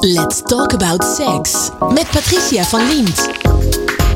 Let's 0.00 0.42
talk 0.42 0.72
about 0.72 1.04
sex 1.04 1.70
met 1.92 2.08
Patricia 2.10 2.62
van 2.62 2.88
Liemt. 2.88 3.28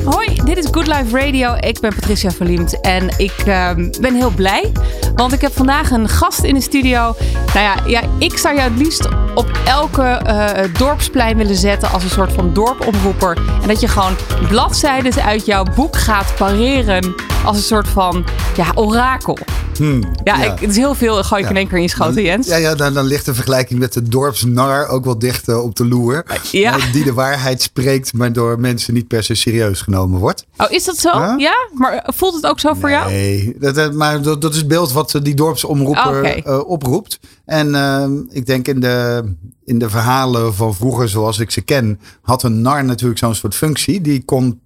Hoi, 0.05 0.41
dit 0.43 0.57
is 0.57 0.65
Good 0.71 0.87
Life 0.87 1.19
Radio. 1.19 1.53
Ik 1.59 1.79
ben 1.79 1.95
Patricia 1.95 2.31
Verliemd 2.31 2.81
en 2.81 3.09
ik 3.17 3.33
ehm, 3.45 3.91
ben 4.01 4.15
heel 4.15 4.29
blij. 4.29 4.71
Want 5.15 5.33
ik 5.33 5.41
heb 5.41 5.51
vandaag 5.53 5.91
een 5.91 6.09
gast 6.09 6.43
in 6.43 6.53
de 6.53 6.61
studio. 6.61 7.15
Nou 7.53 7.59
ja, 7.59 7.75
ja 7.85 8.01
ik 8.17 8.37
zou 8.37 8.55
jou 8.55 8.69
het 8.69 8.79
liefst 8.79 9.07
op 9.35 9.51
elke 9.65 10.03
eh, 10.03 10.73
dorpsplein 10.77 11.37
willen 11.37 11.55
zetten 11.55 11.91
als 11.91 12.03
een 12.03 12.09
soort 12.09 12.31
van 12.31 12.53
dorpomroeper. 12.53 13.37
En 13.61 13.67
dat 13.67 13.81
je 13.81 13.87
gewoon 13.87 14.15
bladzijden 14.47 15.23
uit 15.23 15.45
jouw 15.45 15.63
boek 15.75 15.97
gaat 15.97 16.33
pareren 16.37 17.15
als 17.45 17.57
een 17.57 17.63
soort 17.63 17.87
van 17.87 18.25
ja, 18.55 18.71
orakel. 18.75 19.37
Hmm, 19.81 20.03
ja, 20.23 20.43
Ik, 20.43 20.59
het 20.59 20.69
is 20.69 20.75
heel 20.75 20.95
veel, 20.95 21.23
gooi 21.23 21.43
ik 21.43 21.49
in 21.49 21.55
één 21.55 21.67
keer 21.67 21.77
in 21.77 21.83
je 21.83 21.89
schoten, 21.89 22.23
Jens. 22.23 22.47
Ja, 22.47 22.55
ja 22.55 22.75
dan, 22.75 22.93
dan 22.93 23.05
ligt 23.05 23.25
de 23.25 23.33
vergelijking 23.33 23.79
met 23.79 23.93
de 23.93 24.01
dorpsnar 24.01 24.87
ook 24.87 25.05
wel 25.05 25.19
dicht 25.19 25.47
eh, 25.47 25.63
op 25.63 25.75
de 25.75 25.85
loer. 25.85 26.25
Ja. 26.51 26.77
Uh, 26.77 26.91
die 26.91 27.03
de 27.03 27.13
waarheid 27.13 27.61
spreekt, 27.61 28.13
maar 28.13 28.33
door 28.33 28.59
mensen 28.59 28.93
niet 28.93 29.07
per 29.07 29.23
se 29.23 29.35
serieus 29.35 29.81
genomen 29.81 30.19
wordt. 30.19 30.45
Oh, 30.57 30.71
is 30.71 30.83
dat 30.83 30.97
zo? 30.97 31.09
Ja? 31.37 31.67
Maar 31.73 32.09
voelt 32.13 32.33
het 32.33 32.45
ook 32.45 32.59
zo 32.59 32.73
voor 32.73 32.89
jou? 32.89 33.11
Nee, 33.11 33.55
dat, 33.59 33.93
maar 33.93 34.21
dat, 34.21 34.41
dat 34.41 34.51
is 34.51 34.57
het 34.57 34.67
beeld 34.67 34.91
wat 34.91 35.19
die 35.21 35.35
dorpsomroeper 35.35 36.41
oh, 36.45 36.69
oproept. 36.69 37.19
En 37.45 37.75
ehm, 37.75 38.11
ik 38.29 38.45
denk 38.45 38.67
in 38.67 38.79
de, 38.79 39.23
in 39.65 39.79
de 39.79 39.89
verhalen 39.89 40.55
van 40.55 40.75
vroeger, 40.75 41.09
zoals 41.09 41.39
ik 41.39 41.51
ze 41.51 41.61
ken, 41.61 41.99
had 42.21 42.43
een 42.43 42.61
nar 42.61 42.83
natuurlijk 42.83 43.19
zo'n 43.19 43.35
soort 43.35 43.55
functie. 43.55 44.01
Die 44.01 44.23
kon 44.25 44.59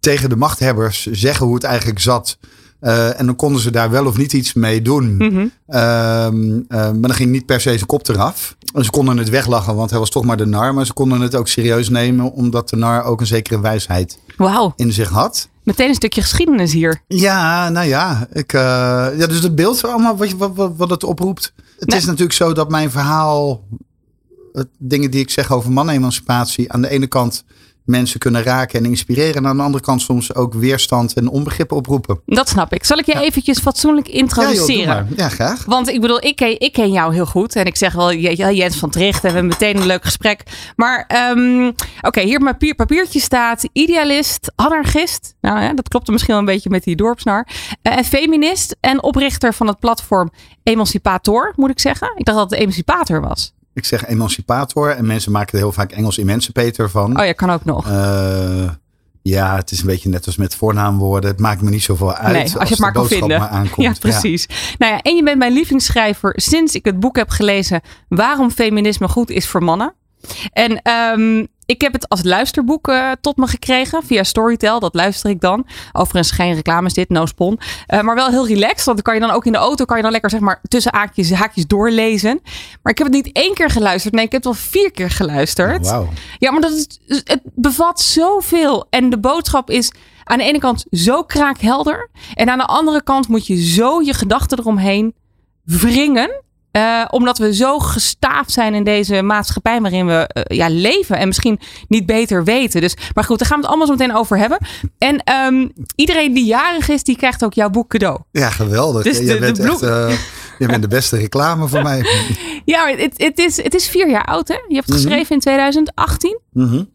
tegen 0.00 0.28
de 0.28 0.36
machthebbers 0.36 1.06
zeggen 1.06 1.46
hoe 1.46 1.54
het 1.54 1.64
eigenlijk 1.64 2.00
zat. 2.00 2.38
Uh, 2.86 3.20
en 3.20 3.26
dan 3.26 3.36
konden 3.36 3.60
ze 3.60 3.70
daar 3.70 3.90
wel 3.90 4.06
of 4.06 4.16
niet 4.16 4.32
iets 4.32 4.54
mee 4.54 4.82
doen. 4.82 5.16
Mhm. 5.16 5.24
Mm 5.24 5.36
-hmm. 5.36 5.50
uh, 5.68 5.76
maar 6.68 7.00
dan 7.00 7.14
ging 7.14 7.30
niet 7.30 7.46
per 7.46 7.60
se 7.60 7.70
zijn 7.70 7.86
kop 7.86 8.08
eraf. 8.08 8.56
En 8.74 8.84
ze 8.84 8.90
konden 8.90 9.16
het 9.16 9.28
weglachen, 9.28 9.74
want 9.76 9.90
hij 9.90 9.98
was 9.98 10.10
toch 10.10 10.24
maar 10.24 10.36
de 10.36 10.46
nar. 10.46 10.74
Maar 10.74 10.86
ze 10.86 10.92
konden 10.92 11.20
het 11.20 11.34
ook 11.34 11.48
serieus 11.48 11.88
nemen, 11.88 12.32
omdat 12.32 12.68
de 12.68 12.76
nar 12.76 13.04
ook 13.04 13.20
een 13.20 13.26
zekere 13.26 13.60
wijsheid 13.60 14.18
wow. 14.36 14.72
in 14.76 14.92
zich 14.92 15.08
had. 15.08 15.48
Meteen 15.62 15.88
een 15.88 15.94
stukje 15.94 16.22
geschiedenis 16.22 16.72
hier. 16.72 17.02
Ja, 17.08 17.68
nou 17.68 17.86
ja. 17.86 18.26
Ik, 18.32 18.52
uh, 18.52 18.60
ja 19.16 19.26
dus 19.26 19.42
het 19.42 19.54
beeld 19.54 19.84
allemaal 19.84 20.16
wat, 20.16 20.32
wat, 20.32 20.50
wat, 20.54 20.72
wat 20.76 20.90
het 20.90 21.04
oproept. 21.04 21.52
Het 21.78 21.88
nee. 21.88 21.98
is 21.98 22.04
natuurlijk 22.04 22.32
zo 22.32 22.52
dat 22.52 22.70
mijn 22.70 22.90
verhaal, 22.90 23.64
het, 24.52 24.68
dingen 24.78 25.10
die 25.10 25.20
ik 25.20 25.30
zeg 25.30 25.52
over 25.52 25.72
mannenemancipatie, 25.72 26.72
aan 26.72 26.82
de 26.82 26.88
ene 26.88 27.06
kant 27.06 27.44
mensen 27.86 28.18
kunnen 28.20 28.42
raken 28.42 28.78
en 28.78 28.90
inspireren. 28.90 29.34
En 29.34 29.46
aan 29.46 29.56
de 29.56 29.62
andere 29.62 29.84
kant 29.84 30.02
soms 30.02 30.34
ook 30.34 30.54
weerstand 30.54 31.12
en 31.12 31.28
onbegrip 31.28 31.72
oproepen. 31.72 32.20
Dat 32.26 32.48
snap 32.48 32.72
ik. 32.72 32.84
Zal 32.84 32.98
ik 32.98 33.06
je 33.06 33.12
ja. 33.12 33.20
eventjes 33.20 33.58
fatsoenlijk 33.58 34.08
introduceren? 34.08 34.94
Ja, 34.94 35.06
joh, 35.08 35.18
ja, 35.18 35.28
graag. 35.28 35.64
Want 35.64 35.88
ik 35.88 36.00
bedoel, 36.00 36.24
ik 36.24 36.36
ken, 36.36 36.60
ik 36.60 36.72
ken 36.72 36.90
jou 36.90 37.14
heel 37.14 37.26
goed. 37.26 37.56
En 37.56 37.66
ik 37.66 37.76
zeg 37.76 37.92
wel, 37.92 38.12
Jens 38.12 38.76
van 38.76 38.90
Tricht. 38.90 39.22
We 39.22 39.26
hebben 39.28 39.46
meteen 39.46 39.76
een 39.76 39.86
leuk 39.86 40.04
gesprek. 40.04 40.42
Maar 40.76 41.10
um, 41.36 41.66
oké, 41.68 41.84
okay, 42.00 42.24
hier 42.24 42.36
op 42.36 42.42
mijn 42.42 42.56
papier, 42.56 42.74
papiertje 42.74 43.20
staat 43.20 43.68
idealist, 43.72 44.52
anarchist. 44.54 45.34
Nou 45.40 45.60
ja, 45.60 45.74
dat 45.74 45.88
klopt 45.88 46.08
misschien 46.08 46.32
wel 46.32 46.42
een 46.42 46.48
beetje 46.48 46.70
met 46.70 46.84
die 46.84 46.96
dorpsnar. 46.96 47.46
Uh, 47.82 47.96
en 47.96 48.04
feminist 48.04 48.76
en 48.80 49.02
oprichter 49.02 49.54
van 49.54 49.66
het 49.66 49.78
platform 49.78 50.30
Emancipator, 50.62 51.52
moet 51.56 51.70
ik 51.70 51.80
zeggen. 51.80 52.12
Ik 52.16 52.24
dacht 52.24 52.38
dat 52.38 52.50
het 52.50 52.58
Emancipator 52.58 53.20
was. 53.20 53.54
Ik 53.76 53.84
zeg 53.84 54.06
emancipator 54.06 54.90
en 54.90 55.06
mensen 55.06 55.32
maken 55.32 55.52
er 55.52 55.58
heel 55.58 55.72
vaak 55.72 55.92
Engels 55.92 56.16
emancipator 56.16 56.90
van. 56.90 57.20
Oh 57.20 57.26
ja, 57.26 57.32
kan 57.32 57.50
ook 57.50 57.64
nog. 57.64 57.88
Uh, 57.88 58.70
ja, 59.22 59.56
het 59.56 59.70
is 59.70 59.80
een 59.80 59.86
beetje 59.86 60.08
net 60.08 60.26
als 60.26 60.36
met 60.36 60.54
voornaamwoorden. 60.54 61.30
Het 61.30 61.40
maakt 61.40 61.62
me 61.62 61.70
niet 61.70 61.82
zoveel 61.82 62.14
uit. 62.14 62.32
Nee, 62.32 62.42
als, 62.42 62.56
als 62.56 62.68
je 62.68 62.74
het 62.74 62.82
maar 62.82 62.92
kan 62.92 63.06
vinden. 63.06 63.38
Maar 63.38 63.48
aankomt. 63.48 63.86
Ja, 63.86 63.92
precies. 64.00 64.46
Ja. 64.48 64.54
Nou 64.78 64.92
ja, 64.92 65.00
en 65.00 65.16
je 65.16 65.22
bent 65.22 65.38
mijn 65.38 65.52
lievelingsschrijver 65.52 66.32
sinds 66.36 66.74
ik 66.74 66.84
het 66.84 67.00
boek 67.00 67.16
heb 67.16 67.28
gelezen. 67.28 67.80
Waarom 68.08 68.50
feminisme 68.50 69.08
goed 69.08 69.30
is 69.30 69.46
voor 69.46 69.62
mannen. 69.62 69.94
En 70.52 70.80
um, 71.18 71.48
ik 71.66 71.80
heb 71.80 71.92
het 71.92 72.08
als 72.08 72.22
luisterboek 72.22 72.88
uh, 72.88 73.10
tot 73.20 73.36
me 73.36 73.46
gekregen 73.46 74.02
via 74.02 74.22
Storytel. 74.22 74.80
Dat 74.80 74.94
luister 74.94 75.30
ik 75.30 75.40
dan. 75.40 75.66
Overigens 75.92 76.30
geen 76.30 76.54
reclames 76.54 76.94
dit, 76.94 77.08
no 77.08 77.26
spon. 77.26 77.58
Uh, 77.88 78.00
maar 78.00 78.14
wel 78.14 78.28
heel 78.28 78.46
relaxed. 78.46 78.84
Want 78.84 78.96
dan 78.96 79.02
kan 79.02 79.14
je 79.14 79.20
dan 79.20 79.30
ook 79.30 79.46
in 79.46 79.52
de 79.52 79.58
auto 79.58 79.84
kan 79.84 79.96
je 79.96 80.02
dan 80.02 80.12
lekker 80.12 80.30
zeg 80.30 80.40
maar 80.40 80.60
tussen 80.68 80.94
haakjes, 80.94 81.32
haakjes 81.32 81.66
doorlezen. 81.66 82.40
Maar 82.82 82.92
ik 82.92 82.98
heb 82.98 83.06
het 83.06 83.24
niet 83.24 83.30
één 83.32 83.54
keer 83.54 83.70
geluisterd. 83.70 84.14
Nee, 84.14 84.24
ik 84.24 84.32
heb 84.32 84.44
het 84.44 84.54
wel 84.54 84.62
vier 84.70 84.90
keer 84.90 85.10
geluisterd. 85.10 85.86
Oh, 85.86 85.92
wow. 85.92 86.08
Ja, 86.38 86.50
maar 86.50 86.60
dat 86.60 86.72
is, 86.72 86.86
het 87.24 87.40
bevat 87.54 88.00
zoveel. 88.00 88.86
En 88.90 89.10
de 89.10 89.18
boodschap 89.18 89.70
is 89.70 89.92
aan 90.24 90.38
de 90.38 90.44
ene 90.44 90.58
kant 90.58 90.84
zo 90.90 91.22
kraakhelder. 91.22 92.10
En 92.34 92.48
aan 92.48 92.58
de 92.58 92.66
andere 92.66 93.02
kant 93.02 93.28
moet 93.28 93.46
je 93.46 93.64
zo 93.64 94.00
je 94.00 94.14
gedachten 94.14 94.58
eromheen 94.58 95.14
wringen. 95.64 96.44
Uh, 96.76 97.04
omdat 97.10 97.38
we 97.38 97.54
zo 97.54 97.78
gestaafd 97.78 98.50
zijn 98.50 98.74
in 98.74 98.84
deze 98.84 99.22
maatschappij 99.22 99.80
waarin 99.80 100.06
we 100.06 100.30
uh, 100.34 100.56
ja, 100.56 100.68
leven 100.68 101.16
en 101.16 101.26
misschien 101.26 101.60
niet 101.88 102.06
beter 102.06 102.44
weten. 102.44 102.80
Dus, 102.80 102.96
maar 103.14 103.24
goed, 103.24 103.38
daar 103.38 103.48
gaan 103.48 103.56
we 103.56 103.62
het 103.62 103.70
allemaal 103.70 103.96
zo 103.96 104.02
meteen 104.02 104.16
over 104.16 104.38
hebben. 104.38 104.58
En 104.98 105.22
um, 105.46 105.72
iedereen 105.94 106.34
die 106.34 106.44
jarig 106.44 106.88
is, 106.88 107.02
die 107.02 107.16
krijgt 107.16 107.44
ook 107.44 107.54
jouw 107.54 107.70
boek 107.70 107.88
cadeau. 107.88 108.20
Ja, 108.30 108.50
geweldig. 108.50 109.02
Dus 109.02 109.18
je, 109.18 109.38
bent 109.38 109.56
de 109.56 109.62
bloem... 109.62 109.74
echt, 109.74 109.82
uh, 109.82 110.18
je 110.58 110.66
bent 110.66 110.82
de 110.82 110.88
beste 110.88 111.16
reclame 111.16 111.68
voor 111.68 111.82
mij. 111.82 112.04
ja, 112.64 112.88
het, 112.88 113.14
het, 113.16 113.38
is, 113.38 113.62
het 113.62 113.74
is 113.74 113.88
vier 113.88 114.10
jaar 114.10 114.24
oud, 114.24 114.48
hè? 114.48 114.54
Je 114.68 114.74
hebt 114.74 114.86
het 114.86 114.94
geschreven 114.94 115.18
mm 115.18 115.26
-hmm. 115.26 115.34
in 115.34 115.40
2018. 115.40 116.40
Mm 116.52 116.68
-hmm. 116.68 116.90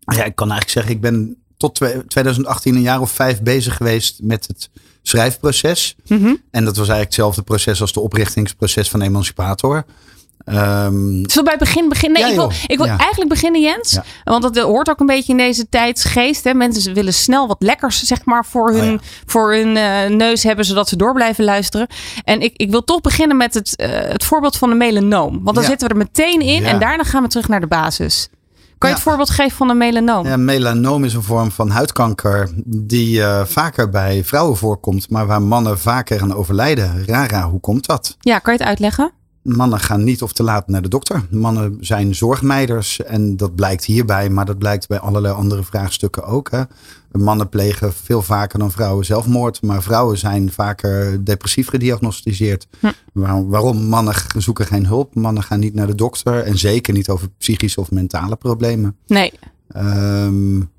Ja, 0.00 0.24
ik 0.24 0.34
kan 0.34 0.50
eigenlijk 0.50 0.70
zeggen, 0.70 0.92
ik 0.92 1.00
ben 1.00 1.36
tot 1.56 1.74
2018 2.08 2.74
een 2.74 2.80
jaar 2.80 3.00
of 3.00 3.10
vijf 3.10 3.42
bezig 3.42 3.76
geweest 3.76 4.20
met 4.22 4.46
het 4.46 4.70
schrijfproces. 5.08 5.96
Mm 6.06 6.22
-hmm. 6.22 6.42
En 6.50 6.64
dat 6.64 6.76
was 6.76 6.88
eigenlijk 6.88 7.16
hetzelfde 7.16 7.42
proces 7.42 7.80
als 7.80 7.92
de 7.92 8.00
oprichtingsproces 8.00 8.88
van 8.88 9.00
Emancipator. 9.00 9.84
Um, 10.46 11.22
Zullen 11.30 11.44
bij 11.44 11.56
begin 11.58 11.88
beginnen? 11.88 12.22
Nee, 12.22 12.34
ja, 12.34 12.42
ik 12.42 12.48
wil, 12.48 12.52
ik 12.66 12.76
wil 12.76 12.86
ja. 12.86 12.98
eigenlijk 12.98 13.30
beginnen, 13.30 13.60
Jens. 13.60 13.92
Ja. 13.92 14.04
Want 14.24 14.42
dat 14.42 14.58
hoort 14.58 14.90
ook 14.90 15.00
een 15.00 15.06
beetje 15.06 15.32
in 15.32 15.38
deze 15.38 15.68
tijdsgeest. 15.68 16.44
Hè? 16.44 16.54
Mensen 16.54 16.94
willen 16.94 17.14
snel 17.14 17.46
wat 17.46 17.56
lekkers 17.58 18.02
zeg 18.02 18.24
maar, 18.24 18.44
voor 18.44 18.72
hun, 18.72 18.94
oh 18.94 19.00
voor 19.26 19.52
hun 19.52 19.76
uh, 19.76 20.16
neus 20.16 20.42
hebben, 20.42 20.64
zodat 20.64 20.88
ze 20.88 20.96
door 20.96 21.14
blijven 21.14 21.44
luisteren. 21.44 21.86
En 22.24 22.40
ik, 22.40 22.52
ik 22.56 22.70
wil 22.70 22.84
toch 22.84 23.00
beginnen 23.00 23.36
met 23.36 23.54
het, 23.54 23.74
uh, 23.76 23.88
het 23.90 24.24
voorbeeld 24.24 24.56
van 24.56 24.68
de 24.68 24.74
melanoom. 24.74 25.40
Want 25.42 25.56
dan 25.56 25.64
zitten 25.64 25.88
we 25.88 25.94
er 25.94 26.00
meteen 26.00 26.40
in 26.40 26.64
en 26.64 26.78
daarna 26.78 27.02
gaan 27.02 27.22
we 27.22 27.28
terug 27.28 27.48
naar 27.48 27.60
de 27.60 27.66
basis. 27.66 28.28
Kan 28.78 28.88
je 28.88 28.94
het 28.94 29.04
voorbeeld 29.04 29.30
geven 29.30 29.56
van 29.56 29.68
een 29.68 29.76
melanoom? 29.76 30.26
Ja, 30.26 30.36
melanoom 30.36 31.04
is 31.04 31.14
een 31.14 31.22
vorm 31.22 31.50
van 31.50 31.70
huidkanker 31.70 32.50
die 32.64 33.18
uh, 33.18 33.44
vaker 33.44 33.88
bij 33.88 34.24
vrouwen 34.24 34.56
voorkomt, 34.56 35.10
maar 35.10 35.26
waar 35.26 35.42
mannen 35.42 35.78
vaker 35.78 36.22
aan 36.22 36.34
overlijden. 36.34 37.06
Rara, 37.06 37.48
hoe 37.48 37.60
komt 37.60 37.86
dat? 37.86 38.16
Ja, 38.20 38.38
kan 38.38 38.52
je 38.52 38.58
het 38.58 38.68
uitleggen? 38.68 39.12
Mannen 39.42 39.80
gaan 39.80 40.04
niet 40.04 40.22
of 40.22 40.32
te 40.32 40.42
laat 40.42 40.68
naar 40.68 40.82
de 40.82 40.88
dokter. 40.88 41.26
Mannen 41.30 41.76
zijn 41.80 42.14
zorgmeiders 42.14 43.02
en 43.02 43.36
dat 43.36 43.54
blijkt 43.54 43.84
hierbij, 43.84 44.30
maar 44.30 44.44
dat 44.44 44.58
blijkt 44.58 44.88
bij 44.88 44.98
allerlei 44.98 45.34
andere 45.34 45.62
vraagstukken 45.62 46.24
ook. 46.24 46.50
Hè. 46.50 46.62
Mannen 47.12 47.48
plegen 47.48 47.92
veel 47.92 48.22
vaker 48.22 48.58
dan 48.58 48.70
vrouwen 48.70 49.04
zelfmoord, 49.04 49.62
maar 49.62 49.82
vrouwen 49.82 50.18
zijn 50.18 50.52
vaker 50.52 51.24
depressief 51.24 51.68
gediagnosticeerd. 51.68 52.66
Hm. 52.80 52.90
Waar, 53.12 53.48
waarom? 53.48 53.84
Mannen 53.84 54.14
zoeken 54.36 54.66
geen 54.66 54.86
hulp, 54.86 55.14
mannen 55.14 55.42
gaan 55.42 55.60
niet 55.60 55.74
naar 55.74 55.86
de 55.86 55.94
dokter 55.94 56.42
en 56.42 56.58
zeker 56.58 56.92
niet 56.92 57.08
over 57.08 57.28
psychische 57.38 57.80
of 57.80 57.90
mentale 57.90 58.36
problemen. 58.36 58.96
Nee. 59.06 59.32
Um, 59.76 60.70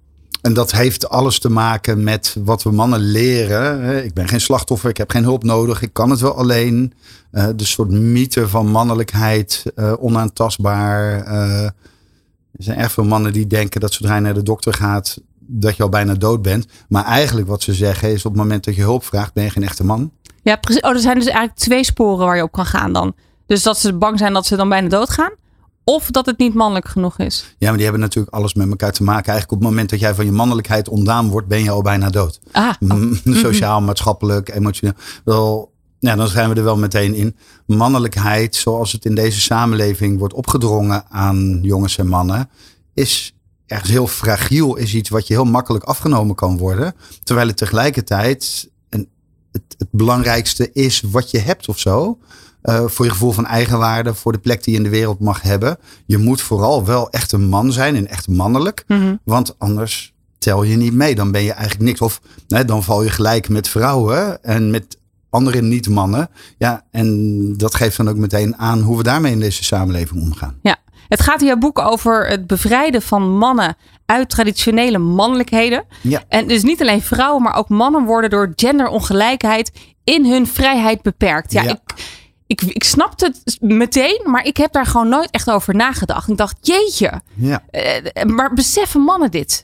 en 0.41 0.53
dat 0.53 0.72
heeft 0.72 1.09
alles 1.09 1.39
te 1.39 1.50
maken 1.50 2.03
met 2.03 2.35
wat 2.44 2.63
we 2.63 2.72
mannen 2.72 3.00
leren. 3.00 4.06
Ik 4.06 4.13
ben 4.13 4.28
geen 4.28 4.41
slachtoffer, 4.41 4.89
ik 4.89 4.97
heb 4.97 5.12
geen 5.12 5.23
hulp 5.23 5.44
nodig, 5.44 5.81
ik 5.81 5.94
kan 5.94 6.09
het 6.09 6.19
wel 6.19 6.35
alleen. 6.35 6.94
Uh, 7.31 7.47
de 7.56 7.66
soort 7.66 7.89
mythe 7.89 8.47
van 8.47 8.68
mannelijkheid, 8.68 9.63
uh, 9.75 9.94
onaantastbaar. 10.00 11.28
Uh, 11.28 11.63
er 12.51 12.63
zijn 12.63 12.78
erg 12.78 12.91
veel 12.91 13.03
mannen 13.03 13.34
die 13.34 13.47
denken 13.47 13.81
dat 13.81 13.94
zodra 13.94 14.16
je 14.16 14.22
naar 14.22 14.34
de 14.34 14.44
dokter 14.44 14.73
gaat, 14.73 15.22
dat 15.51 15.75
je 15.75 15.83
al 15.83 15.89
bijna 15.89 16.13
dood 16.13 16.41
bent. 16.41 16.67
Maar 16.87 17.05
eigenlijk 17.05 17.47
wat 17.47 17.61
ze 17.61 17.73
zeggen 17.73 18.11
is 18.11 18.25
op 18.25 18.31
het 18.31 18.41
moment 18.41 18.63
dat 18.63 18.75
je 18.75 18.81
hulp 18.81 19.03
vraagt, 19.03 19.33
ben 19.33 19.43
je 19.43 19.49
geen 19.49 19.63
echte 19.63 19.85
man. 19.85 20.11
Ja, 20.41 20.55
precies. 20.55 20.81
Oh, 20.81 20.89
er 20.89 20.99
zijn 20.99 21.15
dus 21.15 21.25
eigenlijk 21.25 21.57
twee 21.57 21.83
sporen 21.83 22.25
waar 22.25 22.35
je 22.35 22.43
op 22.43 22.51
kan 22.51 22.65
gaan 22.65 22.93
dan. 22.93 23.13
Dus 23.45 23.63
dat 23.63 23.79
ze 23.79 23.93
bang 23.93 24.17
zijn 24.17 24.33
dat 24.33 24.45
ze 24.45 24.55
dan 24.55 24.69
bijna 24.69 24.88
doodgaan. 24.88 25.31
Of 25.83 26.11
dat 26.11 26.25
het 26.25 26.38
niet 26.38 26.53
mannelijk 26.53 26.88
genoeg 26.88 27.17
is. 27.17 27.56
Ja, 27.57 27.68
maar 27.68 27.75
die 27.75 27.83
hebben 27.83 28.01
natuurlijk 28.01 28.35
alles 28.35 28.53
met 28.53 28.69
elkaar 28.69 28.91
te 28.91 29.03
maken. 29.03 29.27
Eigenlijk 29.27 29.51
op 29.51 29.59
het 29.59 29.69
moment 29.69 29.89
dat 29.89 30.00
jij 30.00 30.15
van 30.15 30.25
je 30.25 30.31
mannelijkheid 30.31 30.89
ontdaan 30.89 31.29
wordt, 31.29 31.47
ben 31.47 31.63
je 31.63 31.71
al 31.71 31.81
bijna 31.81 32.09
dood. 32.09 32.39
Ah, 32.51 32.74
oh. 32.79 33.13
Sociaal, 33.45 33.81
maatschappelijk, 33.81 34.50
emotioneel. 34.50 34.95
Wel, 35.24 35.71
ja, 36.00 36.15
dan 36.15 36.27
zijn 36.27 36.50
we 36.50 36.56
er 36.56 36.63
wel 36.63 36.77
meteen 36.77 37.13
in. 37.13 37.35
Mannelijkheid, 37.65 38.56
zoals 38.56 38.91
het 38.91 39.06
in 39.06 39.15
deze 39.15 39.39
samenleving 39.39 40.19
wordt 40.19 40.33
opgedrongen 40.33 41.03
aan 41.09 41.59
jongens 41.62 41.97
en 41.97 42.07
mannen, 42.07 42.50
is 42.94 43.38
ergens 43.69 43.89
heel 43.89 44.07
fragiel. 44.07 44.75
Is 44.75 44.94
iets 44.94 45.10
wat 45.10 45.27
je 45.27 45.33
heel 45.33 45.45
makkelijk 45.45 45.83
afgenomen 45.83 46.36
kan 46.36 46.57
worden. 46.57 46.95
Terwijl 47.24 47.48
het 47.48 47.57
tegelijkertijd 47.57 48.69
een, 48.89 49.07
het, 49.51 49.75
het 49.77 49.88
belangrijkste 49.92 50.71
is 50.71 51.01
wat 51.01 51.31
je 51.31 51.39
hebt 51.39 51.69
of 51.69 51.80
zo. 51.80 52.18
Uh, 52.63 52.86
voor 52.86 53.06
je 53.06 53.12
gevoel 53.12 53.31
van 53.31 53.45
eigenwaarde, 53.45 54.13
voor 54.13 54.31
de 54.31 54.38
plek 54.38 54.63
die 54.63 54.74
je 54.74 54.80
in 54.80 54.83
de 54.83 54.89
wereld 54.89 55.19
mag 55.19 55.42
hebben. 55.42 55.77
Je 56.06 56.18
moet 56.18 56.42
vooral 56.42 56.86
wel 56.86 57.10
echt 57.10 57.31
een 57.31 57.45
man 57.45 57.71
zijn 57.71 57.95
en 57.95 58.07
echt 58.07 58.27
mannelijk. 58.27 58.83
Mm 58.88 59.01
-hmm. 59.01 59.19
Want 59.24 59.60
anders 59.60 60.13
tel 60.38 60.63
je 60.63 60.75
niet 60.75 60.94
mee. 60.94 61.15
Dan 61.15 61.31
ben 61.31 61.44
je 61.44 61.51
eigenlijk 61.51 61.83
niks. 61.83 62.01
Of 62.01 62.22
nee, 62.48 62.65
dan 62.65 62.83
val 62.83 63.04
je 63.04 63.10
gelijk 63.10 63.50
met 63.50 63.68
vrouwen 63.68 64.44
en 64.44 64.72
met 64.72 64.98
andere 65.30 65.62
niet-mannen. 65.62 66.30
Ja, 66.57 66.86
en 66.92 67.57
dat 67.57 67.75
geeft 67.75 67.98
dan 67.98 68.10
ook 68.10 68.18
meteen 68.18 68.57
aan 68.57 68.80
hoe 68.80 68.98
we 68.98 69.04
daarmee 69.04 69.31
in 69.31 69.39
deze 69.39 69.63
samenleving 69.63 70.22
omgaan. 70.22 70.60
Ja. 70.62 70.77
Het 71.09 71.21
gaat 71.21 71.41
in 71.41 71.47
jouw 71.47 71.56
boek 71.57 71.79
over 71.79 72.27
het 72.27 72.47
bevrijden 72.47 73.01
van 73.01 73.38
mannen 73.38 73.75
uit 74.06 74.29
traditionele 74.29 74.97
mannelijkheden. 74.97 75.85
Ja. 76.01 76.23
En 76.27 76.47
dus 76.47 76.63
niet 76.63 76.81
alleen 76.81 77.01
vrouwen, 77.01 77.41
maar 77.44 77.56
ook 77.56 77.69
mannen 77.69 78.03
worden 78.06 78.29
door 78.29 78.53
genderongelijkheid 78.56 79.71
in 80.03 80.25
hun 80.25 80.47
vrijheid 80.47 81.01
beperkt. 81.01 81.51
Ja, 81.51 81.61
Ja. 81.61 81.69
Ik, 81.69 81.79
ik, 82.47 82.61
ik 82.61 82.83
snapte 82.83 83.25
het 83.44 83.57
meteen, 83.61 84.21
maar 84.25 84.45
ik 84.45 84.57
heb 84.57 84.71
daar 84.73 84.85
gewoon 84.85 85.09
nooit 85.09 85.31
echt 85.31 85.50
over 85.51 85.75
nagedacht. 85.75 86.29
Ik 86.29 86.38
dacht, 86.38 86.57
jeetje, 86.61 87.21
Ja. 87.35 87.63
eh, 87.71 88.23
maar 88.25 88.53
beseffen 88.53 89.01
mannen 89.01 89.31
dit? 89.31 89.63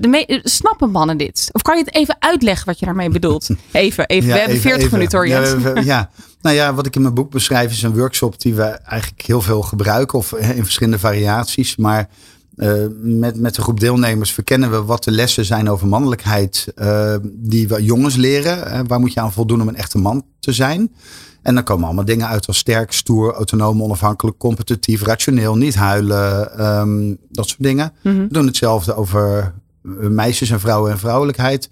De 0.00 0.08
me- 0.08 0.40
snappen 0.42 0.90
mannen 0.90 1.16
dit? 1.16 1.48
Of 1.52 1.62
kan 1.62 1.76
je 1.78 1.84
het 1.84 1.94
even 1.94 2.16
uitleggen 2.18 2.66
wat 2.66 2.78
je 2.78 2.84
daarmee 2.84 3.08
bedoelt? 3.10 3.48
Even, 3.72 4.06
even. 4.06 4.28
Ja, 4.28 4.32
we 4.32 4.38
hebben 4.38 4.56
even- 4.56 4.70
40 4.70 4.84
even. 4.86 4.98
minuten 4.98 5.18
hoor, 5.18 5.84
Ja, 5.84 6.10
nou 6.42 6.56
ja, 6.56 6.74
wat 6.74 6.86
ik 6.86 6.96
in 6.96 7.02
mijn 7.02 7.14
boek 7.14 7.30
beschrijf 7.30 7.70
is 7.72 7.82
een 7.82 7.96
workshop 7.96 8.40
die 8.40 8.54
we 8.54 8.62
eigenlijk 8.64 9.22
heel 9.26 9.40
veel 9.42 9.62
gebruiken. 9.62 10.18
Of 10.18 10.32
in 10.32 10.62
verschillende 10.62 10.98
variaties. 10.98 11.76
Maar 11.76 12.08
eh, 12.56 12.72
met, 13.00 13.40
met 13.40 13.56
een 13.56 13.62
groep 13.62 13.80
deelnemers 13.80 14.32
verkennen 14.32 14.70
we 14.70 14.82
wat 14.84 15.04
de 15.04 15.10
lessen 15.10 15.44
zijn 15.44 15.70
over 15.70 15.86
mannelijkheid. 15.86 16.72
eh, 16.74 17.14
die 17.24 17.68
we 17.68 17.82
jongens 17.84 18.16
leren. 18.16 18.66
Eh, 18.70 18.80
waar 18.86 19.00
moet 19.00 19.12
je 19.12 19.20
aan 19.20 19.32
voldoen 19.32 19.60
om 19.60 19.68
een 19.68 19.76
echte 19.76 19.98
man 19.98 20.24
te 20.40 20.52
zijn? 20.52 20.92
En 21.42 21.54
dan 21.54 21.64
komen 21.64 21.84
allemaal 21.84 22.04
dingen 22.04 22.26
uit 22.28 22.46
als 22.46 22.58
sterk, 22.58 22.92
stoer, 22.92 23.32
autonoom, 23.34 23.82
onafhankelijk, 23.82 24.38
competitief, 24.38 25.02
rationeel, 25.02 25.56
niet 25.56 25.74
huilen. 25.74 26.58
ehm, 26.58 27.14
dat 27.28 27.48
soort 27.48 27.62
dingen. 27.62 27.92
Mhm. 28.02 28.16
We 28.16 28.28
doen 28.28 28.46
hetzelfde 28.46 28.94
over 28.94 29.54
meisjes 30.10 30.50
en 30.50 30.60
vrouwen 30.60 30.90
en 30.90 30.98
vrouwelijkheid. 30.98 31.68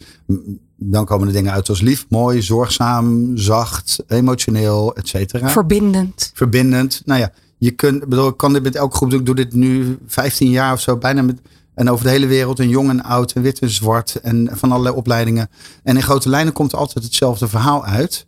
Dan 0.77 1.05
komen 1.05 1.27
er 1.27 1.33
dingen 1.33 1.53
uit 1.53 1.69
als 1.69 1.81
lief, 1.81 2.07
mooi, 2.09 2.43
zorgzaam, 2.43 3.37
zacht, 3.37 4.03
emotioneel, 4.07 4.95
et 4.95 5.09
cetera. 5.09 5.49
Verbindend. 5.49 6.31
Verbindend. 6.35 7.03
Nou 7.05 7.21
ja, 7.21 7.33
je 7.59 7.71
kunt, 7.71 8.03
ik 8.03 8.09
bedoel, 8.09 8.29
ik 8.29 8.37
kan 8.37 8.53
dit 8.53 8.62
met 8.62 8.77
elke 8.77 8.97
groep 8.97 9.11
doen. 9.11 9.21
Ik 9.21 9.27
doe 9.27 9.35
dit 9.35 9.55
nu 9.55 9.99
15 10.07 10.51
jaar 10.51 10.73
of 10.73 10.81
zo, 10.81 10.97
bijna 10.97 11.23
met. 11.23 11.41
En 11.75 11.91
over 11.91 12.05
de 12.05 12.11
hele 12.11 12.27
wereld, 12.27 12.59
en 12.59 12.69
jong 12.69 12.89
en 12.89 13.03
oud, 13.03 13.33
en 13.33 13.43
wit 13.43 13.59
en 13.59 13.71
zwart. 13.71 14.21
En 14.23 14.49
van 14.53 14.71
allerlei 14.73 14.97
opleidingen. 14.97 15.51
En 15.83 15.97
in 15.97 16.03
grote 16.03 16.29
lijnen 16.29 16.53
komt 16.53 16.75
altijd 16.75 17.05
hetzelfde 17.05 17.49
verhaal 17.49 17.85
uit. 17.85 18.27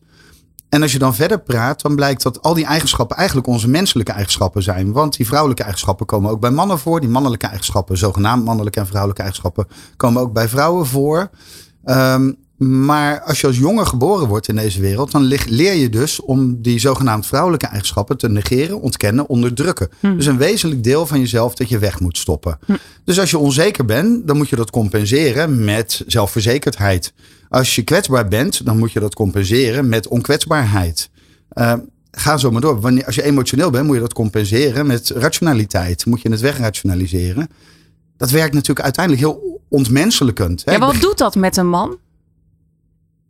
En 0.73 0.83
als 0.83 0.93
je 0.93 0.99
dan 0.99 1.15
verder 1.15 1.41
praat, 1.41 1.83
dan 1.83 1.95
blijkt 1.95 2.23
dat 2.23 2.43
al 2.43 2.55
die 2.55 2.65
eigenschappen 2.65 3.17
eigenlijk 3.17 3.47
onze 3.47 3.69
menselijke 3.69 4.13
eigenschappen 4.13 4.63
zijn. 4.63 4.93
Want 4.93 5.17
die 5.17 5.27
vrouwelijke 5.27 5.63
eigenschappen 5.63 6.07
komen 6.07 6.31
ook 6.31 6.41
bij 6.41 6.51
mannen 6.51 6.79
voor. 6.79 7.01
Die 7.01 7.09
mannelijke 7.09 7.47
eigenschappen, 7.47 7.99
zogenaamd 7.99 8.45
mannelijke 8.45 8.81
en 8.81 8.87
vrouwelijke 8.87 9.23
eigenschappen, 9.23 9.67
komen 9.97 10.23
ook 10.23 10.33
bij 10.33 10.49
vrouwen 10.49 10.87
voor. 10.87 11.31
Ehm, 11.85 12.33
maar 12.57 13.21
als 13.21 13.41
je 13.41 13.47
als 13.47 13.59
jongen 13.59 13.87
geboren 13.87 14.29
wordt 14.29 14.49
in 14.49 14.57
deze 14.57 14.81
wereld, 14.81 15.11
dan 15.11 15.23
leer 15.47 15.75
je 15.75 15.89
dus 15.89 16.21
om 16.21 16.63
die 16.63 16.79
zogenaamd 16.79 17.27
vrouwelijke 17.27 17.67
eigenschappen 17.67 18.17
te 18.17 18.29
negeren, 18.29 18.81
ontkennen, 18.81 19.29
onderdrukken. 19.29 19.89
Dus 20.01 20.27
een 20.27 20.39
wezenlijk 20.39 20.85
deel 20.85 21.07
van 21.07 21.19
jezelf 21.19 21.55
dat 21.55 21.69
je 21.69 21.79
weg 21.79 22.01
moet 22.01 22.19
stoppen. 22.19 22.59
Dus 23.05 23.21
als 23.21 23.31
je 23.31 23.39
onzeker 23.39 23.85
bent, 23.85 24.27
dan 24.27 24.37
moet 24.37 24.49
je 24.49 24.57
dat 24.57 24.71
compenseren 24.71 25.65
met 25.65 26.03
zelfverzekerdheid. 26.07 27.13
Als 27.53 27.75
je 27.75 27.83
kwetsbaar 27.83 28.29
bent, 28.29 28.65
dan 28.65 28.79
moet 28.79 28.93
je 28.93 29.01
dat 29.01 29.15
compenseren 29.15 29.89
met 29.89 30.09
onkwetsbaarheid. 30.09 31.11
Ehm, 31.49 31.79
ga 32.11 32.37
zo 32.37 32.51
maar 32.51 32.61
door. 32.61 32.81
Wanneer, 32.81 33.07
als 33.07 33.15
je 33.15 33.23
emotioneel 33.23 33.71
bent, 33.71 33.87
moet 33.87 33.95
je 33.95 34.01
dat 34.01 34.13
compenseren 34.13 34.87
met 34.87 35.09
rationaliteit. 35.11 36.07
Moet 36.07 36.23
je 36.23 36.31
het 36.31 36.41
wegrationaliseren. 36.41 37.49
Dat 38.17 38.31
werkt 38.31 38.55
natuurlijk 38.55 38.81
uiteindelijk 38.81 39.25
heel 39.27 39.61
ontmenselijkend. 39.69 40.63
hè. 40.65 40.73
Ja, 40.73 40.79
wat 40.79 41.01
doet 41.01 41.19
dat 41.19 41.35
met 41.35 41.57
een 41.57 41.69
man? 41.69 41.99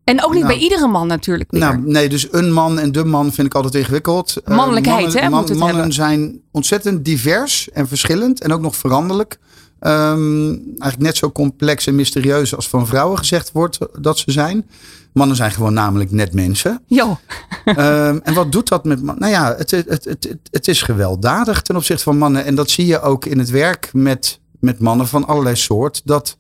En 0.05 0.25
ook 0.25 0.33
niet 0.35 0.43
Nou, 0.43 0.53
bij 0.55 0.63
iedere 0.63 0.87
man 0.89 1.07
natuurlijk 1.07 1.53
meer. 1.53 1.61
Nou, 1.61 1.81
nee, 1.85 2.09
dus 2.09 2.29
een 2.33 2.53
man 2.53 2.79
en 2.79 2.93
de 2.93 3.05
man 3.05 3.33
vind 3.33 3.47
ik 3.47 3.55
altijd 3.55 3.75
ingewikkeld. 3.75 4.37
Eh, 4.37 4.57
Mannelijkheid, 4.57 5.15
hè, 5.21 5.29
moet 5.31 5.49
het 5.49 5.59
mannen 5.59 5.77
hebben. 5.77 5.93
zijn 5.95 6.41
ontzettend 6.51 7.05
divers 7.05 7.71
en 7.71 7.89
verschillend 7.89 8.41
en 8.41 8.53
ook 8.53 8.61
nog 8.61 8.77
veranderlijk. 8.77 9.39
Ehm, 9.83 10.47
eigenlijk 10.49 10.99
net 10.99 11.17
zo 11.17 11.33
complex 11.33 11.87
en 11.87 11.95
mysterieus 11.95 12.57
als 12.57 12.69
van 12.69 12.87
vrouwen 12.87 13.19
gezegd 13.19 13.53
wordt 13.53 13.79
dat 14.01 14.19
ze 14.19 14.31
zijn. 14.31 14.69
Mannen 15.13 15.37
zijn 15.37 15.51
gewoon 15.51 15.73
namelijk 15.73 16.11
net 16.11 16.33
mensen. 16.33 16.83
Jo, 16.87 17.19
Ehm, 17.65 18.19
en 18.23 18.35
wat 18.35 18.53
doet 18.53 18.69
dat 18.69 18.85
met 18.85 19.03
mannen? 19.03 19.23
Nou 19.23 19.33
ja, 19.33 19.55
het, 19.57 19.71
het, 19.71 19.89
het, 19.89 20.05
het, 20.05 20.39
het 20.51 20.69
is 20.69 20.83
gewelddadig 20.83 21.63
ten 21.63 21.77
opzichte 21.77 22.03
van 22.03 22.19
mannen. 22.19 22.45
En 22.45 22.55
dat 22.55 22.71
zie 22.71 22.87
je 22.87 23.01
ook 23.01 23.25
in 23.25 23.39
het 23.39 23.51
werk 23.51 23.91
met, 23.93 24.41
met 24.61 24.79
mannen 24.79 25.09
van 25.09 25.27
allerlei 25.27 25.57
soort. 25.57 26.03
Dat, 26.05 26.37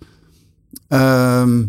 ehm, 0.89 1.63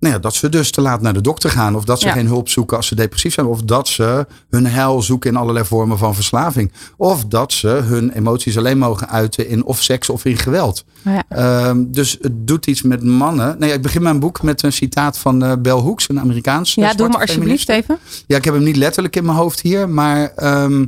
nou 0.00 0.14
ja, 0.14 0.20
dat 0.20 0.34
ze 0.34 0.48
dus 0.48 0.70
te 0.70 0.80
laat 0.80 1.00
naar 1.00 1.12
de 1.12 1.20
dokter 1.20 1.50
gaan. 1.50 1.76
Of 1.76 1.84
dat 1.84 2.00
ze 2.00 2.06
Ja. 2.06 2.12
geen 2.12 2.26
hulp 2.26 2.48
zoeken 2.48 2.76
als 2.76 2.86
ze 2.86 2.94
depressief 2.94 3.32
zijn. 3.34 3.46
Of 3.46 3.62
dat 3.62 3.88
ze 3.88 4.26
hun 4.50 4.66
heil 4.66 5.02
zoeken 5.02 5.30
in 5.30 5.36
allerlei 5.36 5.64
vormen 5.64 5.98
van 5.98 6.14
verslaving. 6.14 6.72
Of 6.96 7.24
dat 7.24 7.52
ze 7.52 7.68
hun 7.68 8.10
emoties 8.10 8.58
alleen 8.58 8.78
mogen 8.78 9.08
uiten 9.08 9.48
in 9.48 9.64
of 9.64 9.82
seks 9.82 10.10
of 10.10 10.24
in 10.24 10.36
geweld. 10.36 10.84
ja. 11.04 11.22
Ehm, 11.28 11.84
dus 11.88 12.16
het 12.20 12.46
doet 12.46 12.66
iets 12.66 12.82
met 12.82 13.02
mannen. 13.02 13.56
Nee, 13.58 13.72
ik 13.72 13.82
begin 13.82 14.02
mijn 14.02 14.20
boek 14.20 14.42
met 14.42 14.62
een 14.62 14.72
citaat 14.72 15.18
van 15.18 15.42
eh 15.44 15.52
Bell 15.58 15.72
Hooks, 15.72 16.08
een 16.08 16.20
Amerikaans. 16.20 16.74
ja 16.74 16.94
doe 16.94 17.08
maar 17.08 17.20
alsjeblieft 17.20 17.68
even. 17.68 17.98
Ja, 18.26 18.36
ik 18.36 18.44
heb 18.44 18.54
hem 18.54 18.62
niet 18.62 18.76
letterlijk 18.76 19.16
in 19.16 19.24
mijn 19.24 19.36
hoofd 19.36 19.60
hier, 19.60 19.88
maar 19.88 20.32
ehm, 20.34 20.84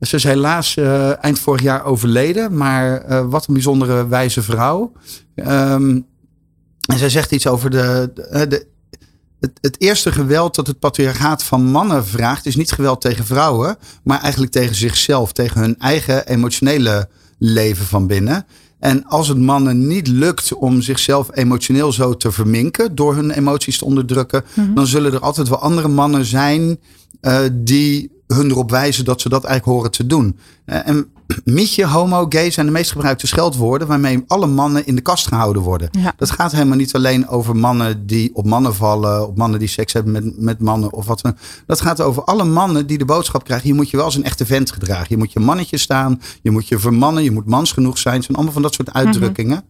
ze 0.00 0.16
is 0.16 0.24
helaas 0.24 0.76
eh, 0.76 1.24
eind 1.24 1.38
vorig 1.38 1.62
jaar 1.62 1.84
overleden. 1.84 2.56
Maar 2.56 3.00
eh, 3.00 3.24
wat 3.28 3.46
een 3.46 3.54
bijzondere 3.54 4.08
wijze 4.08 4.42
vrouw. 4.42 4.92
Ehm, 5.34 6.00
en 6.88 6.98
zij 6.98 7.08
zegt 7.08 7.32
iets 7.32 7.46
over 7.46 7.70
de, 7.70 8.10
de, 8.14 8.46
de- 8.48 8.66
het, 9.40 9.50
het 9.60 9.80
eerste 9.80 10.12
geweld 10.12 10.54
dat 10.54 10.66
het 10.66 10.78
patriarchaat 10.78 11.42
van 11.42 11.64
mannen 11.64 12.06
vraagt, 12.06 12.46
is 12.46 12.56
niet 12.56 12.72
geweld 12.72 13.00
tegen 13.00 13.24
vrouwen, 13.26 13.76
maar 14.02 14.20
eigenlijk 14.20 14.52
tegen 14.52 14.74
zichzelf, 14.74 15.32
tegen 15.32 15.60
hun 15.60 15.78
eigen 15.78 16.26
emotionele 16.26 17.08
leven 17.38 17.84
van 17.86 18.06
binnen. 18.06 18.46
En 18.78 19.04
als 19.06 19.28
het 19.28 19.38
mannen 19.38 19.86
niet 19.86 20.08
lukt 20.08 20.54
om 20.54 20.82
zichzelf 20.82 21.28
emotioneel 21.32 21.92
zo 21.92 22.16
te 22.16 22.32
verminken 22.32 22.94
door 22.94 23.14
hun 23.14 23.30
emoties 23.30 23.78
te 23.78 23.84
onderdrukken, 23.84 24.44
dan 24.74 24.86
zullen 24.86 25.12
er 25.12 25.20
altijd 25.20 25.48
wel 25.48 25.58
andere 25.58 25.88
mannen 25.88 26.24
zijn 26.24 26.78
eh, 27.20 27.40
die 27.52 28.10
hun 28.26 28.50
erop 28.50 28.70
wijzen 28.70 29.04
dat 29.04 29.20
ze 29.20 29.28
dat 29.28 29.44
eigenlijk 29.44 29.76
horen 29.78 29.90
te 29.92 30.06
doen. 30.06 30.38
Eh, 30.64 30.88
en 30.88 31.06
mietje, 31.44 31.86
homo, 31.86 32.26
gay 32.28 32.50
zijn 32.50 32.66
de 32.66 32.72
meest 32.72 32.90
gebruikte 32.90 33.26
scheldwoorden 33.26 33.88
waarmee 33.88 34.24
alle 34.26 34.46
mannen 34.46 34.86
in 34.86 34.94
de 34.94 35.00
kast 35.00 35.26
gehouden 35.26 35.62
worden. 35.62 35.88
Ja. 35.98 36.12
Dat 36.16 36.30
gaat 36.30 36.52
helemaal 36.52 36.76
niet 36.76 36.94
alleen 36.94 37.28
over 37.28 37.56
mannen 37.56 38.06
die 38.06 38.30
op 38.34 38.46
mannen 38.46 38.74
vallen, 38.74 39.26
op 39.28 39.36
mannen 39.36 39.58
die 39.58 39.68
seks 39.68 39.92
hebben 39.92 40.12
met, 40.12 40.40
met 40.40 40.60
mannen 40.60 40.92
of 40.92 41.06
wat 41.06 41.20
dan. 41.20 41.36
Dat 41.66 41.80
gaat 41.80 42.00
over 42.00 42.24
alle 42.24 42.44
mannen 42.44 42.86
die 42.86 42.98
de 42.98 43.04
boodschap 43.04 43.44
krijgen. 43.44 43.68
Je 43.68 43.74
moet 43.74 43.90
je 43.90 43.96
wel 43.96 44.06
als 44.06 44.16
een 44.16 44.24
echte 44.24 44.46
vent 44.46 44.70
gedragen. 44.70 45.06
Je 45.08 45.16
moet 45.16 45.32
je 45.32 45.40
mannetje 45.40 45.76
staan, 45.76 46.20
je 46.42 46.50
moet 46.50 46.68
je 46.68 46.78
vermannen, 46.78 47.22
je 47.22 47.30
moet 47.30 47.46
mans 47.46 47.72
genoeg 47.72 47.98
zijn. 47.98 48.14
Het 48.14 48.24
zijn 48.24 48.36
allemaal 48.36 48.54
van 48.54 48.62
dat 48.62 48.74
soort 48.74 48.92
uitdrukkingen. 48.92 49.64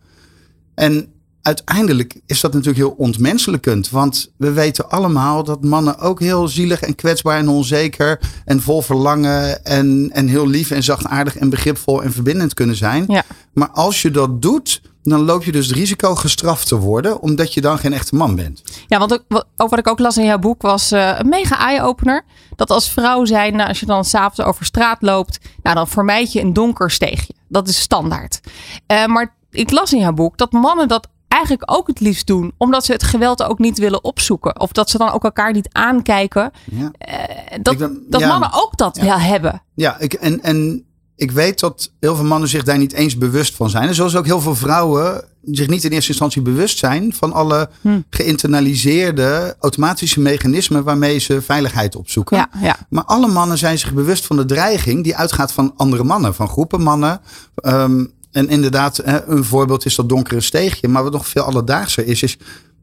En 0.75 1.09
uiteindelijk 1.43 2.21
is 2.27 2.41
dat 2.41 2.53
natuurlijk 2.53 2.79
heel 2.79 2.95
ontmenselijkend. 2.99 3.91
Want 3.91 4.31
we 4.37 4.53
weten 4.53 4.91
allemaal 4.91 5.45
dat 5.45 5.65
mannen 5.65 5.99
ook 5.99 6.21
heel 6.21 6.49
zielig 6.49 6.81
en 6.81 6.95
kwetsbaar 6.95 7.39
en 7.39 7.49
onzeker 7.49 8.21
en 8.45 8.63
vol 8.63 8.83
verlangen 8.83 9.65
en, 9.65 10.11
en 10.13 10.29
heel 10.29 10.47
lief 10.47 10.71
en 10.71 10.83
zachtaardig 10.83 11.37
en 11.37 11.51
begripvol 11.51 12.03
en 12.03 12.13
verbindend 12.13 12.55
kunnen 12.55 12.77
zijn. 12.77 13.05
Ja. 13.09 13.23
Maar 13.53 13.71
als 13.71 14.03
je 14.03 14.11
dat 14.11 14.43
doet, 14.43 14.81
dan 15.03 15.25
loop 15.25 15.45
je 15.45 15.53
dus 15.53 15.67
het 15.67 15.77
risico 15.77 16.15
gestraft 16.15 16.69
te 16.69 16.77
worden, 16.77 17.21
omdat 17.21 17.55
je 17.55 17.61
dan 17.61 17.79
geen 17.79 17.93
echte 17.93 18.15
man 18.15 18.35
bent. 18.35 18.63
Ja, 18.87 18.99
want 18.99 19.13
ook, 19.13 19.25
wat, 19.29 19.47
ook 19.57 19.71
wat 19.71 19.79
ik 19.79 19.89
ook 19.89 19.99
las 19.99 20.17
in 20.17 20.25
jouw 20.25 20.39
boek 20.39 20.63
was 20.63 20.93
eh, 20.93 21.15
een 21.19 21.29
mega 21.29 21.59
eye-opener. 21.59 22.25
Dat 22.57 22.71
als 22.71 22.91
vrouw 22.91 23.25
zijn, 23.25 23.57
nou, 23.57 23.69
als 23.69 23.81
je 23.81 23.87
dan 23.87 24.05
s'avonds 24.05 24.41
over 24.41 24.65
straat 24.65 25.03
loopt, 25.03 25.39
nou, 25.63 25.77
dan 25.77 25.89
vermijd 25.89 26.33
je 26.33 26.41
een 26.41 26.53
donker 26.53 26.91
steegje. 26.91 27.35
Dat 27.49 27.69
is 27.69 27.81
standaard. 27.81 28.41
Eh, 28.87 29.07
maar 29.07 29.37
ik 29.51 29.71
las 29.71 29.93
in 29.93 30.01
jouw 30.01 30.13
boek 30.13 30.39
dat 30.39 30.53
mannen 30.53 30.89
dat 30.89 31.09
eigenlijk 31.39 31.71
ook 31.77 31.87
het 31.87 32.01
liefst 32.01 32.27
doen. 32.27 32.53
Omdat 32.57 32.85
ze 32.85 32.93
het 32.93 33.03
geweld 33.03 33.43
ook 33.43 33.59
niet 33.59 33.79
willen 33.79 34.05
opzoeken. 34.05 34.61
Of 34.61 34.73
dat 34.73 34.91
ze 34.91 34.99
dan 34.99 35.11
ook 35.13 35.25
elkaar 35.25 35.53
niet 35.53 35.69
aankijken. 35.73 36.51
Ja. 36.71 36.91
Eh, 36.99 37.59
dat 37.63 37.77
ben- 37.79 38.03
dat 38.09 38.21
ja. 38.21 38.29
mannen 38.29 38.51
ook 38.53 38.77
dat 38.77 38.97
Ja. 38.97 39.05
wel 39.05 39.19
hebben. 39.19 39.63
Ja, 39.75 39.99
ik, 39.99 40.13
en, 40.13 40.43
en 40.43 40.85
ik 41.17 41.31
weet 41.31 41.61
dat 41.61 41.93
heel 42.01 42.15
veel 42.17 42.25
mannen 42.25 42.49
zich 42.49 42.63
daar 42.63 42.79
niet 42.79 42.93
eens 42.93 43.19
bewust 43.19 43.55
van 43.55 43.71
zijn. 43.71 43.89
En 43.89 43.95
zoals 43.95 44.17
ook 44.17 44.27
heel 44.27 44.41
veel 44.41 44.55
vrouwen 44.57 45.25
zich 45.43 45.69
niet 45.69 45.85
in 45.85 45.91
eerste 45.91 46.09
instantie 46.11 46.43
bewust 46.43 46.79
zijn 46.79 47.13
van 47.15 47.33
alle 47.33 47.69
Hm. 47.81 48.01
geïnternaliseerde 48.11 49.57
automatische 49.61 50.21
mechanismen 50.21 50.85
waarmee 50.85 51.19
ze 51.19 51.43
veiligheid 51.43 51.97
opzoeken. 51.97 52.37
Ja, 52.37 52.49
ja. 52.61 52.77
Maar 52.89 53.05
alle 53.05 53.29
mannen 53.29 53.59
zijn 53.59 53.79
zich 53.79 53.93
bewust 53.95 54.27
van 54.27 54.37
de 54.37 54.45
dreiging 54.45 55.05
die 55.05 55.17
uitgaat 55.17 55.53
van 55.53 55.73
andere 55.77 56.05
mannen, 56.05 56.35
van 56.35 56.49
groepen 56.49 56.83
mannen. 56.83 57.21
Ehm, 57.55 58.05
en 58.31 58.49
inderdaad, 58.49 59.03
een 59.05 59.45
voorbeeld 59.45 59.85
is 59.85 59.95
dat 59.95 60.09
donkere 60.09 60.41
steegje. 60.41 60.89
Maar 60.89 61.03
wat 61.03 61.13
nog 61.13 61.29
veel 61.29 61.43
alledaagser 61.43 62.07
is, 62.07 62.23
is 62.23 62.37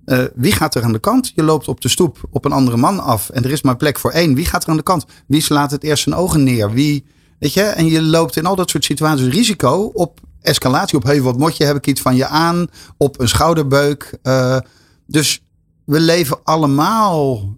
eh, 0.06 0.24
wie 0.36 0.52
gaat 0.52 0.76
er 0.76 0.84
aan 0.84 0.92
de 0.92 1.00
kant? 1.00 1.32
Je 1.36 1.44
loopt 1.44 1.68
op 1.68 1.82
de 1.82 1.90
stoep 1.90 2.18
op 2.30 2.46
een 2.46 2.52
andere 2.52 2.78
man 2.78 3.00
af 3.00 3.30
en 3.30 3.44
er 3.44 3.52
is 3.52 3.62
maar 3.62 3.78
plek 3.78 4.00
voor 4.00 4.12
één. 4.12 4.36
Wie 4.36 4.46
gaat 4.46 4.64
er 4.64 4.70
aan 4.70 4.78
de 4.78 4.84
kant? 4.84 5.06
Wie 5.28 5.42
slaat 5.42 5.72
het 5.72 5.84
eerst 5.84 6.04
zijn 6.04 6.16
ogen 6.16 6.44
neer? 6.44 6.72
Wie, 6.72 7.06
weet 7.40 7.54
je? 7.54 7.62
En 7.62 7.86
je 7.86 8.02
loopt 8.02 8.36
in 8.36 8.46
al 8.46 8.56
dat 8.56 8.70
soort 8.70 8.84
situaties 8.84 9.34
risico 9.34 9.92
op 9.94 10.20
escalatie. 10.42 10.98
Op 10.98 11.04
hey, 11.04 11.22
wat 11.22 11.38
mot 11.38 11.58
je? 11.58 11.64
Heb 11.64 11.76
ik 11.76 11.88
iets 11.88 12.02
van 12.02 12.16
je 12.16 12.28
aan? 12.28 12.68
Op 12.98 13.20
een 13.20 13.28
schouderbeuk. 13.28 14.18
Eh, 14.22 14.58
dus 15.08 15.44
we 15.86 16.00
leven 16.00 16.38
allemaal 16.44 17.56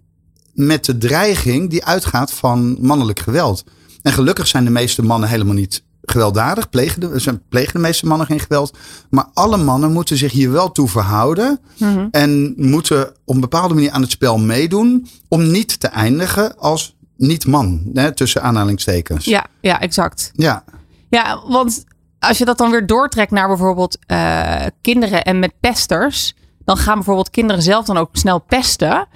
met 0.54 0.84
de 0.84 0.98
dreiging 0.98 1.70
die 1.70 1.84
uitgaat 1.84 2.32
van 2.32 2.76
mannelijk 2.80 3.18
geweld. 3.18 3.64
En 4.02 4.12
gelukkig 4.12 4.46
zijn 4.46 4.64
de 4.64 4.70
meeste 4.70 5.02
mannen 5.02 5.28
helemaal 5.28 5.54
niet 5.54 5.82
gewelddadig, 6.10 6.70
plegen 6.70 7.00
de, 7.00 7.18
zijn, 7.18 7.42
plegen 7.48 7.72
de 7.72 7.78
meeste 7.78 8.06
mannen 8.06 8.26
geen 8.26 8.40
geweld. 8.40 8.76
Maar 9.10 9.26
alle 9.34 9.56
mannen 9.56 9.92
moeten 9.92 10.16
zich 10.16 10.32
hier 10.32 10.52
wel 10.52 10.72
toe 10.72 10.88
verhouden. 10.88 11.60
Mhm. 11.78 12.06
En 12.10 12.54
moeten 12.56 13.08
op 13.24 13.34
een 13.34 13.40
bepaalde 13.40 13.74
manier 13.74 13.90
aan 13.90 14.02
het 14.02 14.10
spel 14.10 14.38
meedoen. 14.38 15.08
Om 15.28 15.50
niet 15.50 15.80
te 15.80 15.88
eindigen 15.88 16.58
als 16.58 16.96
niet-man. 17.16 17.90
Hè, 17.94 18.14
tussen 18.14 18.42
aanhalingstekens. 18.42 19.24
Ja, 19.24 19.46
ja, 19.60 19.80
exact. 19.80 20.30
ja. 20.34 20.64
Ja, 21.10 21.42
want 21.46 21.84
als 22.18 22.38
je 22.38 22.44
dat 22.44 22.58
dan 22.58 22.70
weer 22.70 22.86
doortrekt 22.86 23.30
naar 23.30 23.48
bijvoorbeeld 23.48 23.98
eh, 24.06 24.66
kinderen 24.80 25.24
en 25.24 25.38
met 25.38 25.52
pesters, 25.60 26.34
dan 26.64 26.76
gaan 26.76 26.94
bijvoorbeeld 26.94 27.30
kinderen 27.30 27.62
zelf 27.62 27.86
dan 27.86 27.96
ook 27.96 28.08
snel 28.12 28.38
pesten, 28.38 29.06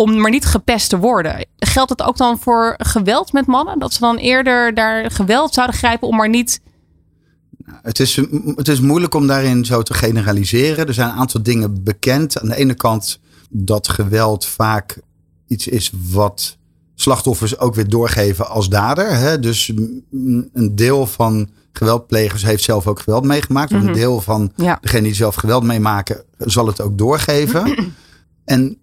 om 0.00 0.20
maar 0.20 0.30
niet 0.30 0.44
gepest 0.44 0.88
te 0.88 0.98
worden. 0.98 1.46
Geldt 1.56 1.90
het 1.90 2.02
ook 2.02 2.16
dan 2.16 2.38
voor 2.38 2.74
geweld 2.76 3.32
met 3.32 3.46
mannen? 3.46 3.78
Dat 3.78 3.92
ze 3.92 4.00
dan 4.00 4.16
eerder 4.16 4.74
daar 4.74 5.10
geweld 5.10 5.54
zouden 5.54 5.76
grijpen 5.76 6.08
om 6.08 6.16
maar 6.16 6.28
niet. 6.28 6.60
Het 7.82 8.00
is, 8.00 8.16
het 8.56 8.68
is 8.68 8.80
moeilijk 8.80 9.14
om 9.14 9.26
daarin 9.26 9.64
zo 9.64 9.82
te 9.82 9.94
generaliseren. 9.94 10.86
Er 10.86 10.94
zijn 10.94 11.08
een 11.08 11.16
aantal 11.16 11.42
dingen 11.42 11.84
bekend. 11.84 12.40
Aan 12.40 12.48
de 12.48 12.56
ene 12.56 12.74
kant 12.74 13.20
dat 13.50 13.88
geweld 13.88 14.46
vaak 14.46 15.00
iets 15.46 15.66
is 15.68 15.92
wat 16.10 16.56
slachtoffers 16.94 17.58
ook 17.58 17.74
weer 17.74 17.88
doorgeven 17.88 18.48
als 18.48 18.68
dader. 18.68 19.16
Hè? 19.16 19.38
Dus 19.38 19.72
een 20.52 20.72
deel 20.74 21.06
van 21.06 21.50
geweldplegers 21.72 22.42
heeft 22.42 22.62
zelf 22.62 22.86
ook 22.86 23.00
geweld 23.00 23.24
meegemaakt. 23.24 23.72
Of 23.72 23.78
Mhm. 23.78 23.86
een 23.88 23.94
deel 23.94 24.20
van 24.20 24.52
Ja. 24.56 24.78
degene 24.80 25.02
die 25.02 25.14
zelf 25.14 25.34
geweld 25.34 25.62
meemaken 25.62 26.22
zal 26.38 26.66
het 26.66 26.80
ook 26.80 26.98
doorgeven. 26.98 27.74
en, 28.44 28.78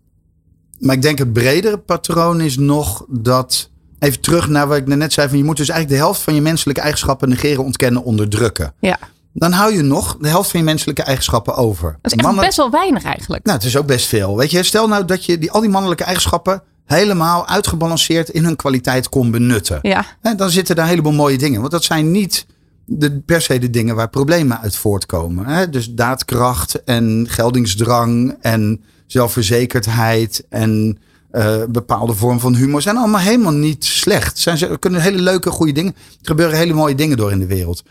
maar 0.85 0.95
ik 0.95 1.01
denk 1.01 1.17
het 1.17 1.33
bredere 1.33 1.77
patroon 1.77 2.41
is 2.41 2.57
nog 2.57 3.05
dat... 3.09 3.69
Even 3.99 4.21
terug 4.21 4.47
naar 4.47 4.67
wat 4.67 4.77
ik 4.77 4.87
net 4.87 5.13
zei. 5.13 5.29
Van 5.29 5.37
je 5.37 5.43
moet 5.43 5.57
dus 5.57 5.69
eigenlijk 5.69 5.99
de 5.99 6.05
helft 6.05 6.21
van 6.21 6.35
je 6.35 6.41
menselijke 6.41 6.81
eigenschappen 6.81 7.29
negeren, 7.29 7.63
ontkennen, 7.63 8.03
onderdrukken. 8.03 8.73
Ja, 8.79 8.97
Dan 9.33 9.51
hou 9.51 9.73
je 9.73 9.81
nog 9.81 10.17
de 10.21 10.27
helft 10.27 10.49
van 10.51 10.59
je 10.59 10.65
menselijke 10.65 11.03
eigenschappen 11.03 11.55
over. 11.55 11.91
dat 12.01 12.11
is 12.11 12.17
echt 12.17 12.21
Mannen- 12.27 12.45
best 12.45 12.57
wel 12.57 12.69
weinig 12.69 13.03
eigenlijk. 13.03 13.45
nou, 13.45 13.57
het 13.57 13.67
is 13.67 13.77
ook 13.77 13.85
best 13.85 14.07
veel. 14.07 14.37
Weet 14.37 14.51
je, 14.51 14.63
stel 14.63 14.87
nou 14.87 15.05
dat 15.05 15.25
je 15.25 15.37
die, 15.37 15.51
al 15.51 15.61
die 15.61 15.69
mannelijke 15.69 16.03
eigenschappen 16.03 16.61
helemaal 16.85 17.47
uitgebalanceerd 17.47 18.29
in 18.29 18.43
hun 18.43 18.55
kwaliteit 18.55 19.09
kon 19.09 19.31
benutten. 19.31 19.79
Ja, 19.81 20.05
Hè, 20.21 20.35
dan 20.35 20.49
zitten 20.49 20.75
daar 20.75 20.83
een 20.85 20.89
heleboel 20.89 21.11
mooie 21.13 21.37
dingen. 21.37 21.59
Want 21.59 21.71
dat 21.71 21.83
zijn 21.83 22.11
niet 22.11 22.45
de, 22.85 23.19
per 23.25 23.41
se 23.41 23.59
de 23.59 23.69
dingen 23.69 23.95
waar 23.95 24.09
problemen 24.09 24.59
uit 24.61 24.75
voortkomen. 24.75 25.45
Hè? 25.45 25.69
Dus 25.69 25.93
daadkracht 25.93 26.83
en 26.83 27.25
geldingsdrang 27.29 28.35
en 28.41 28.83
zelfverzekerdheid 29.05 30.45
en 30.49 30.97
eh, 31.31 31.63
bepaalde 31.69 32.13
vorm 32.13 32.39
van 32.39 32.55
humor 32.55 32.81
zijn 32.81 32.97
allemaal 32.97 33.21
helemaal 33.21 33.53
niet 33.53 33.85
slecht. 33.85 34.39
Zijn 34.39 34.57
ze 34.57 34.77
kunnen 34.79 35.01
hele 35.01 35.21
leuke, 35.21 35.49
goede 35.49 35.71
dingen. 35.71 35.95
Er 35.95 36.27
gebeuren 36.27 36.57
hele 36.57 36.73
mooie 36.73 36.95
dingen 36.95 37.17
door 37.17 37.31
in 37.31 37.39
de 37.39 37.45
wereld. 37.45 37.83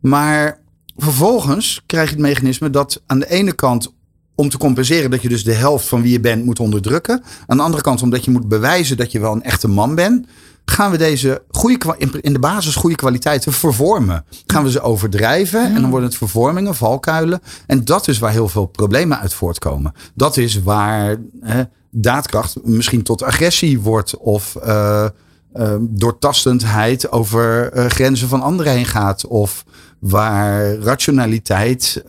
Maar 0.00 0.58
vervolgens 0.96 1.82
krijg 1.86 2.08
je 2.08 2.14
het 2.14 2.24
mechanisme 2.24 2.70
dat 2.70 3.02
aan 3.06 3.18
de 3.18 3.30
ene 3.30 3.52
kant 3.52 3.92
om 4.34 4.48
te 4.48 4.58
compenseren 4.58 5.10
dat 5.10 5.22
je 5.22 5.28
dus 5.28 5.44
de 5.44 5.52
helft 5.52 5.86
van 5.86 6.02
wie 6.02 6.12
je 6.12 6.20
bent 6.20 6.44
moet 6.44 6.60
onderdrukken. 6.60 7.22
Aan 7.46 7.56
de 7.56 7.62
andere 7.62 7.82
kant 7.82 8.02
omdat 8.02 8.24
je 8.24 8.30
moet 8.30 8.48
bewijzen 8.48 8.96
dat 8.96 9.12
je 9.12 9.20
wel 9.20 9.32
een 9.32 9.42
echte 9.42 9.68
man 9.68 9.94
bent. 9.94 10.26
Gaan 10.64 10.90
we 10.90 10.98
deze 10.98 11.42
goede, 11.50 11.96
in 12.20 12.32
de 12.32 12.38
basis 12.38 12.74
goede 12.74 12.96
kwaliteiten 12.96 13.52
vervormen? 13.52 14.24
Gaan 14.46 14.64
we 14.64 14.70
ze 14.70 14.80
overdrijven 14.80 15.74
en 15.74 15.80
dan 15.80 15.90
worden 15.90 16.08
het 16.08 16.18
vervormingen, 16.18 16.74
valkuilen. 16.74 17.40
En 17.66 17.84
dat 17.84 18.08
is 18.08 18.18
waar 18.18 18.30
heel 18.30 18.48
veel 18.48 18.66
problemen 18.66 19.18
uit 19.18 19.34
voortkomen. 19.34 19.92
Dat 20.14 20.36
is 20.36 20.62
waar 20.62 21.16
hè, 21.40 21.62
daadkracht 21.90 22.56
misschien 22.64 23.02
tot 23.02 23.22
agressie 23.22 23.80
wordt 23.80 24.16
of 24.16 24.56
eh, 24.56 25.04
eh, 25.52 25.74
doortastendheid 25.80 27.12
over 27.12 27.72
eh, 27.72 27.86
grenzen 27.86 28.28
van 28.28 28.42
anderen 28.42 28.72
heen 28.72 28.86
gaat. 28.86 29.26
Of 29.26 29.64
waar 29.98 30.74
rationaliteit 30.74 32.04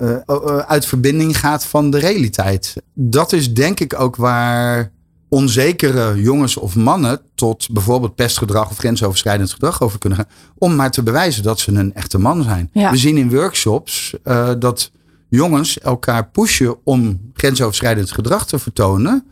uit 0.67 0.85
verbinding 0.85 1.39
gaat 1.39 1.65
van 1.65 1.89
de 1.89 1.99
realiteit. 1.99 2.75
Dat 2.93 3.33
is 3.33 3.53
denk 3.53 3.79
ik 3.79 3.99
ook 3.99 4.15
waar 4.15 4.91
onzekere 5.33 6.21
jongens 6.21 6.57
of 6.57 6.75
mannen 6.75 7.21
tot 7.35 7.67
bijvoorbeeld 7.71 8.15
pestgedrag 8.15 8.69
of 8.69 8.77
grensoverschrijdend 8.77 9.51
gedrag 9.51 9.81
over 9.81 9.99
kunnen 9.99 10.17
gaan. 10.19 10.27
Om 10.57 10.75
maar 10.75 10.91
te 10.91 11.03
bewijzen 11.03 11.43
dat 11.43 11.59
ze 11.59 11.71
een 11.71 11.93
echte 11.93 12.19
man 12.19 12.43
zijn. 12.43 12.69
Ja. 12.73 12.91
We 12.91 12.97
zien 12.97 13.17
in 13.17 13.29
workshops 13.29 14.13
eh, 14.23 14.51
dat 14.59 14.91
jongens 15.29 15.79
elkaar 15.79 16.29
pushen 16.29 16.75
om 16.83 17.19
grensoverschrijdend 17.33 18.11
gedrag 18.11 18.47
te 18.47 18.59
vertonen. 18.59 19.25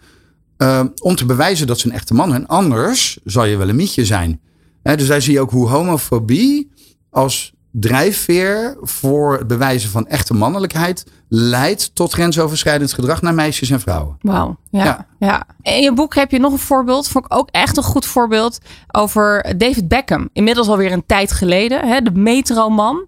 eh, 0.57 0.83
om 1.01 1.15
te 1.15 1.25
bewijzen 1.25 1.67
dat 1.67 1.79
ze 1.79 1.87
een 1.87 1.93
echte 1.93 2.13
man 2.13 2.29
zijn. 2.29 2.47
Anders 2.47 3.19
zal 3.23 3.45
je 3.45 3.57
wel 3.57 3.69
een 3.69 3.75
mietje 3.75 4.05
zijn. 4.05 4.39
Dus 4.83 5.07
daar 5.07 5.21
zie 5.21 5.33
je 5.33 5.39
ook 5.39 5.51
hoe 5.51 5.69
homofobie 5.69 6.71
als 7.09 7.53
drijfveer 7.71 8.77
voor 8.81 9.37
het 9.37 9.47
bewijzen 9.47 9.89
van 9.89 10.07
echte 10.07 10.33
mannelijkheid 10.33 11.05
leidt 11.29 11.95
tot 11.95 12.13
grensoverschrijdend 12.13 12.93
gedrag 12.93 13.21
naar 13.21 13.33
meisjes 13.33 13.69
en 13.69 13.79
vrouwen. 13.79 14.17
Wauw. 14.21 14.57
Ja, 14.69 14.83
ja. 14.83 15.05
Ja. 15.19 15.43
In 15.61 15.81
je 15.81 15.93
boek 15.93 16.15
heb 16.15 16.31
je 16.31 16.39
nog 16.39 16.51
een 16.51 16.57
voorbeeld. 16.57 17.07
Vond 17.07 17.25
ik 17.25 17.33
ook 17.33 17.49
echt 17.49 17.77
een 17.77 17.83
goed 17.83 18.05
voorbeeld. 18.05 18.59
Over 18.91 19.53
David 19.57 19.87
Beckham. 19.87 20.29
Inmiddels 20.33 20.67
alweer 20.67 20.91
een 20.91 21.05
tijd 21.05 21.31
geleden. 21.31 21.87
Hè, 21.87 22.01
de 22.01 22.11
metroman. 22.11 23.05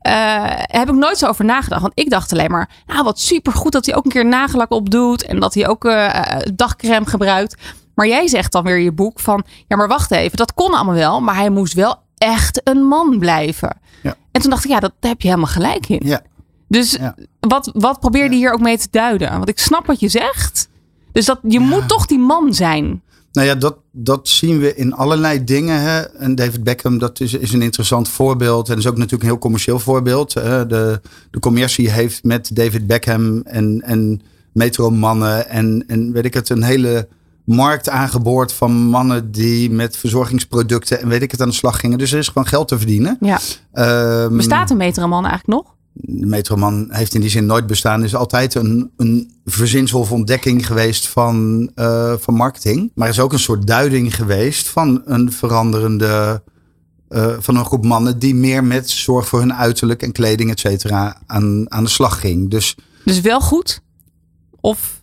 Eh 0.00 0.42
heb 0.46 0.88
ik 0.88 0.94
nooit 0.94 1.18
zo 1.18 1.26
over 1.26 1.44
nagedacht. 1.44 1.80
Want 1.80 1.92
ik 1.98 2.10
dacht 2.10 2.32
alleen 2.32 2.50
maar. 2.50 2.70
Nou, 2.86 3.04
wat 3.04 3.20
supergoed 3.20 3.72
dat 3.72 3.86
hij 3.86 3.94
ook 3.94 4.04
een 4.04 4.10
keer 4.10 4.26
nagellak 4.26 4.70
opdoet. 4.70 5.24
En 5.24 5.40
dat 5.40 5.54
hij 5.54 5.68
ook 5.68 5.84
eh, 5.84 6.36
dagcrème 6.54 7.06
gebruikt. 7.06 7.56
Maar 7.94 8.06
jij 8.06 8.28
zegt 8.28 8.52
dan 8.52 8.64
weer 8.64 8.76
in 8.76 8.84
je 8.84 8.92
boek 8.92 9.20
van. 9.20 9.44
Ja, 9.68 9.76
maar 9.76 9.88
wacht 9.88 10.10
even. 10.10 10.36
Dat 10.36 10.54
kon 10.54 10.74
allemaal 10.74 10.94
wel. 10.94 11.20
Maar 11.20 11.36
hij 11.36 11.50
moest 11.50 11.74
wel 11.74 11.96
echt 12.16 12.60
een 12.64 12.82
man 12.82 13.18
blijven. 13.18 13.76
Ja. 14.02 14.14
En 14.32 14.40
toen 14.40 14.50
dacht 14.50 14.64
ik. 14.64 14.70
Ja, 14.70 14.80
dat 14.80 14.92
daar 15.00 15.10
heb 15.10 15.20
je 15.20 15.28
helemaal 15.28 15.50
gelijk 15.50 15.88
in. 15.88 16.00
Ja. 16.04 16.22
Dus 16.74 16.90
Ja. 16.92 17.14
wat, 17.40 17.70
wat 17.74 18.00
probeer 18.00 18.24
je 18.30 18.36
hier 18.36 18.52
ook 18.52 18.60
mee 18.60 18.78
te 18.78 18.88
duiden? 18.90 19.30
Want 19.30 19.48
ik 19.48 19.58
snap 19.58 19.86
wat 19.86 20.00
je 20.00 20.08
zegt. 20.08 20.68
Dus 21.12 21.24
dat, 21.24 21.38
je 21.48 21.60
moet 21.60 21.88
toch 21.88 22.06
die 22.06 22.18
man 22.18 22.54
zijn. 22.54 23.02
Nou 23.32 23.46
ja, 23.46 23.54
dat, 23.54 23.76
dat 23.92 24.28
zien 24.28 24.58
we 24.58 24.74
in 24.74 24.94
allerlei 24.94 25.44
dingen. 25.44 25.80
Hè. 25.80 26.00
En 26.00 26.34
David 26.34 26.64
Beckham, 26.64 26.98
dat 26.98 27.20
is, 27.20 27.32
is 27.34 27.52
een 27.52 27.62
interessant 27.62 28.08
voorbeeld. 28.08 28.68
En 28.68 28.78
is 28.78 28.86
ook 28.86 28.96
natuurlijk 28.96 29.22
een 29.22 29.28
heel 29.28 29.38
commercieel 29.38 29.78
voorbeeld. 29.78 30.34
Hè. 30.34 30.66
De, 30.66 31.00
de 31.30 31.38
commercie 31.38 31.90
heeft 31.90 32.24
met 32.24 32.50
David 32.52 32.86
Beckham 32.86 33.40
en, 33.44 33.82
en 33.84 34.22
metromannen 34.52 35.48
en, 35.48 35.84
en 35.86 36.12
weet 36.12 36.24
ik 36.24 36.34
het, 36.34 36.48
een 36.48 36.62
hele 36.62 37.08
markt 37.44 37.88
aangeboord 37.88 38.52
van 38.52 38.72
mannen 38.72 39.32
die 39.32 39.70
met 39.70 39.96
verzorgingsproducten 39.96 41.00
en 41.00 41.08
weet 41.08 41.22
ik 41.22 41.30
het 41.30 41.40
aan 41.40 41.48
de 41.48 41.54
slag 41.54 41.80
gingen. 41.80 41.98
Dus 41.98 42.12
er 42.12 42.18
is 42.18 42.28
gewoon 42.28 42.46
geld 42.46 42.68
te 42.68 42.78
verdienen. 42.78 43.16
Ja. 43.20 43.38
Ehm, 43.72 44.36
Bestaat 44.36 44.70
een 44.70 44.76
metroman 44.76 45.26
eigenlijk 45.26 45.62
nog? 45.62 45.74
De 45.96 46.26
Metroman 46.26 46.86
heeft 46.88 47.14
in 47.14 47.20
die 47.20 47.30
zin 47.30 47.46
nooit 47.46 47.66
bestaan. 47.66 48.04
Is 48.04 48.14
altijd 48.14 48.54
een, 48.54 48.90
een 48.96 49.32
verzinsel 49.44 50.00
of 50.00 50.12
ontdekking 50.12 50.66
geweest 50.66 51.08
van, 51.08 51.70
eh, 51.74 52.14
van 52.18 52.34
marketing. 52.34 52.90
Maar 52.94 53.08
is 53.08 53.20
ook 53.20 53.32
een 53.32 53.38
soort 53.38 53.66
duiding 53.66 54.14
geweest 54.14 54.68
van 54.68 55.02
een 55.04 55.32
veranderende. 55.32 56.42
eh, 57.08 57.36
van 57.38 57.56
een 57.56 57.64
groep 57.64 57.84
mannen 57.84 58.18
die 58.18 58.34
meer 58.34 58.64
met 58.64 58.90
zorg 58.90 59.28
voor 59.28 59.38
hun 59.38 59.54
uiterlijk 59.54 60.02
en 60.02 60.12
kleding, 60.12 60.50
et 60.50 60.60
cetera, 60.60 61.16
aan, 61.26 61.70
aan 61.70 61.84
de 61.84 61.90
slag 61.90 62.20
ging. 62.20 62.50
Dus 62.50 62.74
Dus 63.04 63.20
wel 63.20 63.40
goed? 63.40 63.80
Of 64.60 65.02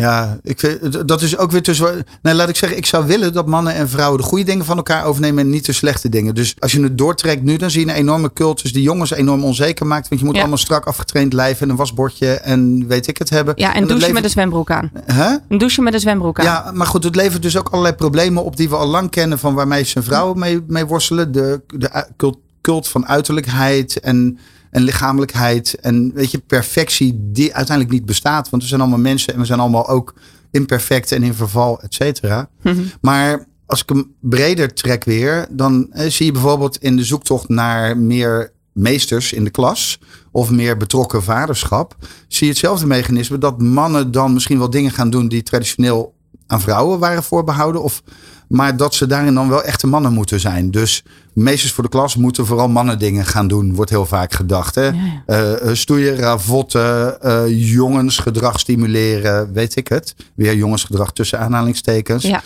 ja, 0.00 0.38
ik 0.42 0.60
vind, 0.60 1.08
dat 1.08 1.22
is 1.22 1.36
ook 1.36 1.50
weer 1.50 1.62
tussen. 1.62 2.04
Nee, 2.22 2.34
laat 2.34 2.48
ik 2.48 2.56
zeggen, 2.56 2.78
ik 2.78 2.86
zou 2.86 3.06
willen 3.06 3.32
dat 3.32 3.46
mannen 3.46 3.74
en 3.74 3.88
vrouwen 3.88 4.18
de 4.20 4.24
goede 4.26 4.44
dingen 4.44 4.64
van 4.64 4.76
elkaar 4.76 5.04
overnemen 5.04 5.44
en 5.44 5.50
niet 5.50 5.66
de 5.66 5.72
slechte 5.72 6.08
dingen. 6.08 6.34
Dus 6.34 6.54
als 6.58 6.72
je 6.72 6.82
het 6.82 6.98
doortrekt 6.98 7.42
nu, 7.42 7.56
dan 7.56 7.70
zie 7.70 7.84
je 7.86 7.90
een 7.92 7.98
enorme 7.98 8.32
cultus 8.32 8.72
die 8.72 8.82
jongens 8.82 9.10
enorm 9.10 9.44
onzeker 9.44 9.86
maakt. 9.86 10.08
Want 10.08 10.20
je 10.20 10.26
moet 10.26 10.34
Ja. 10.34 10.40
allemaal 10.40 10.58
strak 10.60 10.84
afgetraind 10.84 11.32
lijf 11.32 11.60
en 11.60 11.68
een 11.70 11.76
wasbordje 11.76 12.26
en 12.32 12.86
weet 12.86 13.06
ik 13.06 13.18
het 13.18 13.30
hebben. 13.30 13.54
ja, 13.56 13.74
en 13.74 13.80
dat 13.80 13.88
douchen 13.88 14.14
met 14.14 14.24
een 14.24 14.30
zwembroek 14.30 14.70
aan. 14.70 14.90
Hè? 15.04 15.36
Een 15.48 15.58
douchen 15.58 15.82
met 15.84 15.94
een 15.94 16.00
zwembroek 16.00 16.38
aan. 16.38 16.44
Ja, 16.44 16.70
maar 16.74 16.86
goed, 16.86 17.04
het 17.04 17.16
levert 17.16 17.42
dus 17.42 17.58
ook 17.58 17.68
allerlei 17.68 17.94
problemen 17.94 18.44
op 18.44 18.56
die 18.56 18.68
we 18.68 18.76
al 18.76 18.86
lang 18.88 19.10
kennen 19.10 19.38
van 19.38 19.54
waar 19.54 19.68
meisjes 19.68 19.94
en 19.94 20.04
vrouwen 20.04 20.38
mee, 20.38 20.60
mee 20.66 20.86
worstelen. 20.86 21.32
De, 21.32 21.60
de 21.66 22.34
cult 22.60 22.88
van 22.88 23.06
uiterlijkheid 23.06 24.00
en, 24.00 24.38
en 24.70 24.82
lichamelijkheid 24.82 25.74
en 25.80 26.12
weet 26.14 26.30
je, 26.30 26.38
perfectie 26.38 27.20
die 27.32 27.54
uiteindelijk 27.54 27.96
niet 27.96 28.06
bestaat. 28.06 28.50
Want 28.50 28.62
we 28.62 28.68
zijn 28.68 28.80
allemaal 28.80 28.98
mensen 28.98 29.32
en 29.32 29.40
we 29.40 29.46
zijn 29.46 29.60
allemaal 29.60 29.88
ook 29.88 30.14
imperfect 30.50 31.12
en 31.12 31.22
in 31.22 31.34
verval, 31.34 31.80
et 31.80 31.94
cetera. 31.94 32.48
Mhm. 32.62 32.80
Maar 33.00 33.46
als 33.66 33.82
ik 33.82 33.88
hem 33.88 34.14
breder 34.20 34.74
trek 34.74 35.04
weer, 35.04 35.46
dan 35.50 35.86
eh, 35.90 36.10
zie 36.10 36.26
je 36.26 36.32
bijvoorbeeld 36.32 36.76
in 36.76 36.96
de 36.96 37.04
zoektocht 37.04 37.48
naar 37.48 37.96
meer 37.96 38.52
meesters 38.72 39.32
in 39.32 39.44
de 39.44 39.50
klas 39.50 39.98
of 40.30 40.50
meer 40.50 40.76
betrokken 40.76 41.22
vaderschap, 41.22 41.96
zie 42.28 42.46
je 42.46 42.52
hetzelfde 42.52 42.86
mechanisme 42.86 43.38
dat 43.38 43.62
mannen 43.62 44.10
dan 44.10 44.32
misschien 44.32 44.58
wel 44.58 44.70
dingen 44.70 44.90
gaan 44.90 45.10
doen 45.10 45.28
die 45.28 45.42
traditioneel 45.42 46.14
aan 46.46 46.60
vrouwen 46.60 46.98
waren 46.98 47.22
voorbehouden 47.22 47.82
of 47.82 48.02
Maar 48.50 48.76
dat 48.76 48.94
ze 48.94 49.06
daarin 49.06 49.34
dan 49.34 49.48
wel 49.48 49.62
echte 49.62 49.86
mannen 49.86 50.12
moeten 50.12 50.40
zijn. 50.40 50.70
Dus 50.70 51.02
meesters 51.32 51.72
voor 51.72 51.84
de 51.84 51.90
klas 51.90 52.16
moeten 52.16 52.46
vooral 52.46 52.68
mannen 52.68 52.98
dingen 52.98 53.24
gaan 53.24 53.48
doen. 53.48 53.74
Wordt 53.74 53.90
heel 53.90 54.06
vaak 54.06 54.32
gedacht. 54.32 54.74
Hè? 54.74 54.84
Ja, 54.84 54.92
ja. 54.92 55.22
Eh, 55.26 55.68
eh, 55.68 55.74
stoeien, 55.74 56.16
ravotten, 56.16 57.22
eh, 57.22 57.42
jongensgedrag 57.72 58.60
stimuleren. 58.60 59.52
Weet 59.52 59.76
ik 59.76 59.88
het. 59.88 60.14
Weer 60.34 60.54
jongensgedrag 60.54 61.12
tussen 61.12 61.38
aanhalingstekens. 61.38 62.24
Ja. 62.24 62.42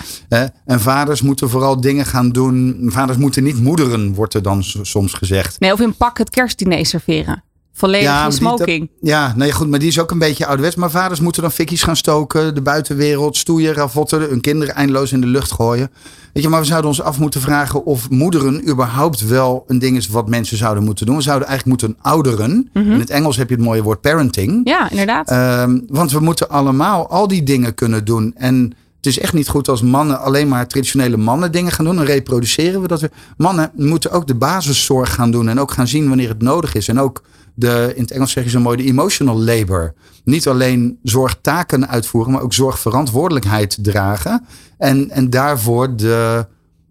En 0.65 0.81
vaders 0.81 1.23
moeten 1.23 1.51
vooral 1.51 1.81
dingen 1.81 2.07
gaan 2.07 2.31
doen. 2.31 2.81
Vaders 2.87 3.19
moeten 3.19 3.43
niet 3.43 3.61
moederen, 3.61 4.15
wordt 4.15 4.35
er 4.35 4.43
dan 4.43 4.63
soms 4.83 5.13
gezegd. 5.13 5.61
Nee, 5.61 5.73
of 5.73 5.81
in 5.81 5.97
pak 5.97 6.19
het 6.19 6.31
kerstdiner 6.31 6.87
serveren. 6.87 7.43
Volledig 7.77 8.23
die- 8.23 8.33
smoking. 8.33 8.91
Ja, 9.01 9.33
nee, 9.37 9.53
goed, 9.53 9.69
maar 9.71 9.79
die 9.79 9.89
is 9.89 9.99
ook 10.01 10.11
een 10.11 10.19
beetje 10.19 10.47
ouderwets. 10.47 10.77
Maar 10.77 10.91
vaders 10.91 11.21
moeten 11.21 11.43
dan 11.43 11.51
fikkies 11.51 11.83
gaan 11.83 11.97
stoken, 11.97 12.55
de 12.55 12.63
buitenwereld, 12.63 13.37
stoeien, 13.37 13.73
ravotten, 13.75 14.21
hun 14.21 14.41
kinderen 14.41 14.75
eindeloos 14.75 15.13
in 15.13 15.21
de 15.21 15.27
lucht 15.27 15.53
gooien. 15.53 15.91
Weet 16.33 16.43
je, 16.43 16.49
maar 16.49 16.61
we 16.61 16.67
zouden 16.67 16.91
ons 16.91 17.03
af 17.03 17.19
moeten 17.19 17.41
vragen 17.41 17.85
of 17.85 18.11
moederen 18.11 18.69
überhaupt 18.69 19.29
wel 19.29 19.65
een 19.67 19.79
ding 19.79 19.97
is 19.97 20.09
wat 20.09 20.29
mensen 20.29 20.57
zouden 20.57 20.85
moeten 20.85 21.07
doen. 21.07 21.17
We 21.17 21.23
zouden 21.23 21.49
eigenlijk 21.49 21.81
moeten 21.83 21.99
ouderen. 22.03 22.69
In 22.73 22.91
het 22.91 23.11
Engels 23.11 23.37
heb 23.37 23.49
je 23.49 23.55
het 23.55 23.65
mooie 23.65 23.83
woord 23.83 24.01
parenting. 24.01 24.61
Ja, 24.69 24.91
inderdaad. 24.91 25.29
Ehm, 25.31 25.81
want 25.87 26.13
we 26.13 26.21
moeten 26.21 26.49
allemaal 26.49 27.09
al 27.09 27.29
die 27.29 27.43
dingen 27.43 27.75
kunnen 27.75 28.05
doen. 28.05 28.33
En 28.37 28.73
het 28.97 29.07
is 29.07 29.19
echt 29.19 29.33
niet 29.33 29.49
goed 29.49 29.69
als 29.69 29.83
mannen 29.83 30.21
alleen 30.21 30.49
maar 30.49 30.67
traditionele 30.69 31.17
mannen 31.17 31.53
dingen 31.53 31.73
gaan 31.73 31.85
doen. 31.85 31.97
Dan 31.97 32.05
reproduceren 32.05 32.81
we 32.81 32.89
dat 32.89 33.01
weer. 33.01 33.11
Mannen 33.37 33.71
moeten 33.75 34.11
ook 34.11 34.27
de 34.27 34.35
basiszorg 34.35 35.15
gaan 35.15 35.31
doen. 35.31 35.49
En 35.49 35.61
ook 35.61 35.71
gaan 35.71 35.89
zien 35.89 36.09
wanneer 36.09 36.29
het 36.29 36.43
nodig 36.43 36.75
is. 36.75 36.89
En 36.89 37.01
ook 37.01 37.23
de, 37.55 37.93
in 37.95 38.03
het 38.03 38.11
Engels 38.11 38.33
zeg 38.33 38.45
je 38.45 38.51
zo 38.51 38.61
mooi, 38.61 38.77
de 38.77 38.85
emotional 38.85 39.41
labor. 39.41 39.95
Niet 40.25 40.49
alleen 40.49 40.99
zorgtaken 41.03 41.89
uitvoeren, 41.89 42.33
maar 42.33 42.43
ook 42.43 42.53
zorgverantwoordelijkheid 42.53 43.79
dragen. 43.83 44.47
En, 44.79 45.11
en 45.11 45.31
daarvoor 45.31 45.97
de 45.97 46.47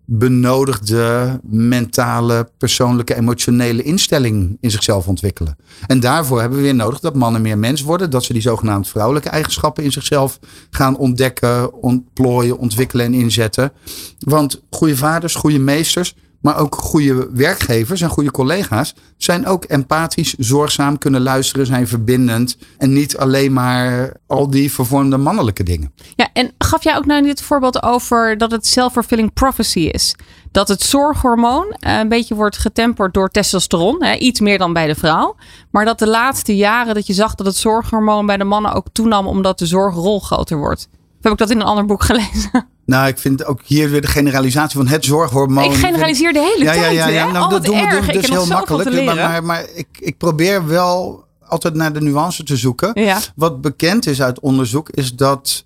benodigde 0.06 1.40
mentale, 1.44 2.50
persoonlijke, 2.58 3.16
emotionele 3.16 3.84
instelling 3.84 4.58
in 4.60 4.72
zichzelf 4.72 5.08
ontwikkelen. 5.08 5.56
En 5.88 6.00
daarvoor 6.00 6.40
hebben 6.40 6.58
we 6.58 6.64
weer 6.64 6.76
nodig 6.76 7.00
dat 7.00 7.16
mannen 7.16 7.42
meer 7.42 7.58
mens 7.58 7.82
worden. 7.82 8.10
Dat 8.10 8.24
ze 8.24 8.34
die 8.34 8.42
zogenaamd 8.42 8.88
vrouwelijke 8.88 9.30
eigenschappen 9.30 9.84
in 9.84 9.92
zichzelf 9.92 10.40
gaan 10.70 10.98
ontdekken, 10.98 11.74
ontplooien, 11.74 12.58
ontwikkelen 12.58 13.06
en 13.06 13.14
inzetten. 13.14 13.72
Want 14.20 14.62
goede 14.70 14.98
vaders, 14.98 15.36
goede 15.36 15.60
meesters, 15.60 16.16
maar 16.44 16.58
ook 16.58 16.76
goede 16.76 17.30
werkgevers 17.34 18.02
en 18.02 18.10
goede 18.10 18.32
collega's 18.32 18.96
zijn 19.18 19.46
ook 19.46 19.64
empathisch, 19.64 20.34
zorgzaam, 20.38 20.98
kunnen 20.98 21.22
luisteren, 21.22 21.66
zijn 21.66 21.88
verbindend. 21.88 22.58
En 22.78 22.94
niet 22.94 23.18
alleen 23.18 23.54
maar 23.54 24.14
al 24.28 24.50
die 24.50 24.72
vervormde 24.72 25.18
mannelijke 25.18 25.64
dingen. 25.64 25.94
Ja, 26.16 26.30
en 26.34 26.52
gaf 26.58 26.84
jij 26.84 26.96
ook 26.96 27.06
nou 27.06 27.24
dit 27.24 27.42
voorbeeld 27.42 27.84
over 27.84 28.38
dat 28.38 28.52
het 28.52 28.68
self-fulfilling 28.68 29.34
prophecy 29.34 29.80
is? 29.80 30.16
Dat 30.52 30.68
het 30.68 30.82
zorghormoon 30.82 31.76
eh, 31.80 31.98
een 31.98 32.10
beetje 32.10 32.36
wordt 32.36 32.58
getemperd 32.58 33.14
door 33.14 33.30
testosteron. 33.30 34.04
Hè, 34.04 34.16
iets 34.16 34.40
meer 34.40 34.58
dan 34.58 34.74
bij 34.74 34.88
de 34.88 34.96
vrouw. 34.96 35.36
Maar 35.72 35.86
dat 35.86 36.00
de 36.00 36.08
laatste 36.08 36.56
jaren 36.56 36.94
dat 36.94 37.08
je 37.08 37.14
zag 37.14 37.36
dat 37.36 37.46
het 37.46 37.56
zorghormoon 37.56 38.26
bij 38.26 38.38
de 38.38 38.44
mannen 38.44 38.74
ook 38.74 38.88
toenam 38.92 39.28
omdat 39.28 39.60
de 39.60 39.66
zorgrol 39.66 40.20
groter 40.20 40.58
wordt. 40.58 40.88
Heb 41.24 41.32
ik 41.32 41.38
dat 41.38 41.50
in 41.50 41.60
een 41.60 41.66
ander 41.66 41.86
boek 41.86 42.04
gelezen? 42.04 42.52
Nou, 42.86 43.08
ik 43.08 43.18
vind 43.18 43.46
ook 43.46 43.62
hier 43.66 43.90
weer 43.90 44.02
de 44.02 44.08
generalisatie 44.08 44.78
van 44.78 44.88
het 44.88 45.06
zorghormoon. 45.06 45.64
ik 45.64 45.74
generaliseer 45.74 46.34
de 46.34 46.40
hele 46.40 46.64
ja, 46.64 46.74
ja, 46.74 46.82
tijd. 46.82 46.96
ja, 46.96 47.08
ja. 47.08 47.26
hè? 47.26 47.32
Nou, 47.32 47.50
dat 47.50 47.66
doen 47.66 47.76
we 47.76 47.82
erg. 47.82 48.12
dus 48.12 48.30
heel 48.30 48.46
makkelijk. 48.46 49.06
Maar, 49.06 49.16
maar, 49.16 49.44
maar 49.44 49.66
ik, 49.74 49.88
ik 50.00 50.18
probeer 50.18 50.68
wel 50.68 51.26
altijd 51.48 51.74
naar 51.74 51.94
de 51.94 52.02
nuance 52.02 52.44
te 52.44 52.58
zoeken. 52.58 53.02
Ja. 53.02 53.20
Wat 53.36 53.62
bekend 53.62 54.08
is 54.08 54.22
uit 54.22 54.40
onderzoek 54.40 54.90
is 54.90 55.16
dat 55.16 55.64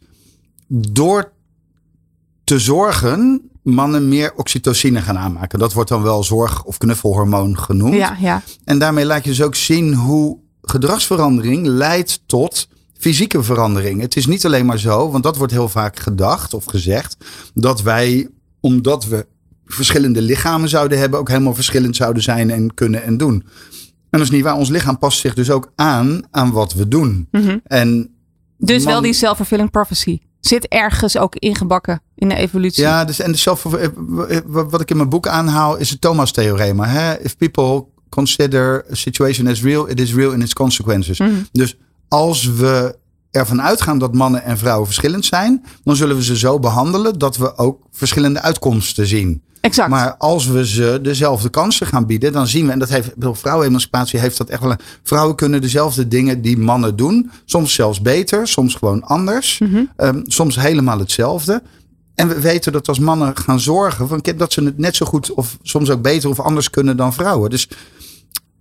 door 0.67 1.31
te 2.43 2.59
zorgen 2.59 3.49
mannen 3.63 4.07
meer 4.07 4.33
oxytocine 4.35 5.01
gaan 5.01 5.17
aanmaken. 5.17 5.59
Dat 5.59 5.73
wordt 5.73 5.89
dan 5.89 6.03
wel 6.03 6.23
zorg- 6.23 6.63
of 6.63 6.77
knuffelhormoon 6.77 7.57
genoemd. 7.57 7.93
Ja, 7.93 8.17
ja. 8.19 8.41
En 8.65 8.79
daarmee 8.79 9.05
laat 9.05 9.23
je 9.23 9.29
dus 9.29 9.41
ook 9.41 9.55
zien 9.55 9.93
hoe 9.93 10.37
gedragsverandering 10.61 11.67
leidt 11.67 12.21
tot 12.25 12.67
fysieke 13.00 13.44
verandering. 13.44 14.01
Het 14.01 14.16
is 14.16 14.25
niet 14.25 14.46
alleen 14.46 14.66
maar 14.66 14.80
zo, 14.80 15.12
want 15.12 15.24
dat 15.24 15.38
wordt 15.38 15.54
heel 15.54 15.70
vaak 15.70 16.00
gedacht 16.00 16.54
of 16.54 16.66
gezegd, 16.66 17.18
dat 17.54 17.82
wij, 17.82 18.30
omdat 18.60 19.06
we 19.06 19.25
verschillende 19.66 20.22
lichamen 20.22 20.70
zouden 20.70 21.00
hebben, 21.00 21.20
ook 21.20 21.30
helemaal 21.30 21.56
verschillend 21.56 21.96
zouden 21.96 22.24
zijn 22.24 22.50
en 22.50 22.74
kunnen 22.74 23.04
en 23.04 23.18
doen. 23.18 23.44
En 24.10 24.20
dat 24.20 24.22
is 24.22 24.30
niet 24.30 24.44
waar. 24.44 24.56
Ons 24.56 24.70
lichaam 24.70 24.98
past 24.98 25.20
zich 25.20 25.34
dus 25.34 25.50
ook 25.50 25.72
aan 25.75 26.22
aan 26.32 26.51
wat 26.51 26.74
we 26.74 26.88
doen. 26.88 27.27
En 27.63 28.10
Dus 28.57 28.83
wel 28.83 29.01
die 29.01 29.14
self-fulfilling 29.14 29.72
prophecy. 29.72 30.20
Zit 30.40 30.68
ergens 30.68 31.18
ook 31.18 31.36
ingebakken 31.36 32.01
in 32.16 32.29
de 32.29 32.36
evolutie. 32.36 32.83
Ja, 32.83 33.05
dus, 33.05 33.20
en 33.20 33.31
de 33.31 33.38
zelf, 33.38 33.64
wat 34.46 34.81
ik 34.81 34.90
in 34.90 34.98
mijn 34.98 35.10
boek 35.10 35.27
aanhaal 35.27 35.77
is 35.77 35.90
het 35.90 36.01
Thomas-theorema. 36.01 37.18
If 37.18 37.38
people 37.38 37.86
consider 38.10 38.86
a 38.92 38.96
situation 38.96 39.48
as 39.48 39.62
real, 39.62 39.90
it 39.90 40.00
is 40.00 40.14
real 40.14 40.31
in 40.31 40.42
its 40.42 40.53
consequences. 40.53 41.22
Dus 41.51 41.77
als 42.07 42.46
we 42.46 42.96
ervan 43.31 43.61
uitgaan 43.61 44.00
dat 44.00 44.13
mannen 44.13 44.43
en 44.43 44.57
vrouwen 44.57 44.85
verschillend 44.85 45.25
zijn, 45.25 45.65
dan 45.83 45.96
zullen 45.96 46.15
we 46.15 46.24
ze 46.24 46.37
zo 46.37 46.59
behandelen 46.59 47.20
dat 47.20 47.37
we 47.37 47.57
ook 47.57 47.81
verschillende 47.91 48.41
uitkomsten 48.41 49.07
zien. 49.07 49.41
exact. 49.61 49.89
Maar 49.89 50.15
als 50.17 50.48
we 50.48 50.67
ze 50.67 51.00
dezelfde 51.01 51.50
kansen 51.50 51.87
gaan 51.87 52.05
bieden, 52.05 52.31
dan 52.31 52.48
zien 52.48 52.65
we, 52.65 52.72
en 52.72 52.79
dat 52.79 52.89
heeft, 52.89 53.11
vrouwenemancipatie 53.17 54.20
heeft 54.20 54.37
dat 54.37 54.50
echt 54.50 54.61
wel. 54.61 54.75
Vrouwen 55.03 55.35
kunnen 55.35 55.61
dezelfde 55.61 56.07
dingen 56.07 56.41
die 56.41 56.57
mannen 56.57 56.96
doen. 56.96 57.31
Soms 57.46 57.74
zelfs 57.74 58.01
beter, 58.01 58.48
soms 58.48 58.75
gewoon 58.75 59.03
anders. 59.03 59.61
ehm, 59.96 60.22
soms 60.24 60.55
helemaal 60.55 61.00
hetzelfde. 61.00 61.61
En 62.15 62.27
we 62.27 62.39
weten 62.39 62.72
dat 62.72 62.87
als 62.87 63.00
mannen 63.00 63.37
gaan 63.37 63.59
zorgen, 63.59 64.07
van, 64.07 64.24
dat 64.37 64.53
ze 64.53 64.63
het 64.63 64.77
net 64.77 64.96
zo 64.96 65.05
goed 65.05 65.33
of 65.33 65.57
soms 65.61 65.89
ook 65.89 66.01
beter 66.01 66.29
of 66.29 66.39
anders 66.39 66.70
kunnen 66.70 66.98
dan 66.98 67.13
vrouwen. 67.13 67.50
Dus 67.50 67.67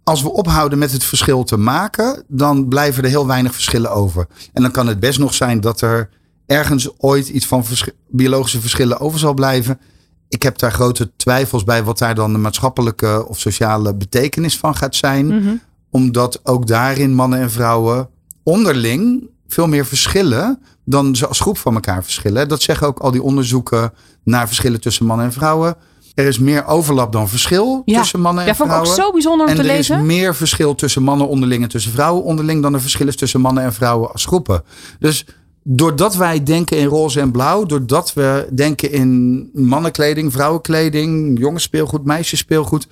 als 0.09 0.23
we 0.23 0.33
ophouden 0.33 0.79
met 0.79 0.93
het 0.93 1.05
verschil 1.05 1.45
te 1.45 1.57
maken, 1.57 2.25
dan 2.29 2.69
blijven 2.69 3.03
er 3.03 3.09
heel 3.09 3.27
weinig 3.27 3.53
verschillen 3.53 3.91
over. 3.91 4.27
En 4.53 4.63
dan 4.63 4.71
kan 4.71 4.87
het 4.87 5.01
best 5.01 5.19
nog 5.19 5.35
zijn 5.35 5.61
dat 5.61 5.81
er 5.81 6.09
ergens 6.47 6.99
ooit 6.99 7.29
iets 7.29 7.47
van 7.47 7.65
vers- 7.65 7.91
biologische 8.09 8.61
verschillen 8.61 9.01
over 9.01 9.19
zal 9.19 9.35
blijven. 9.35 9.81
Ik 10.29 10.43
heb 10.43 10.59
daar 10.59 10.73
grote 10.73 11.11
twijfels 11.17 11.65
bij 11.65 11.85
wat 11.85 11.99
daar 11.99 12.15
dan 12.15 12.33
de 12.33 12.39
maatschappelijke 12.39 13.25
of 13.29 13.39
sociale 13.39 13.95
betekenis 13.95 14.59
van 14.59 14.77
gaat 14.77 14.95
zijn. 14.95 15.27
Mhm. 15.27 15.55
Omdat 15.91 16.41
ook 16.43 16.67
daarin 16.67 17.15
mannen 17.15 17.41
en 17.41 17.51
vrouwen 17.51 18.09
onderling 18.43 19.31
veel 19.47 19.67
meer 19.67 19.87
verschillen 19.87 20.59
dan 20.85 21.17
ze 21.17 21.27
als 21.27 21.41
groep 21.41 21.59
van 21.59 21.75
elkaar 21.75 22.03
verschillen. 22.03 22.49
Dat 22.49 22.63
zeggen 22.63 22.87
ook 22.87 22.99
al 22.99 23.11
die 23.11 23.23
onderzoeken 23.23 23.93
naar 24.25 24.47
verschillen 24.47 24.81
tussen 24.81 25.07
mannen 25.07 25.27
en 25.27 25.33
vrouwen. 25.33 25.77
Er 26.17 26.27
is 26.27 26.39
meer 26.39 26.67
overlap 26.67 27.13
dan 27.13 27.29
verschil 27.29 27.83
Ja. 27.85 27.99
tussen 28.01 28.21
mannen 28.21 28.43
en 28.43 28.49
ja, 28.49 28.55
vond 28.57 28.71
ik 28.71 28.77
ook 28.77 28.83
vrouwen. 28.87 29.05
zo 29.05 29.13
bijzonder 29.13 29.47
om 29.47 29.53
En 29.53 29.57
te 29.59 29.63
er 29.69 29.75
lezen. 29.77 29.99
is 29.99 30.05
meer 30.05 30.35
verschil 30.35 30.75
tussen 30.75 31.03
mannen 31.03 31.29
onderling 31.29 31.63
en 31.63 31.69
tussen 31.69 31.93
vrouwen 31.93 32.25
onderling 32.25 32.63
dan 32.63 32.75
er 32.75 32.81
verschil 32.81 33.07
is 33.09 33.17
tussen 33.17 33.41
mannen 33.41 33.63
en 33.65 33.73
vrouwen 33.73 34.13
als 34.13 34.25
groepen. 34.25 34.63
Dus 34.99 35.27
doordat 35.63 36.17
wij 36.17 36.43
denken 36.43 36.79
in 36.79 36.87
roze 36.87 37.21
en 37.21 37.31
blauw, 37.31 37.65
doordat 37.67 38.13
we 38.13 38.49
denken 38.53 38.93
in 38.93 39.49
mannenkleding, 39.53 40.33
vrouwenkleding, 40.33 41.39
jongensspeelgoed, 41.39 42.05
meisjesspeelgoed, 42.05 42.87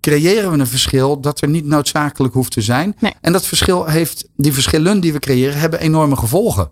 creëren 0.00 0.50
we 0.52 0.58
een 0.58 0.66
verschil 0.66 1.20
dat 1.20 1.40
er 1.40 1.48
niet 1.48 1.64
noodzakelijk 1.66 2.34
hoeft 2.34 2.52
te 2.52 2.60
zijn. 2.60 2.96
Nee. 3.00 3.12
En 3.20 3.32
dat 3.32 3.46
verschil 3.46 3.84
heeft, 3.84 4.28
die 4.36 4.52
verschillen 4.52 5.00
die 5.00 5.12
we 5.12 5.18
creëren, 5.18 5.58
hebben 5.58 5.80
enorme 5.80 6.16
gevolgen. 6.16 6.70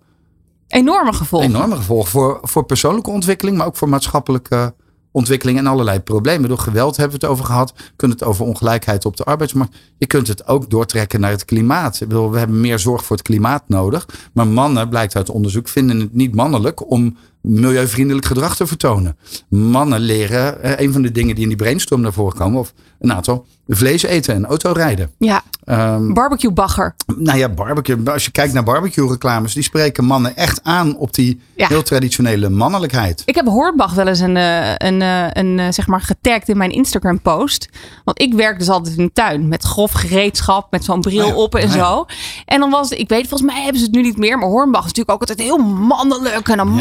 Enorme 0.69 1.12
gevolgen. 1.12 1.49
Enorme 1.49 1.77
gevolgen 1.77 2.11
voor, 2.11 2.38
voor 2.43 2.64
persoonlijke 2.64 3.11
ontwikkeling, 3.11 3.57
maar 3.57 3.67
ook 3.67 3.77
voor 3.77 3.88
maatschappelijke 3.88 4.75
ontwikkeling 5.14 5.59
en 5.59 5.66
allerlei 5.66 6.00
problemen. 6.00 6.48
Door 6.48 6.59
geweld 6.59 6.96
hebben 6.96 7.20
we 7.20 7.27
het 7.27 7.35
over 7.35 7.44
gehad. 7.44 7.72
We 7.77 7.92
kunnen 7.96 8.16
het 8.16 8.27
over 8.27 8.44
ongelijkheid 8.44 9.05
op 9.05 9.16
de 9.16 9.24
arbeidsmarkt. 9.24 9.77
Je 9.98 10.07
kunt 10.07 10.29
het 10.29 10.46
ook 10.46 10.70
doortrekken 10.70 11.20
naar 11.20 11.31
het 11.31 11.44
klimaat. 11.44 12.00
Ik 12.00 12.09
bedoel, 12.09 12.31
we 12.31 12.38
hebben 12.38 12.61
meer 12.61 12.79
zorg 12.79 13.05
voor 13.05 13.16
het 13.16 13.24
klimaat 13.24 13.62
nodig. 13.66 14.09
Maar 14.33 14.46
mannen, 14.46 14.88
blijkt 14.88 15.16
uit 15.16 15.31
onderzoek, 15.31 15.68
vinden 15.68 16.00
het 16.00 16.14
niet 16.14 16.35
mannelijk 16.35 16.90
om 16.90 17.16
milieuvriendelijk 17.45 18.27
gedrag 18.27 18.57
te 18.57 18.67
vertonen. 18.67 19.17
Mannen 19.49 20.01
leren, 20.01 20.63
eh, 20.63 20.85
een 20.87 20.93
van 20.93 21.03
de 21.03 21.13
dingen 21.13 21.35
die 21.35 21.43
in 21.43 21.49
die 21.49 21.59
brainstorm 21.59 22.01
naar 22.01 22.13
voren 22.13 22.37
komen, 22.37 22.61
of 22.61 22.73
een 23.01 23.13
aantal, 23.13 23.47
vlees 23.69 24.03
eten 24.03 24.35
en 24.35 24.47
autorijden. 24.47 25.11
Ja, 25.19 25.43
Ehm, 25.65 26.13
barbecue 26.13 26.51
bagger. 26.51 26.95
nou 27.17 27.39
ja, 27.39 27.49
barbecue. 27.49 28.11
Als 28.11 28.25
je 28.25 28.31
kijkt 28.31 28.53
naar 28.53 28.63
barbecue 28.63 29.09
reclames, 29.09 29.55
die 29.55 29.63
spreken 29.63 30.05
mannen 30.05 30.37
echt 30.37 30.61
aan 30.63 30.97
op 30.97 31.15
die 31.15 31.41
Ja. 31.57 31.67
heel 31.67 31.83
traditionele 31.83 32.49
mannelijkheid. 32.49 33.23
Ik 33.25 33.35
heb 33.35 33.47
Hornbach 33.47 33.95
wel 33.95 34.07
eens 34.07 34.21
een, 34.21 34.37
eh, 34.37 34.75
een, 34.77 35.03
eh, 35.03 35.27
een, 35.33 35.59
eh, 35.59 35.67
zeg 35.71 35.87
maar 35.87 36.01
getagd 36.01 36.49
in 36.49 36.57
mijn 36.57 36.71
Instagram 36.71 37.21
post. 37.21 37.69
Want 38.05 38.21
ik 38.21 38.35
werk 38.35 38.59
dus 38.59 38.69
altijd 38.69 38.97
in 38.99 39.05
de 39.05 39.13
tuin 39.13 39.49
met 39.49 39.63
grof 39.63 39.93
gereedschap, 39.93 40.71
met 40.71 40.85
zo'n 40.85 41.01
bril 41.01 41.27
ja, 41.27 41.35
op 41.35 41.55
en 41.55 41.69
ja. 41.69 41.73
zo. 41.73 42.07
En 42.45 42.61
dan 42.61 42.71
was 42.71 42.91
het, 42.91 42.99
ik 42.99 43.09
weet, 43.09 43.29
volgens 43.29 43.51
mij 43.53 43.63
hebben 43.63 43.81
ze 43.81 43.87
het 43.87 43.95
nu 43.95 44.03
niet 44.03 44.19
meer. 44.19 44.39
Maar 44.39 44.49
Hornbach 44.49 44.85
is 44.85 44.93
natuurlijk 44.93 45.15
ook 45.23 45.29
altijd 45.29 45.49
heel 45.49 45.59
mannelijk 45.59 46.49
en 46.49 46.59
een 46.59 46.69
Ja. 46.69 46.79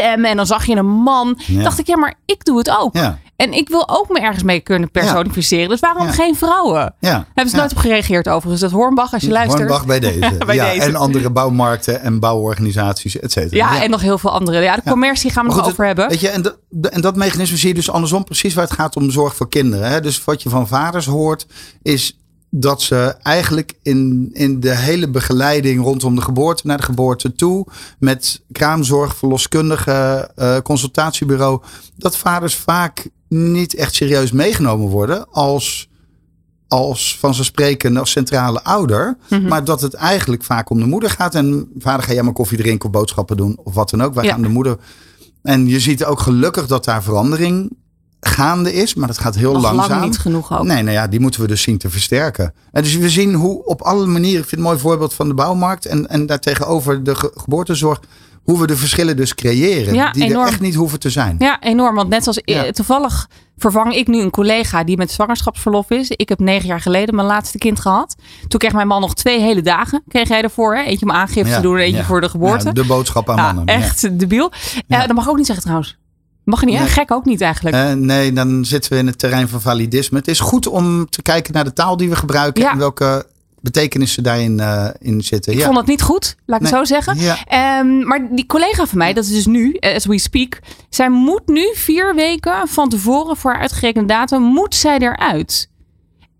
En 0.00 0.36
dan 0.36 0.46
zag 0.46 0.66
je 0.66 0.76
een 0.76 0.86
man. 0.86 1.38
Ja. 1.46 1.62
Dacht 1.62 1.78
ik, 1.78 1.86
ja, 1.86 1.96
maar 1.96 2.14
ik 2.26 2.44
doe 2.44 2.58
het 2.58 2.70
ook. 2.78 2.94
Ja. 2.96 3.18
En 3.36 3.52
ik 3.52 3.68
wil 3.68 3.88
ook 3.88 4.08
me 4.08 4.20
ergens 4.20 4.42
mee 4.42 4.60
kunnen 4.60 4.90
personificeren. 4.90 5.68
Dus 5.68 5.80
waarom 5.80 6.06
Ja. 6.06 6.12
geen 6.12 6.36
vrouwen? 6.36 6.94
Ja. 7.00 7.26
Hebben 7.34 7.48
ze 7.48 7.56
nooit 7.56 7.70
op 7.70 7.76
gereageerd 7.78 8.28
overigens. 8.28 8.60
Dat 8.60 8.70
Hornbach, 8.70 9.12
als 9.12 9.22
je 9.22 9.30
luistert. 9.30 9.58
Hornbach 9.58 9.86
bij 9.86 10.00
deze. 10.10 10.34
Bij 10.46 10.54
ja, 10.54 10.72
deze. 10.72 10.86
En 10.86 10.96
andere 10.96 11.30
bouwmarkten 11.30 12.00
en 12.00 12.18
bouworganisaties, 12.20 13.18
et 13.20 13.32
cetera. 13.32 13.56
Ja, 13.74 13.82
en 13.82 13.90
nog 13.90 14.00
heel 14.00 14.18
veel 14.18 14.30
andere. 14.30 14.60
Ja, 14.60 14.76
de 14.76 14.82
commercie 14.90 15.30
gaan 15.30 15.46
we 15.48 15.54
nog 15.54 15.66
over 15.66 15.86
hebben. 15.86 16.08
Weet 16.08 16.20
je, 16.20 16.28
en, 16.28 16.42
dat- 16.42 16.58
en 16.90 17.00
dat 17.00 17.16
mechanisme 17.16 17.56
zie 17.56 17.68
je 17.68 17.74
dus 17.74 17.90
andersom 17.90 18.24
precies 18.24 18.54
waar 18.54 18.64
het 18.64 18.72
gaat 18.72 18.96
om 18.96 19.10
zorg 19.10 19.34
voor 19.36 19.48
kinderen. 19.48 19.88
Hè? 19.90 20.00
Dus 20.00 20.24
wat 20.24 20.42
je 20.42 20.48
van 20.48 20.68
vaders 20.68 21.06
hoort, 21.06 21.46
is 21.82 22.19
dat 22.50 22.82
ze 22.82 22.96
eigenlijk 23.22 23.74
in, 23.82 24.30
in 24.32 24.60
de 24.60 24.76
hele 24.76 25.10
begeleiding 25.10 25.82
rondom 25.82 26.14
de 26.14 26.20
geboorte 26.20 26.66
naar 26.66 26.76
de 26.76 26.82
geboorte 26.82 27.32
toe, 27.32 27.66
met 27.98 28.42
kraamzorg, 28.52 29.16
verloskundige, 29.16 30.30
eh, 30.36 30.56
consultatiebureau, 30.58 31.60
dat 31.96 32.16
vaders 32.16 32.54
vaak 32.54 33.08
niet 33.28 33.74
echt 33.74 33.94
serieus 33.94 34.32
meegenomen 34.32 34.88
worden 34.88 35.30
als, 35.30 35.88
als 36.68 37.16
vanzelfsprekend 37.18 37.98
als 37.98 38.10
centrale 38.10 38.64
ouder. 38.64 39.16
Mhm. 39.28 39.46
Maar 39.48 39.64
dat 39.64 39.80
het 39.80 39.94
eigenlijk 39.94 40.44
vaak 40.44 40.70
om 40.70 40.78
de 40.78 40.86
moeder 40.86 41.10
gaat. 41.10 41.34
En 41.34 41.70
vader 41.78 42.04
ga 42.04 42.12
jij 42.12 42.22
maar 42.22 42.32
koffie 42.32 42.58
drinken 42.58 42.86
of 42.86 42.92
boodschappen 42.92 43.36
doen 43.36 43.58
of 43.64 43.74
wat 43.74 43.90
dan 43.90 44.02
ook. 44.02 44.14
Wij 44.14 44.24
Ja. 44.24 44.30
gaan 44.32 44.42
de 44.42 44.48
moeder. 44.48 44.76
En 45.42 45.66
je 45.66 45.80
ziet 45.80 46.04
ook 46.04 46.20
gelukkig 46.20 46.66
dat 46.66 46.84
daar 46.84 47.02
verandering 47.02 47.72
gaande 48.20 48.72
is. 48.72 48.94
Maar 48.94 49.06
dat 49.08 49.18
gaat 49.18 49.34
heel 49.34 49.52
nog 49.52 49.62
langzaam. 49.62 49.88
lang 49.90 50.02
niet 50.02 50.18
genoeg 50.18 50.52
ook. 50.58 50.64
Nee, 50.64 50.82
nou 50.82 50.94
ja, 50.94 51.06
die 51.06 51.20
moeten 51.20 51.40
we 51.40 51.46
dus 51.46 51.62
zien 51.62 51.78
te 51.78 51.90
versterken. 51.90 52.54
En 52.72 52.82
dus 52.82 52.96
we 52.96 53.08
zien 53.08 53.34
hoe 53.34 53.64
op 53.64 53.82
alle 53.82 54.06
manieren, 54.06 54.40
ik 54.42 54.48
vind 54.48 54.50
het 54.50 54.60
een 54.60 54.66
mooi 54.66 54.78
voorbeeld 54.78 55.14
van 55.14 55.28
de 55.28 55.34
bouwmarkt 55.34 55.86
en, 55.86 56.08
en 56.08 56.26
daartegenover 56.26 57.04
de 57.04 57.14
ge- 57.14 57.32
geboortezorg, 57.34 58.00
hoe 58.42 58.60
we 58.60 58.66
de 58.66 58.76
verschillen 58.76 59.16
dus 59.16 59.34
creëren. 59.34 59.94
Ja, 59.94 60.10
die 60.12 60.22
enorm. 60.24 60.42
er 60.42 60.48
echt 60.48 60.60
niet 60.60 60.74
hoeven 60.74 60.98
te 61.00 61.10
zijn. 61.10 61.36
Ja, 61.38 61.60
enorm. 61.60 61.94
Want 61.94 62.08
net 62.08 62.40
Ja. 62.44 62.64
eh, 62.64 62.70
toevallig 62.72 63.28
vervang 63.56 63.94
ik 63.94 64.06
nu 64.06 64.20
een 64.20 64.30
collega 64.30 64.84
die 64.84 64.96
met 64.96 65.10
zwangerschapsverlof 65.10 65.90
is. 65.90 66.08
Ik 66.10 66.28
heb 66.28 66.38
negen 66.38 66.66
jaar 66.66 66.80
geleden 66.80 67.14
mijn 67.14 67.26
laatste 67.26 67.58
kind 67.58 67.80
gehad. 67.80 68.14
Toen 68.48 68.58
kreeg 68.60 68.72
mijn 68.72 68.86
man 68.86 69.00
nog 69.00 69.14
twee 69.14 69.40
hele 69.40 69.62
dagen. 69.62 70.02
Kreeg 70.08 70.28
hij 70.28 70.42
ervoor. 70.42 70.76
Hè? 70.76 70.82
Eentje 70.82 71.06
om 71.06 71.12
aangifte 71.12 71.48
Ja, 71.50 71.56
te 71.56 71.62
doen 71.62 71.76
en 71.76 71.82
eentje 71.82 72.04
voor 72.04 72.20
de 72.20 72.28
geboorte. 72.28 72.66
Ja, 72.66 72.72
de 72.72 72.84
boodschap 72.84 73.30
aan 73.30 73.36
mannen. 73.36 73.64
Ja. 73.66 73.72
echt 73.84 74.18
debiel. 74.18 74.52
Eh, 74.88 74.98
dat 75.06 75.12
mag 75.12 75.24
ik 75.24 75.30
ook 75.30 75.36
niet 75.36 75.46
zeggen 75.46 75.64
trouwens. 75.64 75.98
Mag 76.44 76.64
niet? 76.64 76.78
Nee. 76.78 76.86
Gek 76.88 77.10
ook 77.12 77.24
niet 77.24 77.40
eigenlijk. 77.40 77.76
Eh, 77.76 77.92
nee, 77.92 78.32
dan 78.32 78.64
zitten 78.64 78.92
we 78.92 78.98
in 78.98 79.06
het 79.06 79.18
terrein 79.18 79.48
van 79.48 79.60
validisme. 79.60 80.18
Het 80.18 80.28
is 80.28 80.40
goed 80.40 80.66
om 80.66 81.10
te 81.10 81.22
kijken 81.22 81.52
naar 81.52 81.64
de 81.64 81.72
taal 81.72 81.96
die 81.96 82.08
we 82.08 82.16
gebruiken 82.16 82.62
Ja. 82.62 82.72
en 82.72 82.78
welke 82.78 83.26
betekenissen 83.60 84.22
daarin 84.22 84.60
eh, 84.60 84.88
in 84.98 85.22
zitten. 85.22 85.52
ik 85.52 85.58
ja. 85.58 85.64
vond 85.64 85.76
het 85.76 85.86
niet 85.86 86.02
goed, 86.02 86.36
laat 86.46 86.60
ik 86.60 86.66
het 86.66 86.76
zo 86.76 86.84
zeggen. 86.84 87.18
Ja. 87.18 87.44
Ehm, 87.44 88.06
maar 88.06 88.28
die 88.30 88.46
collega 88.46 88.86
van 88.86 88.98
mij, 88.98 89.12
dat 89.12 89.24
is 89.24 89.30
dus 89.30 89.46
nu, 89.46 89.72
eh, 89.72 89.94
as 89.94 90.06
we 90.06 90.18
speak. 90.18 90.58
Zij 90.90 91.10
moet 91.10 91.46
nu 91.46 91.70
vier 91.74 92.14
weken 92.14 92.68
van 92.68 92.88
tevoren 92.88 93.36
voor 93.36 93.50
haar 93.52 93.60
uitgerekende 93.60 94.08
datum, 94.08 94.42
moet 94.42 94.74
zij 94.74 94.98
eruit. 94.98 95.68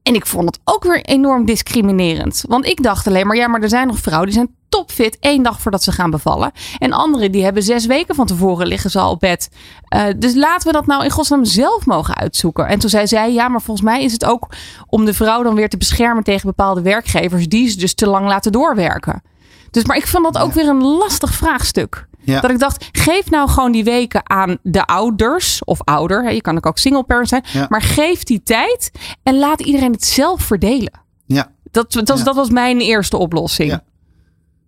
En 0.02 0.14
ik 0.14 0.26
vond 0.26 0.44
het 0.44 0.60
ook 0.64 0.84
weer 0.84 1.02
enorm 1.02 1.44
discriminerend. 1.44 2.44
Want 2.48 2.66
ik 2.66 2.82
dacht 2.82 3.06
alleen 3.06 3.26
maar, 3.26 3.36
ja, 3.36 3.48
maar 3.48 3.62
er 3.62 3.68
zijn 3.68 3.86
nog 3.86 3.98
vrouwen 3.98 4.26
die 4.26 4.36
zijn 4.36 4.54
topfit 4.68 5.18
één 5.20 5.42
dag 5.42 5.60
voordat 5.60 5.82
ze 5.82 5.92
gaan 5.92 6.10
bevallen. 6.10 6.52
En 6.78 6.92
anderen 6.92 7.32
die 7.32 7.44
hebben 7.44 7.62
zes 7.62 7.86
weken 7.86 8.14
van 8.14 8.26
tevoren 8.26 8.66
liggen 8.66 8.90
ze 8.90 8.98
al 8.98 9.10
op 9.10 9.20
bed. 9.20 9.48
Eh, 9.88 10.04
dus 10.16 10.34
laten 10.34 10.66
we 10.66 10.72
dat 10.72 10.86
nou 10.86 11.04
in 11.04 11.10
godsnaam 11.10 11.44
zelf 11.44 11.86
mogen 11.86 12.14
uitzoeken. 12.14 12.66
En 12.66 12.78
toen 12.78 12.90
zei 12.90 13.06
zij, 13.06 13.32
ja, 13.32 13.48
maar 13.48 13.62
volgens 13.62 13.86
mij 13.86 14.04
is 14.04 14.12
het 14.12 14.24
ook 14.24 14.48
om 14.86 15.04
de 15.04 15.14
vrouw 15.14 15.42
dan 15.42 15.54
weer 15.54 15.68
te 15.68 15.76
beschermen 15.76 16.24
tegen 16.24 16.46
bepaalde 16.46 16.82
werkgevers 16.82 17.48
die 17.48 17.68
ze 17.68 17.78
dus 17.78 17.94
te 17.94 18.06
lang 18.06 18.26
laten 18.26 18.52
doorwerken. 18.52 19.22
Dus, 19.70 19.84
maar 19.84 19.96
ik 19.96 20.06
vond 20.06 20.32
dat 20.32 20.42
ook 20.42 20.52
weer 20.52 20.68
een 20.68 20.82
lastig 20.82 21.32
vraagstuk. 21.32 22.08
Ja. 22.30 22.40
Dat 22.40 22.50
ik 22.50 22.58
dacht, 22.58 22.88
geef 22.92 23.30
nou 23.30 23.48
gewoon 23.48 23.72
die 23.72 23.84
weken 23.84 24.30
aan 24.30 24.58
de 24.62 24.86
ouders 24.86 25.64
of 25.64 25.80
ouder. 25.84 26.22
Hè, 26.24 26.30
je 26.30 26.40
kan 26.40 26.56
ook 26.56 26.66
ook 26.66 26.78
single 26.78 27.04
parent 27.04 27.28
zijn. 27.28 27.44
Ja. 27.52 27.66
Maar 27.68 27.82
geef 27.82 28.22
die 28.22 28.42
tijd 28.42 28.90
en 29.22 29.38
laat 29.38 29.60
iedereen 29.60 29.92
het 29.92 30.04
zelf 30.04 30.42
verdelen. 30.42 30.92
Ja. 31.26 31.52
Dat, 31.70 31.92
dat, 31.92 32.18
Ja. 32.18 32.24
dat 32.24 32.34
was 32.34 32.50
mijn 32.50 32.80
eerste 32.80 33.16
oplossing. 33.16 33.80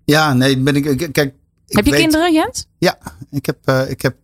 Ja. 0.04 0.32
nee, 0.34 0.58
ben 0.58 0.76
ik. 0.76 0.82
Kijk, 1.12 1.34
ik 1.66 1.76
Heb 1.76 1.84
je 1.84 1.90
weet- 1.90 2.00
kinderen, 2.00 2.32
Jens? 2.32 2.66
Ja, 2.78 2.98
ik 3.30 3.46
heb, 3.46 3.56
eh, 3.64 3.90
ik 3.90 4.02
heb 4.02 4.16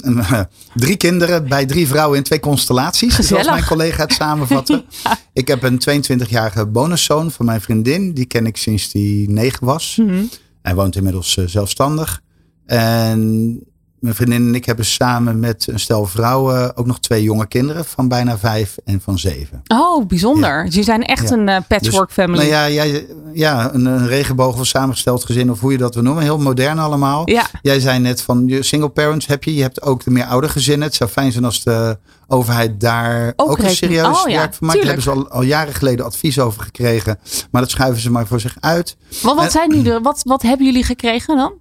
eh, 0.00 0.40
drie 0.74 0.96
kinderen 0.96 1.48
bij 1.48 1.66
drie 1.66 1.86
vrouwen 1.88 2.18
in 2.18 2.24
twee 2.24 2.40
constellaties. 2.40 3.14
Zoals 3.18 3.46
mijn 3.48 3.64
collega 3.64 4.02
het 4.02 4.12
samenvatte. 4.12 4.84
Ik 5.32 5.48
heb 5.48 5.62
een 5.62 5.78
22-jarige 5.80 6.66
bonuszoon 6.66 7.30
van 7.30 7.46
mijn 7.46 7.60
vriendin. 7.60 8.12
Die 8.14 8.24
ken 8.26 8.46
ik 8.46 8.56
sinds 8.56 8.90
die 8.90 9.30
negen 9.30 9.66
was. 9.66 9.96
Mhm. 10.00 10.24
Hij 10.62 10.74
woont 10.74 10.96
inmiddels 10.96 11.36
eh, 11.36 11.44
zelfstandig. 11.46 12.20
En 12.66 13.60
mijn 13.98 14.14
vriendin 14.14 14.46
en 14.46 14.54
ik 14.54 14.64
hebben 14.64 14.84
samen 14.84 15.40
met 15.40 15.66
een 15.70 15.80
stel 15.80 16.06
vrouwen 16.06 16.76
ook 16.76 16.86
nog 16.86 17.00
twee 17.00 17.22
jonge 17.22 17.46
kinderen 17.46 17.84
van 17.84 18.08
bijna 18.08 18.38
vijf 18.38 18.76
en 18.84 19.00
van 19.00 19.18
zeven. 19.18 19.62
Oh, 19.66 20.06
bijzonder. 20.06 20.64
Dus 20.64 20.74
je 20.74 20.82
zijn 20.82 21.02
echt 21.02 21.28
Ja. 21.28 21.36
een 21.36 21.48
eh, 21.48 21.60
patchwork 21.68 22.10
family. 22.12 22.38
Nou 22.38 22.50
ja, 22.50 22.70
jij, 22.70 23.06
ja 23.32 23.74
een, 23.74 23.84
een 23.84 24.06
regenboog 24.06 24.58
of 24.58 24.66
samengesteld 24.66 25.24
gezin 25.24 25.50
of 25.50 25.60
hoe 25.60 25.72
je 25.72 25.78
dat 25.78 25.94
wil 25.94 26.02
noemen. 26.02 26.22
Heel 26.22 26.38
modern 26.38 26.78
allemaal. 26.78 27.30
Ja. 27.30 27.46
Jij 27.62 27.80
zei 27.80 27.98
net 27.98 28.22
van 28.22 28.42
je 28.46 28.62
single 28.62 28.88
parents 28.88 29.26
heb 29.26 29.44
je. 29.44 29.54
Je 29.54 29.62
hebt 29.62 29.82
ook 29.82 30.04
de 30.04 30.10
meer 30.10 30.24
oude 30.24 30.48
gezinnen. 30.48 30.86
Het 30.86 30.96
zou 30.96 31.10
fijn 31.10 31.32
zijn 31.32 31.44
als 31.44 31.62
de 31.64 31.98
overheid 32.26 32.80
daar 32.80 33.32
Ook 33.36 33.50
ook, 33.50 33.58
een 33.58 33.70
serieus 33.70 34.22
Oh 34.24 34.28
ja, 34.28 34.36
werk 34.38 34.54
van 34.54 34.66
maakt. 34.66 34.78
Daar 34.78 34.86
hebben 34.86 35.04
ze 35.04 35.10
al, 35.10 35.28
al 35.28 35.42
jaren 35.42 35.74
geleden 35.74 36.04
advies 36.04 36.38
over 36.38 36.62
gekregen. 36.62 37.18
Maar 37.50 37.62
dat 37.62 37.70
schuiven 37.70 38.02
ze 38.02 38.10
maar 38.10 38.26
voor 38.26 38.40
zich 38.40 38.56
uit. 38.60 38.96
Wat, 39.22 39.34
wat, 39.34 39.44
En- 39.44 39.50
zijn 39.50 39.70
nu 39.70 39.82
de, 39.82 40.00
wat, 40.02 40.20
wat 40.24 40.42
hebben 40.42 40.66
jullie 40.66 40.84
gekregen 40.84 41.36
dan? 41.36 41.52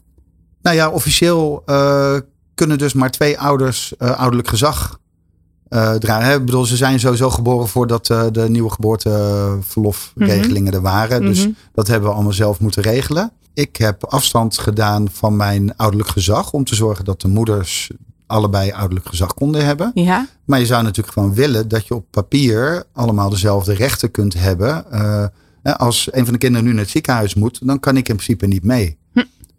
Nou 0.65 0.77
ja, 0.77 0.89
officieel 0.89 1.61
eh, 1.65 2.15
kunnen 2.55 2.77
dus 2.77 2.93
maar 2.93 3.11
twee 3.11 3.39
ouders 3.39 3.93
eh, 3.97 4.19
ouderlijk 4.19 4.47
gezag 4.47 4.99
eh 5.67 5.93
dragen. 5.93 6.25
Hè? 6.27 6.35
Ik 6.35 6.45
bedoel, 6.45 6.65
ze 6.65 6.75
zijn 6.75 6.99
sowieso 6.99 7.29
geboren 7.29 7.67
voordat 7.67 8.05
de 8.05 8.45
nieuwe 8.49 8.69
geboorteverlofregelingen 8.71 10.73
er 10.73 10.81
waren. 10.81 11.21
Dus 11.21 11.39
Mhm. 11.39 11.49
dat 11.73 11.87
hebben 11.87 12.09
we 12.09 12.15
allemaal 12.15 12.33
zelf 12.33 12.59
moeten 12.59 12.81
regelen. 12.81 13.31
Ik 13.53 13.75
heb 13.75 14.05
afstand 14.05 14.57
gedaan 14.57 15.07
van 15.11 15.35
mijn 15.35 15.77
ouderlijk 15.77 16.09
gezag 16.09 16.51
om 16.51 16.63
te 16.63 16.75
zorgen 16.75 17.05
dat 17.05 17.21
de 17.21 17.27
moeders 17.27 17.91
allebei 18.27 18.71
ouderlijk 18.71 19.07
gezag 19.07 19.33
konden 19.33 19.65
hebben. 19.65 19.91
Ja. 19.93 20.27
Maar 20.45 20.59
je 20.59 20.65
zou 20.65 20.83
natuurlijk 20.83 21.13
gewoon 21.13 21.33
willen 21.33 21.67
dat 21.67 21.87
je 21.87 21.95
op 21.95 22.05
papier 22.11 22.83
allemaal 22.93 23.29
dezelfde 23.29 23.73
rechten 23.73 24.11
kunt 24.11 24.33
hebben. 24.33 24.85
Als 25.63 26.07
een 26.11 26.23
van 26.23 26.33
de 26.33 26.39
kinderen 26.39 26.65
nu 26.67 26.71
naar 26.73 26.81
het 26.81 26.91
ziekenhuis 26.91 27.33
moet, 27.35 27.59
dan 27.67 27.79
kan 27.79 27.97
ik 27.97 28.09
in 28.09 28.15
principe 28.15 28.47
niet 28.47 28.63
mee. 28.63 28.97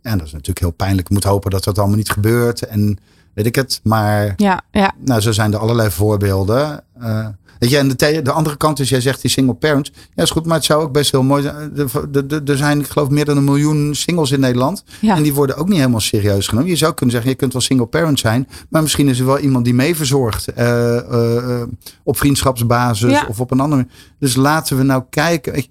En 0.06 0.18
dat 0.18 0.26
is 0.26 0.32
natuurlijk 0.32 0.58
heel 0.60 0.70
pijnlijk. 0.70 1.06
Ik 1.08 1.12
moet 1.14 1.24
hopen 1.24 1.50
dat 1.50 1.64
dat 1.64 1.78
allemaal 1.78 1.96
niet 1.96 2.10
gebeurt. 2.10 2.62
En 2.66 2.98
weet 3.34 3.46
ik 3.46 3.54
het. 3.54 3.80
Maar 3.82 4.32
Ja, 4.36 4.62
ja. 4.70 4.92
nou, 5.04 5.20
zo 5.20 5.32
zijn 5.32 5.52
er 5.52 5.58
allerlei 5.58 5.90
voorbeelden. 5.90 6.80
Eh, 7.00 7.26
weet 7.58 7.70
je, 7.70 7.78
en 7.78 7.88
de, 7.88 8.22
de 8.22 8.30
andere 8.30 8.56
kant 8.56 8.78
is, 8.80 8.88
jij 8.88 9.00
zegt 9.00 9.20
die 9.20 9.30
single 9.30 9.54
parent. 9.54 9.90
Ja, 10.14 10.22
is 10.22 10.30
goed, 10.30 10.46
maar 10.46 10.56
het 10.56 10.64
zou 10.64 10.82
ook 10.82 10.92
best 10.92 11.10
heel 11.10 11.22
mooi 11.22 11.42
zijn. 11.42 11.72
De- 12.10 12.42
Er 12.44 12.56
zijn, 12.56 12.80
ik 12.80 12.86
geloof, 12.86 13.08
meer 13.08 13.24
dan 13.24 13.36
een 13.36 13.44
miljoen 13.44 13.94
singles 13.94 14.30
in 14.30 14.40
Nederland. 14.40 14.84
Ja. 15.00 15.16
En 15.16 15.22
die 15.22 15.34
worden 15.34 15.56
ook 15.56 15.68
niet 15.68 15.78
helemaal 15.78 16.00
serieus 16.00 16.48
genomen. 16.48 16.70
Je 16.70 16.76
zou 16.76 16.94
kunnen 16.94 17.14
zeggen, 17.14 17.30
je 17.32 17.36
kunt 17.36 17.52
wel 17.52 17.62
single 17.62 17.86
parent 17.86 18.18
zijn. 18.18 18.48
Maar 18.68 18.82
misschien 18.82 19.08
is 19.08 19.18
er 19.18 19.26
wel 19.26 19.38
iemand 19.38 19.64
die 19.64 19.74
mee 19.74 19.96
verzorgt. 19.96 20.48
eh, 20.52 20.96
eh, 20.98 21.36
eh, 21.60 21.68
op 22.02 22.16
vriendschapsbasis 22.18 23.10
Ja. 23.10 23.26
of 23.28 23.40
op 23.40 23.50
een 23.50 23.60
andere 23.60 23.82
manier. 23.82 23.96
Dus 24.18 24.36
laten 24.36 24.76
we 24.76 24.82
nou 24.82 25.02
kijken. 25.10 25.54
Ik- 25.54 25.68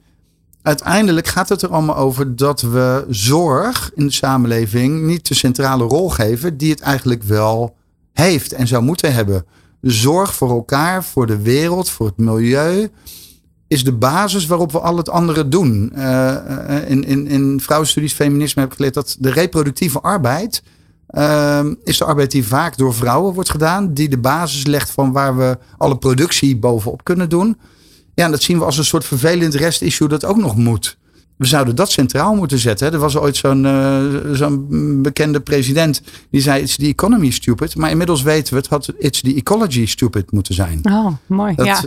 Uiteindelijk 0.66 1.28
gaat 1.28 1.50
het 1.50 1.62
er 1.62 1.70
allemaal 1.70 1.96
over 1.96 2.36
dat 2.36 2.62
we 2.62 3.06
zorg 3.10 3.92
in 3.96 4.06
de 4.06 4.12
samenleving 4.12 5.02
niet 5.02 5.28
de 5.28 5.34
centrale 5.34 5.84
rol 5.84 6.10
geven 6.10 6.58
die 6.58 6.72
het 6.72 6.80
eigenlijk 6.80 7.24
wel 7.24 7.76
heeft 8.14 8.54
en 8.54 8.68
zou 8.68 8.84
moeten 8.84 9.14
hebben. 9.14 9.46
Zorg 9.82 10.36
voor 10.36 10.50
elkaar, 10.50 11.04
voor 11.04 11.28
de 11.28 11.42
wereld, 11.42 11.90
voor 11.90 12.06
het 12.06 12.18
milieu 12.18 12.90
is 13.68 13.84
de 13.84 13.94
basis 13.94 14.46
waarop 14.46 14.72
we 14.72 14.80
al 14.80 14.98
het 14.98 15.10
andere 15.10 15.50
doen. 15.50 15.92
Eh, 15.94 16.36
eh, 16.78 16.90
in, 16.90 17.04
in, 17.04 17.28
in 17.28 17.60
vrouwenstudies, 17.62 18.14
feminisme 18.14 18.62
heb 18.62 18.70
ik 18.70 18.76
geleerd 18.76 18.94
dat 18.94 19.16
de 19.20 19.32
reproductieve 19.32 20.02
arbeid 20.02 20.64
ehm, 21.08 21.74
is 21.84 21.98
de 21.98 22.06
arbeid 22.06 22.32
die 22.32 22.48
vaak 22.48 22.78
door 22.78 22.94
vrouwen 22.94 23.34
wordt 23.34 23.50
gedaan, 23.50 23.94
die 23.94 24.10
de 24.10 24.18
basis 24.18 24.66
legt 24.66 24.90
van 24.92 25.12
waar 25.12 25.38
we 25.38 25.58
alle 25.78 25.98
productie 25.98 26.58
bovenop 26.58 27.04
kunnen 27.04 27.30
doen. 27.30 27.58
Ja, 28.16 28.26
en 28.26 28.32
dat 28.32 28.42
zien 28.42 28.58
we 28.58 28.66
als 28.66 28.78
een 28.78 28.86
soort 28.86 29.06
vervelend 29.06 29.54
restissue 29.54 30.08
dat 30.08 30.26
ook 30.26 30.38
nog 30.38 30.56
moet. 30.56 30.98
We 31.36 31.46
zouden 31.46 31.76
dat 31.76 31.92
centraal 31.92 32.36
moeten 32.36 32.58
zetten. 32.58 32.88
hè. 32.88 32.94
Er 32.94 33.00
was 33.00 33.18
ooit 33.18 33.36
zo'n 33.36 33.66
eh, 33.66 34.04
zo'n 34.32 35.02
bekende 35.02 35.40
president 35.40 36.02
die 36.32 36.42
zei: 36.42 36.62
It's 36.62 36.76
the 36.76 36.86
economy 36.86 37.30
stupid. 37.30 37.76
Maar 37.76 37.90
inmiddels 37.90 38.22
weten 38.22 38.54
we 38.54 38.60
het 38.60 38.70
had 38.70 38.94
It's 38.98 39.22
the 39.22 39.36
ecology 39.36 39.86
stupid 39.86 40.32
moeten 40.32 40.54
zijn. 40.54 40.80
Oh, 40.84 41.08
mooi. 41.26 41.56
Dat, 41.56 41.66
ja. 41.66 41.82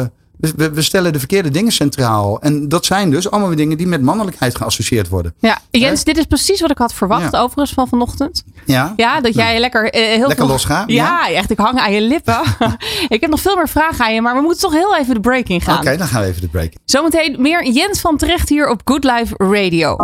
eh, 0.00 0.06
we- 0.38 0.52
we, 0.56 0.70
we 0.70 0.82
stellen 0.82 1.12
de 1.12 1.18
verkeerde 1.18 1.50
dingen 1.50 1.72
centraal. 1.72 2.40
En 2.40 2.68
dat 2.68 2.84
zijn 2.84 3.10
dus 3.10 3.30
allemaal 3.30 3.48
weer 3.48 3.58
dingen 3.58 3.76
die 3.76 3.86
met 3.86 4.02
mannelijkheid 4.02 4.56
geassocieerd 4.56 5.08
worden. 5.08 5.34
ja. 5.38 5.58
Jens, 5.70 6.04
dit 6.04 6.16
is 6.18 6.24
precies 6.24 6.60
wat 6.60 6.70
ik 6.70 6.78
had 6.78 6.94
verwacht 6.94 7.32
Ja. 7.32 7.38
overigens 7.40 7.72
van 7.72 7.88
vanochtend. 7.88 8.44
Ja, 8.64 8.92
Ja, 8.96 9.20
dat 9.20 9.34
jij 9.34 9.58
lekker 9.60 9.90
eh, 9.90 10.00
heel 10.00 10.26
lekker 10.28 10.58
veel... 10.60 10.82
Ja, 10.86 11.30
echt. 11.30 11.50
Ik 11.50 11.58
hang 11.58 11.78
aan 11.78 11.92
je 11.92 12.00
lippen. 12.00 12.40
ik 13.08 13.20
heb 13.20 13.30
nog 13.30 13.40
veel 13.40 13.56
meer 13.56 13.68
vragen 13.68 14.04
aan 14.04 14.14
je, 14.14 14.20
maar 14.20 14.34
we 14.34 14.40
moeten 14.40 14.60
toch 14.60 14.72
heel 14.72 14.96
even 14.96 15.14
de 15.14 15.20
break 15.20 15.46
in 15.48 15.60
gaan. 15.60 15.78
Oké, 15.78 15.96
dan 15.96 16.06
gaan 16.06 16.22
we 16.22 16.26
even 16.28 16.40
de 16.40 16.48
break. 16.48 16.72
Zometeen 16.84 17.36
meer 17.38 17.66
Jens 17.68 18.00
van 18.00 18.16
Terecht 18.16 18.48
hier 18.48 18.68
op 18.68 18.80
Good 18.84 19.04
Life 19.04 19.34
Radio. 19.36 19.96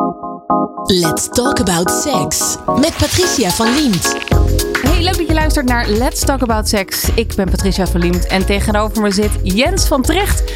Let's 0.85 1.29
talk 1.29 1.61
about 1.61 1.91
sex. 1.91 2.57
Met 2.67 2.95
Patricia 2.99 3.51
van 3.51 3.75
Liemt. 3.75 4.17
Hey, 4.83 5.03
leuk 5.03 5.17
dat 5.17 5.27
je 5.27 5.35
luistert 5.35 5.67
naar 5.67 5.89
Let's 5.89 6.21
Talk 6.25 6.43
About 6.43 6.69
Sex. 6.69 7.09
Ik 7.15 7.35
ben 7.35 7.51
Patricia 7.51 7.87
Verliemd 7.87 8.27
en 8.27 8.47
tegenover 8.47 9.03
me 9.03 9.11
zit 9.11 9.31
Jens 9.43 9.87
van 9.87 10.03
Trecht. 10.03 10.53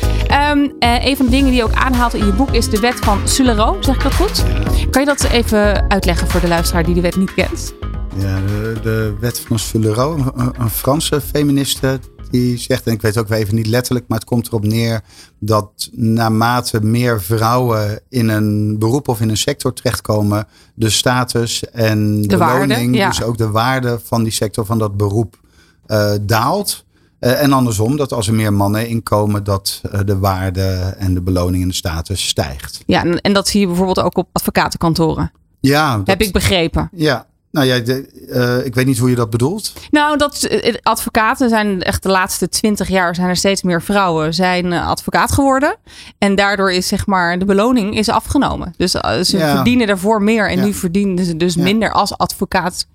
Um, 0.52 0.72
een 0.78 1.16
van 1.16 1.24
de 1.24 1.30
dingen 1.30 1.46
die 1.46 1.57
je 1.57 1.64
ook 1.64 1.74
aanhaalt 1.74 2.14
in 2.14 2.26
je 2.26 2.33
boek 2.33 2.50
is 2.50 2.70
de 2.70 2.80
wet 2.80 2.94
van 2.94 3.28
Sulero. 3.28 3.76
Zeg 3.80 3.94
ik 3.94 4.02
dat 4.02 4.14
goed? 4.14 4.44
Kan 4.90 5.02
je 5.02 5.09
dat 5.09 5.24
even 5.24 5.90
uitleggen 5.90 6.28
voor 6.28 6.40
de 6.40 6.48
luisteraar 6.48 6.85
die 6.85 6.94
de 6.94 7.00
wet 7.00 7.16
niet 7.16 7.35
kent? 7.35 7.74
Ja, 8.16 8.37
de, 8.46 8.80
de 8.83 9.14
wet 9.20 9.40
van 9.40 9.59
Sulero, 9.59 10.14
een, 10.35 10.54
een 10.59 10.70
Franse 10.70 11.20
feministe 11.20 12.00
die 12.40 12.59
zegt, 12.59 12.87
en 12.87 12.92
ik 12.92 13.03
weet 13.03 13.18
ook 13.18 13.31
even 13.31 13.55
niet 13.55 13.66
letterlijk, 13.66 14.05
maar 14.09 14.18
het 14.18 14.27
komt 14.27 14.47
erop 14.47 14.64
neer 14.64 15.01
dat 15.38 15.90
naarmate 15.92 16.81
meer 16.85 17.23
vrouwen 17.23 18.01
in 18.09 18.29
een 18.29 18.79
beroep 18.79 19.09
of 19.09 19.20
in 19.20 19.29
een 19.29 19.37
sector 19.37 19.73
terechtkomen, 19.73 20.47
de 20.75 20.90
status 20.90 21.70
en 21.70 22.23
de, 22.23 22.37
beloning, 22.37 23.07
dus 23.07 23.23
ook 23.23 23.38
de 23.38 23.51
waarde 23.51 24.01
van 24.05 24.23
die 24.23 24.33
sector, 24.33 24.66
van 24.66 24.79
dat 24.79 24.97
beroep, 24.97 25.40
uh, 25.87 26.12
daalt. 26.20 26.85
Uh, 27.20 27.42
en 27.42 27.53
andersom, 27.53 27.97
dat 27.97 28.12
als 28.12 28.27
er 28.27 28.35
meer 28.35 28.53
mannen 28.53 28.88
inkomen, 28.88 29.44
dat 29.44 29.81
uh, 29.92 30.01
de 30.05 30.18
waarde 30.18 30.94
en 30.99 31.14
de 31.14 31.23
beloning 31.23 31.62
en 31.62 31.68
de 31.68 31.75
status 31.75 32.29
stijgt. 32.29 32.83
Ja, 32.87 33.05
en, 33.05 33.20
en 33.20 33.33
dat 33.33 33.49
zie 33.49 33.61
je 33.61 33.66
bijvoorbeeld 33.66 34.01
ook 34.01 34.16
op 34.16 34.29
advocatenkantoren. 34.33 35.33
Ja, 35.61 35.97
dat, 35.97 36.07
heb 36.07 36.20
ik 36.20 36.33
begrepen. 36.33 36.90
Ja, 36.92 37.27
nou 37.55 37.67
ja, 37.67 37.79
de, 37.79 38.09
uh, 38.29 38.67
ik 38.67 38.75
weet 38.75 38.87
niet 38.87 38.99
hoe 38.99 39.11
je 39.11 39.17
dat 39.17 39.31
bedoelt. 39.31 39.73
Nou, 39.90 40.19
dat 40.19 40.49
advocaten 40.83 41.49
zijn 41.49 41.83
echt 41.83 42.03
de 42.03 42.09
laatste 42.09 42.49
twintig 42.49 42.88
jaar 42.88 43.14
zijn 43.14 43.29
er 43.29 43.37
steeds 43.37 43.62
meer 43.62 43.83
vrouwen 43.83 44.35
zijn 44.35 44.73
advocaat 44.73 45.33
geworden. 45.33 45.77
En 46.19 46.35
daardoor 46.35 46.73
is 46.73 46.88
zeg 46.88 47.07
maar 47.07 47.38
de 47.38 47.45
beloning 47.45 47.97
is 47.97 48.09
afgenomen. 48.09 48.75
Dus 48.77 48.95
uh, 48.95 49.21
ze 49.21 49.37
ja. 49.37 49.55
verdienen 49.55 49.87
daarvoor 49.87 50.23
meer 50.23 50.51
en 50.51 50.57
ja. 50.59 50.64
nu 50.64 50.73
verdienen 50.73 51.25
ze 51.25 51.37
dus 51.37 51.55
ja. 51.55 51.62
minder 51.62 51.93
als 51.93 52.17
advocaat. 52.19 52.87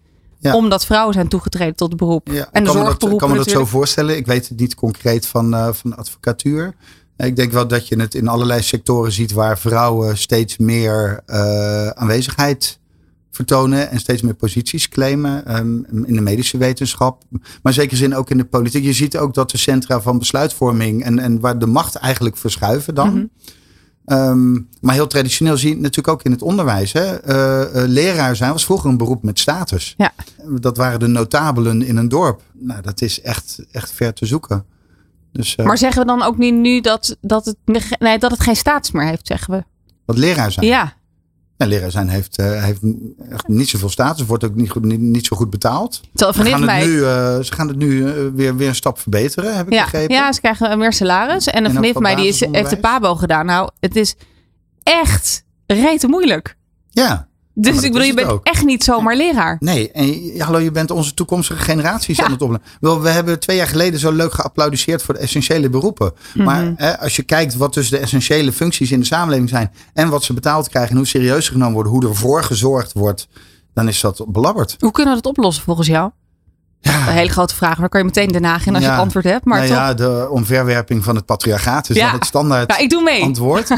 Omdat 0.41 0.85
vrouwen 0.85 1.13
zijn 1.13 1.27
toegetreden 1.27 1.75
tot 1.75 1.89
het 1.89 1.97
beroep. 1.97 2.29
en 2.29 2.63
de. 2.63 2.95
Ik 3.11 3.17
kan 3.17 3.29
me 3.29 3.37
dat 3.37 3.49
zo 3.49 3.65
voorstellen. 3.65 4.17
Ik 4.17 4.25
weet 4.25 4.49
het 4.49 4.59
niet 4.59 4.75
concreet 4.75 5.27
van, 5.27 5.53
uh, 5.53 5.67
van 5.71 5.97
advocatuur. 5.97 6.75
Ik 7.17 7.35
denk 7.35 7.51
wel 7.51 7.67
dat 7.67 7.87
je 7.87 7.99
het 7.99 8.15
in 8.15 8.27
allerlei 8.27 8.61
sectoren 8.61 9.11
ziet 9.11 9.31
waar 9.31 9.59
vrouwen 9.59 10.17
steeds 10.17 10.57
meer 10.57 11.21
aanwezigheid 11.95 12.78
vertonen 13.39 13.89
en 13.89 13.99
steeds 13.99 14.21
meer 14.21 14.33
posities 14.33 14.89
claimen 14.89 15.57
um, 15.57 15.85
in 16.05 16.13
de 16.13 16.21
medische 16.21 16.57
wetenschap. 16.57 17.23
Maar 17.61 17.73
zeker 17.73 17.97
zin 17.97 18.15
ook 18.15 18.29
in 18.29 18.37
de 18.37 18.45
politiek. 18.45 18.83
Je 18.83 18.93
ziet 18.93 19.17
ook 19.17 19.33
dat 19.33 19.51
de 19.51 19.57
centra 19.57 20.01
van 20.01 20.17
besluitvorming 20.17 21.03
en, 21.03 21.19
en 21.19 21.39
waar 21.39 21.59
de 21.59 21.65
macht 21.65 21.95
eigenlijk 21.95 22.37
verschuiven 22.37 22.95
dan. 22.95 23.09
Mm 23.09 23.29
-hmm. 24.05 24.17
um, 24.17 24.69
maar 24.81 24.93
heel 24.93 25.07
traditioneel 25.07 25.57
zie 25.57 25.67
je 25.67 25.73
het 25.73 25.83
natuurlijk 25.83 26.13
ook 26.17 26.23
in 26.23 26.31
het 26.31 26.41
onderwijs. 26.41 26.93
Hè. 26.93 27.29
Uh, 27.29 27.75
uh, 27.75 27.87
leraar 27.87 28.35
zijn 28.35 28.51
was 28.51 28.65
vroeger 28.65 28.89
een 28.89 28.97
beroep 28.97 29.23
met 29.23 29.39
status. 29.39 29.93
Ja. 29.97 30.11
Dat 30.59 30.77
waren 30.77 30.99
de 30.99 31.07
notabelen 31.07 31.81
in 31.81 31.97
een 31.97 32.09
dorp. 32.09 32.41
Nou, 32.53 32.81
dat 32.81 33.01
is 33.01 33.21
echt, 33.21 33.65
echt 33.71 33.91
ver 33.91 34.13
te 34.13 34.25
zoeken. 34.25 34.65
Dus, 35.31 35.55
uh, 35.59 35.65
maar 35.65 35.77
zeggen 35.77 36.01
we 36.01 36.07
dan 36.07 36.23
ook 36.23 36.37
niet 36.37 36.53
nu 36.53 36.81
dat, 36.81 37.17
dat, 37.21 37.45
het, 37.45 37.57
nee, 37.99 38.19
dat 38.19 38.31
het 38.31 38.39
geen 38.39 38.55
status 38.55 38.91
meer 38.91 39.07
heeft, 39.07 39.27
zeggen 39.27 39.53
we? 39.53 39.63
Wat 40.05 40.17
leraar 40.17 40.51
zijn? 40.51 40.65
Ja. 40.65 40.97
Ja, 41.59 41.65
leraar 41.65 41.91
zijn 41.91 42.09
heeft, 42.09 42.39
uh, 42.39 42.63
heeft 42.63 42.81
echt 43.29 43.47
niet 43.47 43.69
zoveel 43.69 43.89
status, 43.89 44.25
wordt 44.25 44.43
ook 44.43 44.55
niet, 44.55 44.69
goed, 44.69 44.83
niet, 44.83 44.99
niet 44.99 45.25
zo 45.25 45.35
goed 45.35 45.49
betaald. 45.49 46.01
Ze 46.13 46.33
gaan, 46.33 46.65
mij... 46.65 46.85
nu, 46.85 46.91
uh, 46.91 47.39
ze 47.39 47.53
gaan 47.53 47.67
het 47.67 47.77
nu 47.77 47.87
uh, 47.87 48.13
weer, 48.33 48.55
weer 48.55 48.67
een 48.67 48.75
stap 48.75 48.99
verbeteren, 48.99 49.55
heb 49.55 49.67
ik 49.67 49.73
ja, 49.73 49.83
begrepen. 49.83 50.15
Ja, 50.15 50.31
ze 50.31 50.39
krijgen 50.39 50.77
meer 50.77 50.93
salaris. 50.93 51.47
En 51.47 51.65
een 51.65 51.71
vriendin 51.71 51.93
van 51.93 52.01
mij 52.01 52.15
die 52.15 52.27
is, 52.27 52.39
heeft 52.39 52.69
de 52.69 52.79
PABO 52.79 53.15
gedaan. 53.15 53.45
Nou, 53.45 53.69
het 53.79 53.95
is 53.95 54.15
echt 54.83 55.43
rete 55.65 56.07
moeilijk. 56.07 56.57
Ja. 56.89 57.28
Dus 57.61 57.83
ik 57.83 57.91
bedoel, 57.91 58.07
je 58.07 58.13
bent 58.13 58.27
ook. 58.27 58.45
echt 58.45 58.65
niet 58.65 58.83
zomaar 58.83 59.15
leraar. 59.15 59.57
Nee, 59.59 59.91
en 59.91 60.39
hallo, 60.39 60.59
je 60.59 60.71
bent 60.71 60.91
onze 60.91 61.13
toekomstige 61.13 61.59
generaties 61.59 62.17
ja. 62.17 62.25
aan 62.25 62.31
het. 62.31 62.61
Wel, 62.79 63.01
we 63.01 63.09
hebben 63.09 63.39
twee 63.39 63.57
jaar 63.57 63.67
geleden 63.67 63.99
zo 63.99 64.11
leuk 64.11 64.33
geapplaudisseerd 64.33 65.01
voor 65.01 65.13
de 65.13 65.19
essentiële 65.19 65.69
beroepen. 65.69 66.11
Mm 66.13 66.31
-hmm. 66.33 66.43
Maar 66.43 66.73
hè, 66.75 66.99
als 66.99 67.15
je 67.15 67.23
kijkt 67.23 67.55
wat 67.55 67.73
dus 67.73 67.89
de 67.89 67.97
essentiële 67.97 68.51
functies 68.51 68.91
in 68.91 68.99
de 68.99 69.05
samenleving 69.05 69.49
zijn 69.49 69.71
en 69.93 70.09
wat 70.09 70.23
ze 70.23 70.33
betaald 70.33 70.69
krijgen 70.69 70.91
en 70.91 70.97
hoe 70.97 71.07
serieus 71.07 71.45
ze 71.45 71.51
genomen 71.51 71.73
worden, 71.73 71.91
hoe 71.91 72.07
ervoor 72.07 72.43
gezorgd 72.43 72.93
wordt, 72.93 73.27
dan 73.73 73.87
is 73.87 74.01
dat 74.01 74.25
belabberd. 74.27 74.75
Hoe 74.79 74.91
kunnen 74.91 75.15
we 75.15 75.21
dat 75.21 75.31
oplossen 75.31 75.63
volgens 75.63 75.87
jou? 75.87 76.11
Ja. 76.81 77.07
Een 77.07 77.13
hele 77.13 77.29
grote 77.29 77.55
vraag. 77.55 77.77
Daar 77.77 77.89
kan 77.89 77.99
je 77.99 78.05
meteen 78.05 78.27
de 78.27 78.37
in 78.37 78.45
als 78.45 78.63
ja. 78.63 78.73
je 78.79 78.85
het 78.85 78.99
antwoord 78.99 79.25
hebt. 79.25 79.45
Maar 79.45 79.57
nou 79.57 79.69
toch... 79.69 79.77
ja, 79.77 79.93
de 79.93 80.27
omverwerping 80.29 81.03
van 81.03 81.15
het 81.15 81.25
patriarchaat 81.25 81.89
is 81.89 81.95
ja. 81.95 82.11
het 82.11 82.25
standaard 82.25 82.71
ja, 82.71 82.77
ik 82.77 82.89
doe 82.89 83.03
mee. 83.03 83.23
antwoord. 83.23 83.69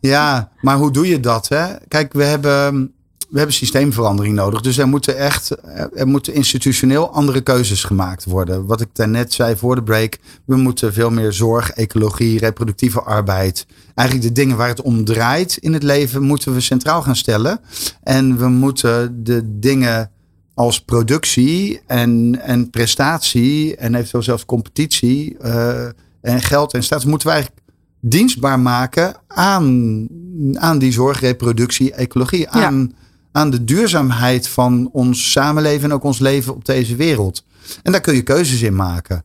ja, 0.00 0.48
maar 0.60 0.76
hoe 0.76 0.90
doe 0.90 1.08
je 1.08 1.20
dat? 1.20 1.48
Hè? 1.48 1.66
Kijk, 1.88 2.12
we 2.12 2.24
hebben 2.24 2.93
we 3.34 3.40
hebben 3.40 3.58
systeemverandering 3.58 4.34
nodig. 4.34 4.60
Dus 4.60 4.78
er 4.78 4.88
moeten 4.88 5.16
echt, 5.16 5.50
er 5.94 6.06
moeten 6.06 6.34
institutioneel 6.34 7.10
andere 7.12 7.40
keuzes 7.40 7.84
gemaakt 7.84 8.24
worden. 8.24 8.66
Wat 8.66 8.80
ik 8.80 8.88
daarnet 8.92 9.32
zei 9.32 9.56
voor 9.56 9.74
de 9.74 9.82
break. 9.82 10.18
We 10.44 10.56
moeten 10.56 10.92
veel 10.92 11.10
meer 11.10 11.32
zorg, 11.32 11.70
ecologie, 11.70 12.38
reproductieve 12.38 13.02
arbeid. 13.02 13.66
Eigenlijk 13.94 14.28
de 14.28 14.40
dingen 14.40 14.56
waar 14.56 14.68
het 14.68 14.82
om 14.82 15.04
draait 15.04 15.56
in 15.56 15.72
het 15.72 15.82
leven 15.82 16.22
moeten 16.22 16.54
we 16.54 16.60
centraal 16.60 17.02
gaan 17.02 17.16
stellen. 17.16 17.60
En 18.02 18.38
we 18.38 18.48
moeten 18.48 19.24
de 19.24 19.58
dingen 19.58 20.10
als 20.54 20.80
productie 20.80 21.80
en, 21.86 22.40
en 22.40 22.70
prestatie 22.70 23.76
en 23.76 23.94
eventueel 23.94 24.22
zelfs 24.22 24.44
competitie 24.44 25.36
uh, 25.44 25.84
en 26.20 26.40
geld 26.40 26.72
en 26.74 26.82
status 26.82 27.04
moeten 27.04 27.28
we 27.28 27.34
eigenlijk 27.34 27.62
dienstbaar 28.00 28.60
maken 28.60 29.14
aan, 29.26 30.06
aan 30.52 30.78
die 30.78 30.92
zorg, 30.92 31.20
reproductie, 31.20 31.92
ecologie. 31.92 32.48
Aan, 32.48 32.80
ja 32.80 33.02
aan 33.34 33.50
de 33.50 33.64
duurzaamheid 33.64 34.48
van 34.48 34.88
ons 34.92 35.30
samenleven 35.32 35.84
en 35.84 35.92
ook 35.92 36.04
ons 36.04 36.18
leven 36.18 36.54
op 36.54 36.64
deze 36.64 36.96
wereld. 36.96 37.44
En 37.82 37.92
daar 37.92 38.00
kun 38.00 38.14
je 38.14 38.22
keuzes 38.22 38.62
in 38.62 38.76
maken. 38.76 39.24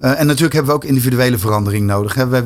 Uh, 0.00 0.20
en 0.20 0.26
natuurlijk 0.26 0.52
hebben 0.52 0.72
we 0.72 0.76
ook 0.76 0.84
individuele 0.84 1.38
verandering 1.38 1.86
nodig. 1.86 2.14
Hè. 2.14 2.28
We, 2.28 2.44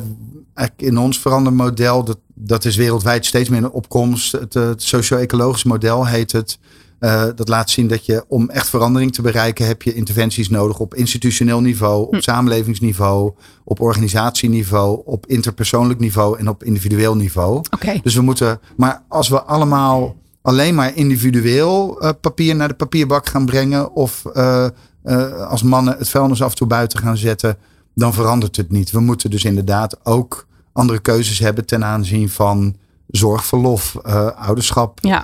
in 0.77 0.97
ons 0.97 1.19
verandermodel, 1.19 2.03
dat, 2.03 2.17
dat 2.33 2.65
is 2.65 2.75
wereldwijd 2.75 3.25
steeds 3.25 3.49
meer 3.49 3.63
een 3.63 3.71
opkomst. 3.71 4.31
Het, 4.31 4.53
het 4.53 4.83
socio-ecologisch 4.83 5.63
model 5.63 6.07
heet 6.07 6.31
het. 6.31 6.59
Uh, 6.99 7.23
dat 7.35 7.47
laat 7.47 7.69
zien 7.69 7.87
dat 7.87 8.05
je 8.05 8.25
om 8.27 8.49
echt 8.49 8.69
verandering 8.69 9.13
te 9.13 9.21
bereiken, 9.21 9.67
heb 9.67 9.81
je 9.81 9.93
interventies 9.93 10.49
nodig 10.49 10.79
op 10.79 10.95
institutioneel 10.95 11.61
niveau, 11.61 12.05
op 12.05 12.13
hm. 12.13 12.21
samenlevingsniveau, 12.21 13.33
op 13.63 13.79
organisatieniveau, 13.79 15.01
op 15.05 15.25
interpersoonlijk 15.27 15.99
niveau 15.99 16.39
en 16.39 16.49
op 16.49 16.63
individueel 16.63 17.15
niveau. 17.15 17.61
Okay. 17.69 17.99
Dus 18.03 18.15
we 18.15 18.21
moeten, 18.21 18.59
maar 18.77 19.03
als 19.07 19.29
we 19.29 19.41
allemaal 19.41 20.15
alleen 20.43 20.75
maar 20.75 20.95
individueel 20.95 22.03
uh, 22.03 22.09
papier 22.21 22.55
naar 22.55 22.67
de 22.67 22.73
papierbak 22.73 23.27
gaan 23.27 23.45
brengen. 23.45 23.93
Of 23.93 24.23
uh, 24.33 24.67
uh, 25.03 25.47
als 25.47 25.63
mannen 25.63 25.97
het 25.97 26.09
vuilnis 26.09 26.41
af 26.41 26.49
en 26.49 26.55
toe 26.55 26.67
buiten 26.67 26.99
gaan 26.99 27.17
zetten. 27.17 27.57
Dan 27.95 28.13
verandert 28.13 28.55
het 28.55 28.71
niet. 28.71 28.91
We 28.91 28.99
moeten 28.99 29.29
dus 29.29 29.43
inderdaad 29.43 30.05
ook 30.05 30.47
andere 30.73 30.99
keuzes 30.99 31.39
hebben 31.39 31.65
ten 31.65 31.85
aanzien 31.85 32.29
van 32.29 32.75
zorgverlof, 33.07 33.97
ouderschap. 34.35 34.99
Ja, 35.01 35.21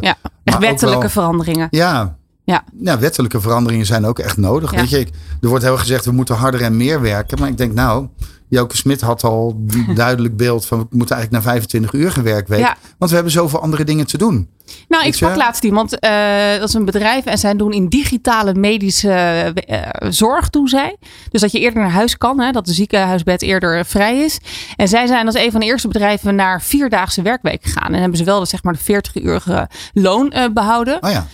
ja. 0.00 0.16
echt 0.44 0.58
wettelijke 0.58 1.00
wel, 1.00 1.10
veranderingen. 1.10 1.68
Ja, 1.70 2.16
ja. 2.44 2.64
ja, 2.80 2.98
wettelijke 2.98 3.40
veranderingen 3.40 3.86
zijn 3.86 4.04
ook 4.04 4.18
echt 4.18 4.36
nodig. 4.36 4.70
Ja. 4.70 4.78
Weet 4.78 4.90
je, 4.90 5.06
er 5.40 5.48
wordt 5.48 5.64
heel 5.64 5.78
gezegd, 5.78 6.04
we 6.04 6.12
moeten 6.12 6.34
harder 6.34 6.62
en 6.62 6.76
meer 6.76 7.00
werken. 7.00 7.38
Maar 7.38 7.48
ik 7.48 7.56
denk, 7.56 7.74
nou, 7.74 8.06
Joke 8.48 8.76
Smit 8.76 9.00
had 9.00 9.24
al 9.24 9.64
duidelijk 9.94 10.36
beeld 10.36 10.66
van 10.66 10.78
we 10.78 10.86
moeten 10.90 11.16
eigenlijk 11.16 11.44
naar 11.44 11.54
25 11.54 11.92
uur 11.92 12.10
gewerkt 12.10 12.48
week. 12.48 12.60
Ja. 12.60 12.76
Want 12.98 13.10
we 13.10 13.16
hebben 13.16 13.34
zoveel 13.34 13.60
andere 13.60 13.84
dingen 13.84 14.06
te 14.06 14.18
doen. 14.18 14.48
Nou, 14.88 15.06
ik 15.06 15.14
sprak 15.14 15.36
laatst 15.36 15.64
iemand, 15.64 15.92
uh, 16.04 16.10
dat 16.58 16.68
is 16.68 16.74
een 16.74 16.84
bedrijf 16.84 17.24
en 17.24 17.38
zij 17.38 17.56
doen 17.56 17.72
in 17.72 17.88
digitale 17.88 18.54
medische 18.54 19.52
uh, 19.68 20.10
zorg, 20.10 20.50
doen 20.50 20.68
zij. 20.68 20.96
Dus 21.30 21.40
dat 21.40 21.52
je 21.52 21.60
eerder 21.60 21.82
naar 21.82 21.90
huis 21.90 22.16
kan, 22.16 22.40
hè, 22.40 22.50
dat 22.50 22.66
de 22.66 22.72
ziekenhuisbed 22.72 23.42
eerder 23.42 23.86
vrij 23.86 24.18
is. 24.18 24.38
En 24.76 24.88
zij 24.88 25.06
zijn 25.06 25.26
als 25.26 25.34
een 25.34 25.50
van 25.50 25.60
de 25.60 25.66
eerste 25.66 25.88
bedrijven 25.88 26.34
naar 26.34 26.62
vierdaagse 26.62 27.22
werkweek 27.22 27.62
gegaan. 27.62 27.94
En 27.94 28.00
hebben 28.00 28.18
ze 28.18 28.24
wel 28.24 28.40
de, 28.40 28.46
zeg 28.46 28.62
maar, 28.62 28.76
de 28.84 29.02
40-urige 29.02 29.68
loon 29.92 30.32
uh, 30.36 30.44
behouden. 30.52 31.02
Oh 31.02 31.10
ja. 31.10 31.26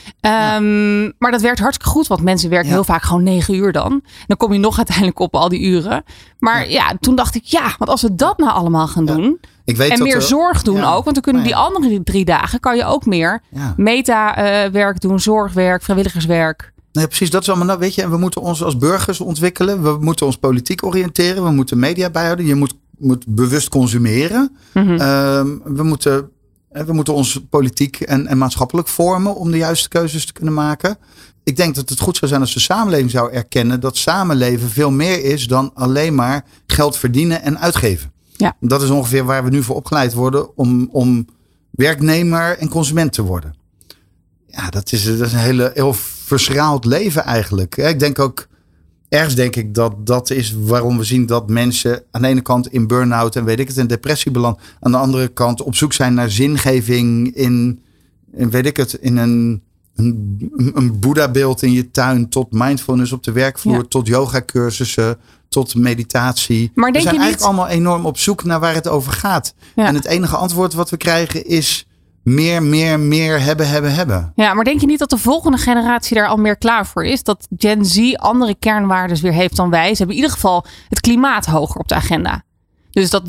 Um, 0.57 1.03
ja. 1.03 1.13
Maar 1.19 1.31
dat 1.31 1.41
werkt 1.41 1.59
hartstikke 1.59 1.93
goed, 1.93 2.07
want 2.07 2.23
mensen 2.23 2.51
werken 2.51 2.69
ja. 2.69 2.75
heel 2.75 2.85
vaak 2.85 3.03
gewoon 3.03 3.23
9 3.23 3.55
uur 3.55 3.73
dan. 3.73 4.03
Dan 4.27 4.37
kom 4.37 4.53
je 4.53 4.59
nog 4.59 4.77
uiteindelijk 4.77 5.19
op 5.19 5.35
al 5.35 5.49
die 5.49 5.61
uren. 5.61 6.05
Maar 6.39 6.71
ja, 6.71 6.93
toen 7.03 7.15
dacht 7.15 7.35
ik, 7.35 7.45
ja, 7.45 7.75
want 7.79 7.91
als 7.91 8.03
we 8.03 8.15
dat 8.15 8.39
nou 8.39 8.53
allemaal 8.53 8.89
gaan 8.89 9.05
doen... 9.05 9.41
Ik 9.65 9.77
weet 9.77 9.91
en 9.91 10.03
meer 10.03 10.15
er, 10.15 10.23
zorg 10.23 10.63
doen 10.63 10.77
ja. 10.77 10.93
ook. 10.93 11.05
Want 11.05 11.15
dan 11.15 11.25
kunnen 11.25 11.43
die 11.43 11.57
andere 11.57 12.03
drie 12.03 12.25
dagen 12.25 12.61
kan 12.61 12.77
je 12.77 12.85
ook 12.85 13.07
meer 13.07 13.43
meta-werk 13.77 15.01
doen, 15.01 15.21
zorgwerk, 15.21 15.83
vrijwilligerswerk. 15.83 16.73
Nee, 16.93 17.07
precies. 17.07 17.31
Dat 17.31 17.43
is 17.43 17.49
allemaal, 17.49 17.67
nou, 17.67 17.79
weet 17.79 17.95
je, 17.95 18.03
en 18.03 18.11
we 18.11 18.17
moeten 18.17 18.41
ons 18.41 18.63
als 18.63 18.79
burgers 18.79 19.21
ontwikkelen. 19.21 19.83
We 19.83 19.97
moeten 20.01 20.27
ons 20.27 20.37
politiek 20.37 20.85
oriënteren. 20.85 21.45
We 21.45 21.51
moeten 21.51 21.79
media 21.79 22.11
bijhouden. 22.11 22.47
Je 22.47 22.55
moet, 22.55 22.75
moet 22.99 23.25
bewust 23.29 23.69
consumeren. 23.69 24.57
Mm 24.75 24.83
-hmm. 24.83 24.93
uh, 24.93 25.43
we 25.65 25.83
moeten, 25.83 26.31
we 26.69 26.93
moeten 26.93 27.15
ons 27.15 27.41
politiek 27.51 28.01
en, 28.01 28.27
en 28.27 28.39
maatschappelijk 28.39 28.89
vormen 28.89 29.35
om 29.35 29.51
de 29.51 29.57
juiste 29.57 29.89
keuzes 29.89 30.27
te 30.27 30.33
kunnen 30.33 30.55
maken. 30.55 30.99
Ik 31.45 31.57
denk 31.57 31.75
dat 31.75 31.89
het 31.89 32.01
goed 32.01 32.17
zou 32.17 32.31
zijn 32.31 32.41
als 32.43 32.55
de 32.55 32.61
samenleving 32.61 33.11
zou 33.11 33.33
erkennen 33.33 33.81
dat 33.81 33.97
samenleven 33.97 34.71
veel 34.71 34.91
meer 34.91 35.25
is 35.25 35.47
dan 35.47 35.71
alleen 35.75 36.15
maar 36.15 36.45
geld 36.67 36.97
verdienen 36.97 37.43
en 37.43 37.59
uitgeven. 37.59 38.13
Ja. 38.37 38.57
Dat 38.61 38.83
is 38.83 38.91
ongeveer 38.91 39.25
waar 39.25 39.45
we 39.45 39.51
nu 39.51 39.63
voor 39.63 39.77
opgeleid 39.77 40.13
worden 40.13 40.57
om, 40.57 40.89
om 40.93 41.27
werknemer 41.71 42.59
en 42.59 42.69
consument 42.69 43.13
te 43.13 43.23
worden. 43.23 43.55
Ja, 44.47 44.71
dat 44.71 44.93
is, 44.93 45.05
dat 45.05 45.27
is 45.27 45.33
een 45.33 45.39
hele, 45.39 45.71
heel 45.75 45.95
verschraald 46.25 46.85
leven 46.85 47.25
eigenlijk. 47.25 47.77
Ik 47.77 47.99
denk 47.99 48.19
ook, 48.19 48.47
ergens 49.09 49.35
denk 49.35 49.57
ik 49.57 49.75
dat 49.75 50.07
dat 50.07 50.31
is 50.31 50.55
waarom 50.59 50.99
we 50.99 51.05
zien 51.05 51.27
dat 51.27 51.51
mensen 51.51 52.03
aan 52.11 52.23
de 52.23 52.29
ene 52.29 52.41
kant 52.41 52.73
in 52.73 52.87
burn-out 52.87 53.37
en 53.37 53.45
weet 53.45 53.59
ik 53.59 53.69
het, 53.69 53.77
in 53.77 53.87
depressie 53.87 54.31
belanden. 54.31 54.63
Aan 54.81 54.93
de 54.93 54.99
andere 54.99 55.29
kant 55.29 55.63
op 55.63 55.75
zoek 55.75 55.93
zijn 55.93 56.15
naar 56.15 56.31
zingeving 56.31 57.35
in, 57.35 57.83
in 58.33 58.51
weet 58.51 58.67
ik 58.67 58.77
het, 58.77 58.93
in 58.93 59.17
een, 59.17 59.63
een, 59.97 60.51
een 60.75 61.01
Boeddha-beeld 61.01 61.63
in 61.63 61.73
je 61.73 61.91
tuin, 61.91 62.29
tot 62.29 62.47
mindfulness 62.53 63.13
op 63.13 63.23
de 63.23 63.33
werkvloer, 63.33 63.77
Ja. 63.77 63.83
tot 63.89 64.07
yoga-cursussen, 64.07 65.19
tot 65.49 65.75
meditatie. 65.75 66.71
Maar 66.75 66.91
we 66.93 67.01
zijn 67.01 67.15
je 67.15 67.21
niet- 67.21 67.29
eigenlijk 67.29 67.59
allemaal 67.59 67.77
enorm 67.77 68.07
op 68.07 68.19
zoek 68.19 68.45
naar 68.45 68.61
waar 68.61 68.75
het 68.75 68.89
over 68.89 69.13
gaat. 69.13 69.55
Ja. 69.75 69.87
En 69.87 69.95
het 69.95 70.05
enige 70.05 70.37
antwoord 70.37 70.73
wat 70.73 70.91
we 70.91 70.97
krijgen 70.97 71.45
is 71.47 71.87
meer, 72.23 72.63
meer, 72.63 73.01
meer 73.01 73.41
hebben, 73.41 73.69
hebben, 73.69 73.95
hebben. 73.95 74.33
Ja, 74.37 74.55
maar 74.55 74.65
denk 74.65 74.81
je 74.81 74.87
niet 74.87 74.99
dat 74.99 75.11
de 75.11 75.19
volgende 75.19 75.57
generatie 75.59 76.17
daar 76.17 76.27
al 76.29 76.37
meer 76.37 76.57
klaar 76.57 76.87
voor 76.87 77.05
is? 77.05 77.23
Dat 77.23 77.47
Gen 77.57 77.85
Z 77.85 78.15
andere 78.15 78.55
kernwaarden 78.59 79.21
weer 79.23 79.33
heeft 79.33 79.57
dan 79.57 79.71
wij. 79.71 79.89
Ze 79.91 79.97
hebben 79.97 80.17
in 80.17 80.23
ieder 80.23 80.35
geval 80.35 80.65
het 80.89 81.01
klimaat 81.01 81.47
hoger 81.47 81.81
op 81.81 81.89
de 81.89 81.95
agenda. 81.95 82.43
Dus 82.91 83.11
dat, 83.11 83.23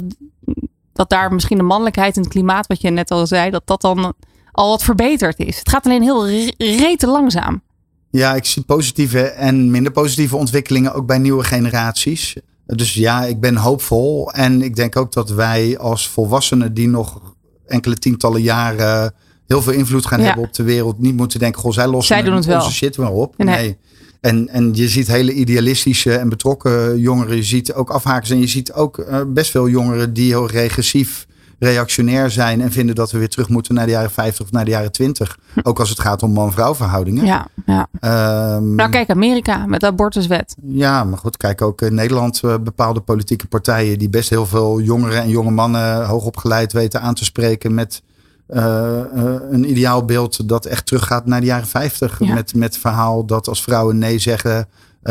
dat 0.94 1.10
daar 1.10 1.34
misschien 1.34 1.58
de 1.58 1.64
mannelijkheid 1.64 2.16
en 2.16 2.22
het 2.22 2.32
klimaat, 2.32 2.68
wat 2.68 2.82
je 2.82 2.90
net 2.90 3.12
al 3.12 3.28
zei, 3.28 3.50
dat 3.50 3.68
dat 3.68 3.82
dan 3.82 4.14
al 4.54 4.70
wat 4.70 4.84
verbeterd 4.84 5.40
is. 5.40 5.58
Het 5.60 5.70
gaat 5.70 5.86
alleen 5.86 6.02
heel 6.02 6.28
re- 6.30 6.54
rete 6.58 7.08
langzaam. 7.08 7.62
Ja, 8.10 8.36
ik 8.36 8.46
zie 8.46 8.64
positieve 8.64 9.22
en 9.22 9.72
minder 9.72 9.92
positieve 9.92 10.36
ontwikkelingen 10.36 10.94
ook 10.94 11.06
bij 11.06 11.18
nieuwe 11.18 11.44
generaties. 11.44 12.36
Dus 12.66 12.94
ja, 12.94 13.24
ik 13.26 13.40
ben 13.40 13.56
hoopvol. 13.56 14.32
En 14.32 14.62
ik 14.62 14.76
denk 14.76 14.96
ook 14.96 15.12
dat 15.12 15.30
wij 15.30 15.78
als 15.78 16.08
volwassenen 16.10 16.74
die 16.74 16.88
nog 16.88 17.22
enkele 17.66 17.96
tientallen 17.96 18.42
jaren 18.42 19.14
heel 19.48 19.62
veel 19.62 19.74
invloed 19.74 20.06
gaan 20.06 20.20
Ja. 20.20 20.26
hebben 20.26 20.44
op 20.44 20.54
de 20.54 20.64
wereld, 20.64 21.00
niet 21.00 21.16
moeten 21.16 21.40
denken, 21.40 21.62
goh, 21.62 21.72
zij 21.72 21.88
lossen 21.88 22.16
Zij 22.16 22.24
doen 22.26 22.36
het 22.36 22.46
wel. 22.46 22.58
onze 22.60 22.72
shit 22.72 22.96
wel 22.96 23.12
op. 23.12 23.38
Nee. 23.38 23.56
Nee. 23.56 23.78
En, 24.22 24.50
en 24.50 24.74
je 24.74 24.88
ziet 24.88 25.08
hele 25.08 25.34
idealistische 25.34 26.16
en 26.18 26.30
betrokken 26.30 27.00
jongeren. 27.00 27.36
Je 27.36 27.44
ziet 27.44 27.74
ook 27.74 27.90
afhakers 27.90 28.30
en 28.30 28.40
je 28.40 28.48
ziet 28.48 28.74
ook 28.74 28.98
eh, 28.98 29.22
best 29.28 29.52
veel 29.52 29.70
jongeren 29.70 30.14
die 30.14 30.28
heel 30.30 30.48
regressief 30.50 31.26
reactionair 31.60 32.32
zijn 32.32 32.62
en 32.62 32.72
vinden 32.72 32.96
dat 32.96 33.12
we 33.12 33.18
weer 33.18 33.30
terug 33.30 33.50
moeten 33.50 33.76
naar 33.76 33.86
de 33.86 33.92
jaren 33.92 34.12
50 34.12 34.46
of 34.46 34.52
naar 34.52 34.66
de 34.66 34.72
jaren 34.72 34.92
20. 34.92 35.38
Ook 35.64 35.80
als 35.80 35.90
het 35.90 36.00
gaat 36.00 36.24
om 36.24 36.32
man-vrouw 36.32 36.76
verhoudingen. 36.76 37.26
Ja, 37.26 37.48
ja. 37.66 37.88
Ehm, 38.00 38.76
Nou 38.76 38.90
kijk, 38.90 39.10
Amerika 39.10 39.66
met 39.66 39.80
de 39.80 39.86
abortuswet. 39.86 40.56
ja, 40.64 41.04
maar 41.04 41.18
goed, 41.18 41.38
kijk 41.38 41.62
ook 41.62 41.82
in 41.82 41.94
Nederland 41.94 42.42
eh, 42.44 42.56
bepaalde 42.64 43.00
politieke 43.00 43.48
partijen 43.48 44.00
die 44.00 44.10
best 44.10 44.30
heel 44.30 44.46
veel 44.46 44.82
jongeren 44.82 45.22
en 45.22 45.30
jonge 45.30 45.52
mannen 45.52 46.06
hoogopgeleid 46.06 46.74
weten 46.74 47.02
aan 47.02 47.14
te 47.14 47.24
spreken 47.24 47.74
met 47.74 48.02
eh, 48.48 49.00
eh, 49.00 49.36
een 49.50 49.70
ideaalbeeld 49.70 50.50
dat 50.50 50.66
echt 50.66 50.86
teruggaat 50.86 51.26
naar 51.26 51.40
de 51.40 51.46
jaren 51.46 51.68
50. 51.68 52.20
Ja. 52.20 52.34
Met, 52.34 52.56
met 52.56 52.74
het 52.74 52.82
verhaal 52.82 53.26
dat 53.26 53.48
als 53.48 53.64
vrouwen 53.64 53.98
nee 53.98 54.20
zeggen 54.20 54.68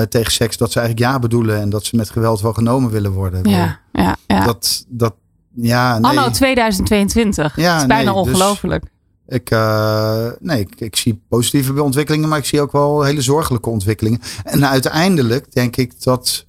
tegen 0.08 0.32
seks, 0.32 0.56
dat 0.56 0.72
ze 0.72 0.80
eigenlijk 0.80 1.10
ja 1.10 1.18
bedoelen 1.18 1.60
en 1.60 1.70
dat 1.70 1.84
ze 1.84 1.96
met 1.96 2.10
geweld 2.10 2.40
wel 2.40 2.52
genomen 2.52 2.90
willen 2.90 3.12
worden. 3.12 3.50
Ja, 3.50 3.78
ja, 3.92 4.16
ja. 4.26 4.44
Dat, 4.44 4.84
dat, 4.88 5.14
ja, 5.54 5.98
nee. 5.98 6.10
Anno 6.10 6.30
2022. 6.30 7.56
Ja, 7.56 7.72
dat 7.72 7.80
is 7.80 7.86
bijna 7.86 8.12
nee, 8.12 8.24
dus- 8.24 8.32
ongelooflijk. 8.32 8.84
Ik, 9.26 9.50
eh, 9.50 10.26
nee, 10.40 10.60
ik, 10.60 10.80
ik 10.80 10.96
zie 10.96 11.22
positieve 11.28 11.82
ontwikkelingen, 11.82 12.28
maar 12.28 12.38
ik 12.38 12.44
zie 12.44 12.60
ook 12.60 12.72
wel 12.72 13.02
hele 13.02 13.20
zorgelijke 13.20 13.70
ontwikkelingen. 13.70 14.20
En 14.44 14.66
uiteindelijk 14.66 15.52
denk 15.52 15.76
ik 15.76 16.02
dat 16.02 16.46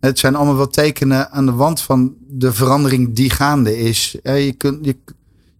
het 0.00 0.18
zijn 0.18 0.34
allemaal 0.34 0.56
wel 0.56 0.68
tekenen 0.68 1.30
aan 1.30 1.46
de 1.46 1.52
wand 1.52 1.80
van 1.80 2.14
de 2.28 2.52
verandering 2.52 3.14
die 3.14 3.30
gaande 3.30 3.78
is. 3.78 4.16
Je, 4.22 4.54
kunt, 4.56 4.84
je, 4.84 4.96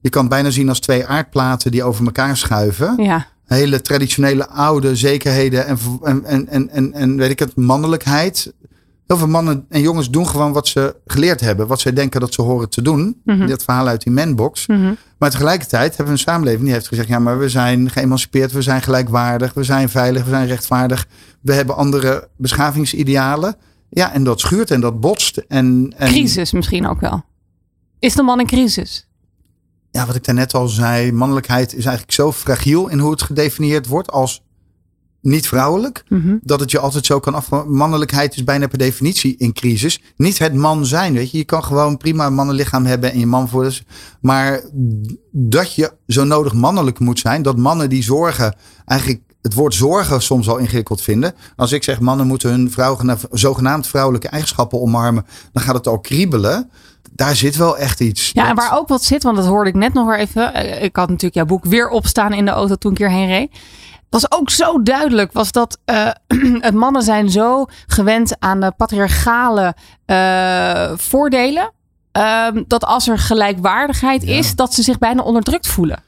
je 0.00 0.08
kan 0.08 0.20
het 0.20 0.30
bijna 0.30 0.50
zien 0.50 0.68
als 0.68 0.80
twee 0.80 1.06
aardplaten 1.06 1.70
die 1.70 1.84
over 1.84 2.04
elkaar 2.04 2.36
schuiven. 2.36 3.02
Ja, 3.02 3.26
Hele 3.44 3.80
traditionele 3.80 4.48
oude 4.48 4.96
zekerheden 4.96 5.66
en, 5.66 5.78
en, 6.02 6.24
en, 6.24 6.48
en, 6.48 6.70
en, 6.70 6.92
en 6.92 7.16
weet 7.16 7.30
ik 7.30 7.38
het, 7.38 7.56
mannelijkheid. 7.56 8.52
Heel 9.06 9.16
veel 9.16 9.28
mannen 9.28 9.66
en 9.68 9.80
jongens 9.80 10.10
doen 10.10 10.26
gewoon 10.26 10.52
wat 10.52 10.68
ze 10.68 10.96
geleerd 11.06 11.40
hebben. 11.40 11.66
Wat 11.66 11.80
zij 11.80 11.92
denken 11.92 12.20
dat 12.20 12.34
ze 12.34 12.42
horen 12.42 12.68
te 12.68 12.82
doen. 12.82 13.20
Mhm. 13.24 13.46
Dit 13.46 13.64
verhaal 13.64 13.86
uit 13.86 14.02
die 14.02 14.12
manbox. 14.12 14.66
Mhm. 14.66 14.94
Maar 15.18 15.30
tegelijkertijd 15.30 15.88
hebben 15.88 16.06
we 16.06 16.12
een 16.12 16.18
samenleving 16.18 16.64
die 16.64 16.72
heeft 16.72 16.88
gezegd: 16.88 17.08
ja, 17.08 17.18
maar 17.18 17.38
we 17.38 17.48
zijn 17.48 17.90
geëmancipeerd, 17.90 18.52
we 18.52 18.62
zijn 18.62 18.82
gelijkwaardig, 18.82 19.54
we 19.54 19.64
zijn 19.64 19.88
veilig, 19.88 20.24
we 20.24 20.30
zijn 20.30 20.46
rechtvaardig. 20.46 21.06
We 21.40 21.52
hebben 21.52 21.76
andere 21.76 22.28
beschavingsidealen. 22.36 23.56
Ja, 23.88 24.12
en 24.12 24.24
dat 24.24 24.40
schuurt 24.40 24.70
en 24.70 24.80
dat 24.80 25.00
botst. 25.00 25.36
En, 25.36 25.94
en 25.96 26.08
crisis 26.08 26.52
misschien 26.52 26.86
ook 26.86 27.00
wel. 27.00 27.24
Is 27.98 28.14
de 28.14 28.22
man 28.22 28.40
in 28.40 28.46
crisis? 28.46 29.08
ja, 29.94 30.06
wat 30.06 30.14
ik 30.14 30.24
daarnet 30.24 30.54
al 30.54 30.68
zei, 30.68 31.12
mannelijkheid 31.12 31.74
is 31.74 31.84
eigenlijk 31.84 32.12
zo 32.12 32.32
fragiel 32.32 32.88
in 32.88 32.98
hoe 32.98 33.10
het 33.10 33.22
gedefinieerd 33.22 33.86
wordt 33.86 34.10
als 34.10 34.43
niet 35.24 35.48
vrouwelijk. 35.48 36.04
Mhm. 36.08 36.36
Dat 36.42 36.60
het 36.60 36.70
je 36.70 36.78
altijd 36.78 37.06
zo 37.06 37.20
kan 37.20 37.34
af. 37.34 37.50
Mannelijkheid 37.66 38.34
is 38.34 38.44
bijna 38.44 38.66
per 38.66 38.78
definitie 38.78 39.36
in 39.36 39.52
crisis. 39.52 40.02
Niet 40.16 40.38
het 40.38 40.54
man 40.54 40.86
zijn, 40.86 41.14
weet 41.14 41.30
je. 41.30 41.38
Je 41.38 41.44
kan 41.44 41.64
gewoon 41.64 41.96
prima 41.96 42.26
een 42.26 42.34
mannenlichaam 42.34 42.86
hebben 42.86 43.12
en 43.12 43.18
je 43.18 43.26
man 43.26 43.48
voor. 43.48 43.78
Maar 44.20 44.60
dat 45.30 45.74
je 45.74 45.92
zo 46.06 46.24
nodig 46.24 46.52
mannelijk 46.54 46.98
moet 46.98 47.18
zijn. 47.18 47.42
Dat 47.42 47.56
mannen 47.56 47.88
die 47.88 48.02
zorgen, 48.02 48.56
eigenlijk 48.84 49.22
het 49.42 49.54
woord 49.54 49.74
zorgen 49.74 50.22
soms 50.22 50.48
al 50.48 50.56
ingewikkeld 50.56 51.00
vinden. 51.00 51.34
Als 51.56 51.72
ik 51.72 51.82
zeg 51.82 52.00
mannen 52.00 52.26
moeten 52.26 52.50
hun 52.50 52.70
vrouw, 52.70 52.98
zogenaamd 53.30 53.86
vrouwelijke 53.86 54.28
eigenschappen 54.28 54.80
omarmen. 54.80 55.26
Dan 55.52 55.62
gaat 55.62 55.74
het 55.74 55.86
al 55.86 56.00
kriebelen. 56.00 56.70
Daar 57.12 57.36
zit 57.36 57.56
wel 57.56 57.78
echt 57.78 58.00
iets. 58.00 58.30
Ja, 58.32 58.48
en 58.48 58.54
waar 58.54 58.76
ook 58.78 58.88
wat 58.88 59.02
zit, 59.02 59.22
want 59.22 59.36
dat 59.36 59.46
hoorde 59.46 59.70
ik 59.70 59.76
net 59.76 59.92
nog 59.92 60.06
weer 60.06 60.18
even. 60.18 60.54
Eh, 60.54 60.82
Ik 60.82 60.96
had 60.96 61.08
natuurlijk 61.08 61.34
jouw 61.34 61.44
boek 61.44 61.64
weer 61.64 61.88
opstaan 61.88 62.32
in 62.32 62.44
de 62.44 62.50
auto 62.50 62.74
toen 62.74 62.92
ik 62.92 62.98
hierheen 62.98 63.26
reed. 63.26 63.50
Was 64.14 64.30
ook 64.32 64.50
zo 64.50 64.82
duidelijk, 64.82 65.32
was 65.32 65.52
dat 65.52 65.78
eh, 65.84 66.08
het 66.68 66.74
mannen 66.74 67.02
zijn 67.02 67.30
zo 67.30 67.66
gewend 67.86 68.36
aan 68.38 68.60
de 68.60 68.72
patriarchale 68.76 69.74
eh, 70.04 70.90
voordelen. 70.96 71.72
ehm, 72.12 72.62
dat 72.66 72.84
als 72.84 73.08
er 73.08 73.18
gelijkwaardigheid 73.18 74.22
Ja. 74.22 74.34
is, 74.36 74.54
dat 74.56 74.74
ze 74.74 74.82
zich 74.82 74.98
bijna 74.98 75.22
onderdrukt 75.22 75.66
voelen. 75.66 76.02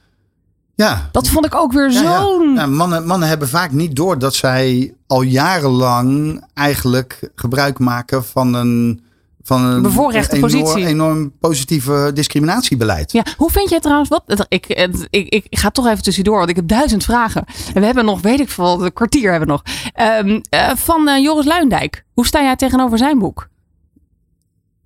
ja, 0.75 1.09
Dat 1.11 1.27
vond 1.27 1.45
ik 1.45 1.55
ook 1.55 1.71
weer 1.71 1.91
ja. 1.91 2.21
zo'n. 2.21 2.53
Ja, 2.55 2.65
mannen, 2.65 3.05
mannen 3.05 3.27
hebben 3.27 3.49
vaak 3.49 3.71
niet 3.71 3.95
door 3.95 4.19
dat 4.19 4.33
zij 4.35 4.93
al 5.07 5.21
jarenlang 5.21 6.43
eigenlijk 6.53 7.29
gebruik 7.35 7.79
maken 7.79 8.25
van 8.25 8.53
een, 8.53 9.05
van 9.47 9.63
een 9.63 9.81
Bevoorrechte 9.81 10.35
enorm, 10.35 10.51
positie. 10.51 10.85
enorm 10.85 11.31
positieve 11.39 12.11
discriminatiebeleid. 12.13 13.11
Ja, 13.11 13.25
hoe 13.37 13.51
vind 13.51 13.69
jij 13.69 13.79
trouwens 13.79 14.09
wat? 14.09 14.45
Ik, 14.49 14.67
ik, 14.67 15.07
ik, 15.09 15.45
ik 15.49 15.57
ga 15.59 15.69
toch 15.69 15.87
even 15.87 16.03
tussendoor, 16.03 16.37
want 16.37 16.49
ik 16.49 16.55
heb 16.55 16.67
duizend 16.67 17.03
vragen. 17.03 17.45
En 17.73 17.79
we 17.79 17.85
hebben 17.85 18.05
nog, 18.05 18.21
weet 18.21 18.39
ik 18.39 18.49
veel, 18.49 18.85
een 18.85 18.93
kwartier 18.93 19.31
hebben 19.31 19.47
we 19.47 19.53
nog. 19.53 19.63
Ehm, 19.93 20.39
eh, 20.49 20.75
van 20.75 21.07
eh, 21.07 21.23
Joris 21.23 21.45
Luindijk. 21.45 22.05
Hoe 22.13 22.25
sta 22.25 22.41
jij 22.41 22.55
tegenover 22.55 22.97
zijn 22.97 23.19
boek? 23.19 23.47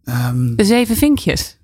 Ehm, 0.04 0.56
De 0.56 0.66
Zeven 0.66 0.96
Vinkjes. 0.96 1.58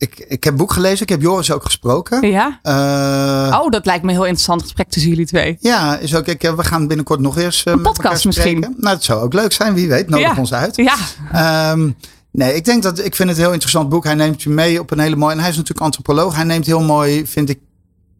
Ik, 0.00 0.24
ik 0.28 0.44
heb 0.44 0.56
boek 0.56 0.72
gelezen, 0.72 1.02
ik 1.02 1.08
heb 1.08 1.22
Joris 1.22 1.52
ook 1.52 1.64
gesproken. 1.64 2.28
Ja? 2.30 2.58
Eh, 2.62 3.60
Oh, 3.60 3.70
dat 3.70 3.86
lijkt 3.86 4.02
me 4.02 4.08
een 4.08 4.14
heel 4.14 4.24
interessant 4.24 4.62
gesprek 4.62 4.88
tussen 4.88 5.10
jullie 5.10 5.26
twee. 5.26 5.56
Ja, 5.60 5.96
is 5.98 6.14
ook, 6.14 6.26
ik, 6.26 6.42
eh, 6.42 6.54
we 6.54 6.64
gaan 6.64 6.86
binnenkort 6.86 7.20
nog 7.20 7.38
eens 7.38 7.64
eh, 7.64 7.72
Een 7.72 7.82
podcast 7.82 8.24
misschien. 8.24 8.74
Nou, 8.76 8.94
het 8.94 9.04
zou 9.04 9.22
ook 9.22 9.32
leuk 9.32 9.52
zijn, 9.52 9.74
wie 9.74 9.88
weet. 9.88 10.08
Nodig 10.08 10.26
Ja. 10.26 10.36
ons 10.38 10.52
uit. 10.52 10.76
Ja, 10.76 10.96
Ehm, 11.32 11.90
nee, 12.30 12.54
ik 12.54 12.64
denk 12.64 12.82
dat 12.82 12.98
ik 13.04 13.14
vind 13.16 13.28
het 13.28 13.38
een 13.38 13.44
heel 13.44 13.52
interessant 13.52 13.88
boek. 13.88 14.04
Hij 14.04 14.14
neemt 14.14 14.42
je 14.42 14.50
mee 14.50 14.80
op 14.80 14.90
een 14.90 14.98
hele 14.98 15.16
mooie. 15.16 15.32
En 15.32 15.40
hij 15.40 15.48
is 15.48 15.56
natuurlijk 15.56 15.84
antropoloog. 15.84 16.34
Hij 16.34 16.44
neemt 16.44 16.66
heel 16.66 16.82
mooi, 16.82 17.26
vind 17.26 17.48
ik, 17.48 17.58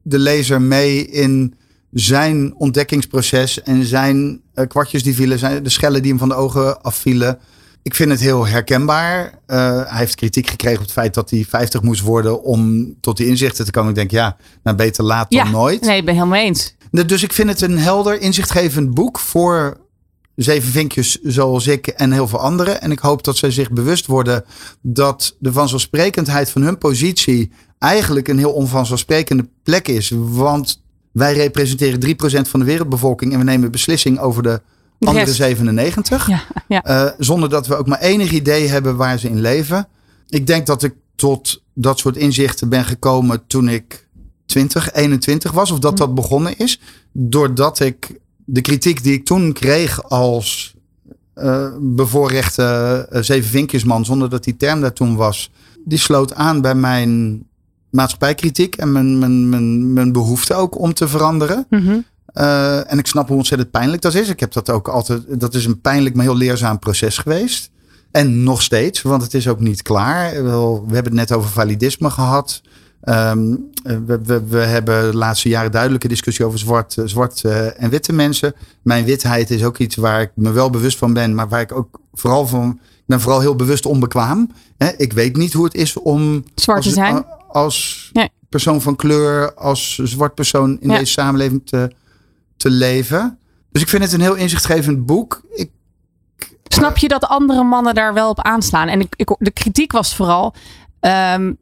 de 0.02 0.18
lezer 0.18 0.62
mee 0.62 1.06
in 1.06 1.54
zijn 1.92 2.54
ontdekkingsproces 2.56 3.62
en 3.62 3.84
zijn 3.84 4.40
kwartjes 4.68 5.02
die 5.02 5.14
vielen, 5.14 5.38
zijn 5.38 5.62
de 5.62 5.70
schellen 5.70 6.00
die 6.02 6.10
hem 6.10 6.18
van 6.20 6.28
de 6.28 6.34
ogen 6.34 6.82
afvielen. 6.82 7.38
Ik 7.82 7.94
vind 7.94 8.10
het 8.10 8.20
heel 8.20 8.46
herkenbaar. 8.46 9.38
Eh, 9.46 9.56
hij 9.86 9.98
heeft 9.98 10.14
kritiek 10.14 10.48
gekregen 10.48 10.78
op 10.78 10.84
het 10.84 10.92
feit 10.92 11.14
dat 11.14 11.30
hij 11.30 11.44
50 11.48 11.82
moest 11.82 12.00
worden 12.00 12.42
om 12.42 12.94
tot 13.00 13.16
die 13.16 13.26
inzichten 13.26 13.64
te 13.64 13.70
komen. 13.70 13.88
Ik 13.88 13.94
denk, 13.94 14.10
ja, 14.10 14.36
nou 14.62 14.76
beter 14.76 15.04
laat 15.04 15.30
dan 15.30 15.44
ja. 15.44 15.50
nooit. 15.50 15.80
Nee, 15.80 15.98
ik 15.98 16.04
ben 16.04 16.14
helemaal 16.14 16.38
eens. 16.38 16.74
Dus 16.90 17.22
ik 17.22 17.32
vind 17.32 17.48
het 17.48 17.60
een 17.60 17.78
helder, 17.78 18.20
inzichtgevend 18.20 18.94
boek 18.94 19.18
voor 19.18 19.76
zeven 20.34 20.70
vinkjes 20.70 21.18
zoals 21.22 21.66
ik 21.66 21.86
en 21.86 22.12
heel 22.12 22.28
veel 22.28 22.38
anderen. 22.38 22.80
En 22.80 22.90
ik 22.90 22.98
hoop 22.98 23.24
dat 23.24 23.36
zij 23.36 23.50
zich 23.50 23.70
bewust 23.70 24.06
worden 24.06 24.44
dat 24.82 25.36
de 25.38 25.52
vanzelfsprekendheid 25.52 26.50
van 26.50 26.62
hun 26.62 26.78
positie 26.78 27.52
eigenlijk 27.78 28.28
een 28.28 28.38
heel 28.38 28.52
onvanzelfsprekende 28.52 29.48
plek 29.62 29.88
is. 29.88 30.12
Want 30.14 30.82
wij 31.12 31.34
representeren 31.34 32.16
3% 32.46 32.48
van 32.48 32.60
de 32.60 32.66
wereldbevolking 32.66 33.32
en 33.32 33.38
we 33.38 33.44
nemen 33.44 33.70
beslissing 33.70 34.18
over 34.18 34.42
De 34.42 34.62
andere 35.06 35.24
rest. 35.24 35.36
97. 35.36 36.28
Ja, 36.28 36.42
ja. 36.68 36.82
Eh, 36.82 37.12
zonder 37.18 37.48
dat 37.48 37.66
we 37.66 37.76
ook 37.76 37.86
maar 37.86 38.00
enig 38.00 38.30
idee 38.30 38.68
hebben 38.68 38.96
waar 38.96 39.18
ze 39.18 39.28
in 39.28 39.40
leven. 39.40 39.88
Ik 40.28 40.46
denk 40.46 40.66
dat 40.66 40.82
ik 40.82 40.94
tot 41.16 41.62
dat 41.74 41.98
soort 41.98 42.16
inzichten 42.16 42.68
ben 42.68 42.84
gekomen 42.84 43.46
toen 43.46 43.68
ik 43.68 44.08
20, 44.46 44.92
21 44.92 45.52
was. 45.52 45.70
Of 45.70 45.78
dat 45.78 45.96
dat 45.96 46.14
begonnen 46.14 46.58
is. 46.58 46.80
Doordat 47.12 47.80
ik 47.80 48.18
de 48.44 48.60
kritiek 48.60 49.02
die 49.02 49.12
ik 49.12 49.24
toen 49.24 49.52
kreeg 49.52 50.02
als 50.08 50.74
eh, 51.34 51.68
bevoorrechte 51.80 52.62
eh, 53.10 53.22
zeven 53.22 53.50
vinkjesman, 53.50 54.04
zonder 54.04 54.30
dat 54.30 54.44
die 54.44 54.56
term 54.56 54.80
daar 54.80 54.92
toen 54.92 55.16
was, 55.16 55.50
die 55.84 55.98
sloot 55.98 56.34
aan 56.34 56.60
bij 56.60 56.74
mijn 56.74 57.42
maatschappijkritiek 57.90 58.76
en 58.76 58.92
mijn, 58.92 59.18
mijn, 59.18 59.48
mijn, 59.48 59.92
mijn 59.92 60.12
behoefte 60.12 60.54
ook 60.54 60.78
om 60.78 60.94
te 60.94 61.08
veranderen. 61.08 61.66
Mhm. 61.70 61.98
Eh, 62.32 62.92
en 62.92 62.98
ik 62.98 63.06
snap 63.06 63.28
hoe 63.28 63.36
ontzettend 63.36 63.70
pijnlijk 63.70 64.02
dat 64.02 64.14
is. 64.14 64.28
Ik 64.28 64.40
heb 64.40 64.52
dat 64.52 64.70
ook 64.70 64.88
altijd. 64.88 65.40
Dat 65.40 65.54
is 65.54 65.64
een 65.64 65.80
pijnlijk, 65.80 66.14
maar 66.14 66.24
heel 66.24 66.36
leerzaam 66.36 66.78
proces 66.78 67.18
geweest. 67.18 67.70
En 68.10 68.42
nog 68.42 68.62
steeds, 68.62 69.02
want 69.02 69.22
het 69.22 69.34
is 69.34 69.48
ook 69.48 69.60
niet 69.60 69.82
klaar. 69.82 70.44
We 70.44 70.94
hebben 70.94 71.16
het 71.16 71.28
net 71.28 71.32
over 71.32 71.50
validisme 71.50 72.10
gehad. 72.10 72.62
Ehm, 73.00 73.56
we, 73.82 74.18
we, 74.22 74.46
we, 74.48 74.58
hebben 74.58 75.10
de 75.10 75.16
laatste 75.16 75.48
jaren 75.48 75.70
duidelijke 75.70 76.08
discussie 76.08 76.44
over 76.44 76.58
zwart, 76.58 76.96
zwart 77.04 77.42
uh, 77.46 77.82
en 77.82 77.90
witte 77.90 78.12
mensen. 78.12 78.54
Mijn 78.82 79.04
witheid 79.04 79.50
is 79.50 79.64
ook 79.64 79.78
iets 79.78 79.96
waar 79.96 80.20
ik 80.20 80.30
me 80.34 80.50
wel 80.50 80.70
bewust 80.70 80.98
van 80.98 81.12
ben, 81.12 81.34
maar 81.34 81.48
waar 81.48 81.60
ik 81.60 81.72
ook 81.72 82.00
vooral 82.12 82.46
van. 82.46 82.70
Ik 82.82 83.16
ben 83.16 83.20
vooral 83.20 83.40
heel 83.40 83.56
bewust 83.56 83.86
onbekwaam. 83.86 84.50
Ik 84.96 85.12
weet 85.12 85.36
niet 85.36 85.52
hoe 85.52 85.64
het 85.64 85.74
is 85.74 85.96
om. 85.96 86.44
Zwart 86.54 86.82
te 86.82 86.90
zijn. 86.90 87.24
Als 87.48 88.10
nee. 88.12 88.28
persoon 88.48 88.80
van 88.80 88.96
kleur, 88.96 89.54
als 89.54 89.94
zwart 89.94 90.34
persoon 90.34 90.80
in 90.80 90.88
deze 90.88 91.12
samenleving 91.12 91.62
te, 91.64 91.90
te 92.60 92.70
leven. 92.70 93.38
Dus 93.72 93.82
ik 93.82 93.88
vind 93.88 94.02
het 94.02 94.12
een 94.12 94.20
heel 94.20 94.34
inzichtgevend 94.34 95.06
boek. 95.06 95.42
Ik, 95.50 95.70
Snap 96.64 96.96
je 96.96 97.08
dat 97.08 97.24
andere 97.26 97.62
mannen 97.62 97.94
daar 97.94 98.14
wel 98.14 98.30
op 98.30 98.40
aanslaan? 98.40 98.88
En 98.88 99.00
ik, 99.00 99.14
ik, 99.16 99.36
de 99.38 99.50
kritiek 99.50 99.92
was 99.92 100.16
vooral 100.16 100.54
um, 101.00 101.58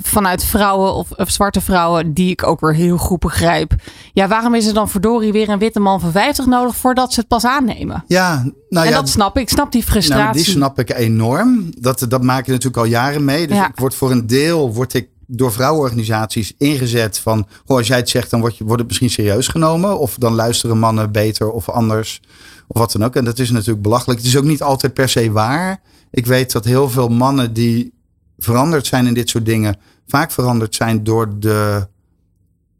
vanuit 0.00 0.44
vrouwen 0.44 0.94
of, 0.94 1.10
of, 1.10 1.30
zwarte 1.30 1.60
vrouwen, 1.60 2.12
die 2.12 2.30
ik 2.30 2.42
ook 2.42 2.60
weer 2.60 2.74
heel 2.74 2.96
goed 2.96 3.18
begrijp. 3.18 3.74
Ja, 4.12 4.28
waarom 4.28 4.54
is 4.54 4.66
er 4.66 4.74
dan 4.74 4.88
verdorie 4.88 5.32
weer 5.32 5.48
een 5.48 5.58
witte 5.58 5.80
man 5.80 6.00
van 6.00 6.12
50 6.12 6.46
nodig 6.46 6.76
voordat 6.76 7.12
ze 7.12 7.20
het 7.20 7.28
pas 7.28 7.44
aannemen? 7.44 8.04
Ja, 8.06 8.34
nou 8.68 8.86
en 8.86 8.92
ja, 8.92 8.98
dat 8.98 9.08
snap 9.08 9.36
ik. 9.36 9.42
Ik 9.42 9.48
snap 9.48 9.72
die 9.72 9.82
frustratie. 9.82 10.22
Nou, 10.22 10.32
die 10.32 10.44
snap 10.44 10.78
ik 10.78 10.90
enorm. 10.90 11.70
Dat, 11.78 12.06
dat 12.08 12.22
maak 12.22 12.46
je 12.46 12.52
natuurlijk 12.52 12.82
al 12.82 12.90
jaren 12.90 13.24
mee. 13.24 13.46
Dus 13.46 13.56
ja. 13.56 13.68
ik 13.68 13.78
word 13.78 13.94
voor 13.94 14.10
een 14.10 14.26
deel 14.26 14.72
word 14.72 14.94
ik 14.94 15.08
door 15.26 15.52
vrouwenorganisaties 15.52 16.54
ingezet 16.58 17.18
van, 17.18 17.46
goh, 17.64 17.76
als 17.76 17.86
jij 17.86 17.96
het 17.96 18.08
zegt, 18.08 18.30
dan 18.30 18.40
wordt, 18.40 18.56
je, 18.56 18.64
wordt 18.64 18.78
het 18.78 18.88
misschien 18.88 19.10
serieus 19.10 19.48
genomen. 19.48 19.98
Of 19.98 20.16
dan 20.18 20.34
luisteren 20.34 20.78
mannen 20.78 21.12
beter 21.12 21.50
of 21.50 21.68
anders. 21.68 22.20
Of 22.66 22.78
wat 22.78 22.92
dan 22.92 23.04
ook. 23.04 23.16
En 23.16 23.24
dat 23.24 23.38
is 23.38 23.50
natuurlijk 23.50 23.82
belachelijk. 23.82 24.18
Het 24.18 24.28
is 24.28 24.36
ook 24.36 24.44
niet 24.44 24.62
altijd 24.62 24.94
per 24.94 25.08
se 25.08 25.32
waar. 25.32 25.80
Ik 26.10 26.26
weet 26.26 26.52
dat 26.52 26.64
heel 26.64 26.90
veel 26.90 27.08
mannen 27.08 27.52
die 27.52 27.92
veranderd 28.38 28.86
zijn 28.86 29.06
in 29.06 29.14
dit 29.14 29.28
soort 29.28 29.44
dingen, 29.44 29.76
vaak 30.06 30.30
veranderd 30.30 30.74
zijn 30.74 31.04
door 31.04 31.38
de 31.38 31.88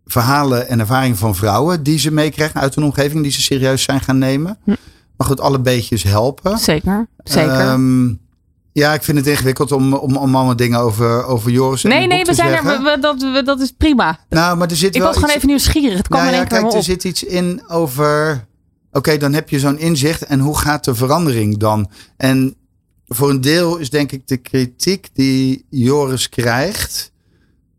verhalen 0.07 0.68
en 0.68 0.80
ervaringen 0.80 1.16
van 1.16 1.34
vrouwen 1.34 1.82
die 1.82 1.99
ze 1.99 2.11
meekrijgen 2.11 2.61
uit 2.61 2.74
hun 2.74 2.84
omgeving, 2.84 3.22
die 3.22 3.32
ze 3.32 3.42
serieus 3.42 3.82
zijn 3.82 4.01
gaan 4.01 4.18
nemen. 4.18 4.59
Hm. 4.64 4.74
Maar 5.16 5.26
goed, 5.26 5.40
alle 5.40 5.61
beetjes 5.61 6.03
helpen. 6.03 6.59
Zeker, 6.59 7.07
zeker. 7.24 7.70
Um, 7.70 8.20
ja, 8.74 8.94
ik 8.94 9.02
vind 9.02 9.18
het 9.18 9.26
ingewikkeld 9.26 9.72
om, 9.72 9.94
om, 9.94 10.16
om 10.16 10.36
allemaal 10.36 10.56
dingen 10.56 10.78
over, 10.78 11.24
over 11.24 11.50
Joris 11.50 11.82
Nee, 11.82 12.06
nee, 12.06 12.24
we 12.24 12.34
zijn 12.34 12.48
zeggen. 12.48 12.70
er. 12.70 12.82
We, 12.82 12.98
dat, 13.00 13.22
we, 13.22 13.42
dat 13.44 13.60
is 13.60 13.70
prima. 13.70 14.18
Nou, 14.28 14.56
maar 14.56 14.70
er 14.70 14.76
zit 14.76 14.94
ik 14.94 15.00
wel 15.00 15.10
was 15.10 15.20
gewoon 15.20 15.36
even 15.36 15.48
nieuwsgierig. 15.48 15.96
Het 15.96 16.08
kwam 16.08 16.20
nou, 16.20 16.32
in 16.32 16.38
ja, 16.38 16.44
kijk, 16.46 16.72
er 16.72 16.82
zit 16.82 17.04
iets 17.04 17.24
in 17.24 17.62
over. 17.68 18.44
Oké, 18.92 19.16
dan 19.16 19.32
heb 19.32 19.48
je 19.48 19.58
zo'n 19.58 19.78
inzicht. 19.78 20.24
En 20.24 20.40
hoe 20.40 20.58
gaat 20.58 20.84
de 20.84 20.94
verandering 20.94 21.58
dan? 21.58 21.90
En 22.16 22.56
voor 23.06 23.30
een 23.30 23.40
deel 23.40 23.76
is 23.76 23.90
denk 23.90 24.12
ik 24.12 24.28
de 24.28 24.36
kritiek 24.36 25.08
die 25.12 25.66
Joris 25.70 26.28
krijgt, 26.28 27.12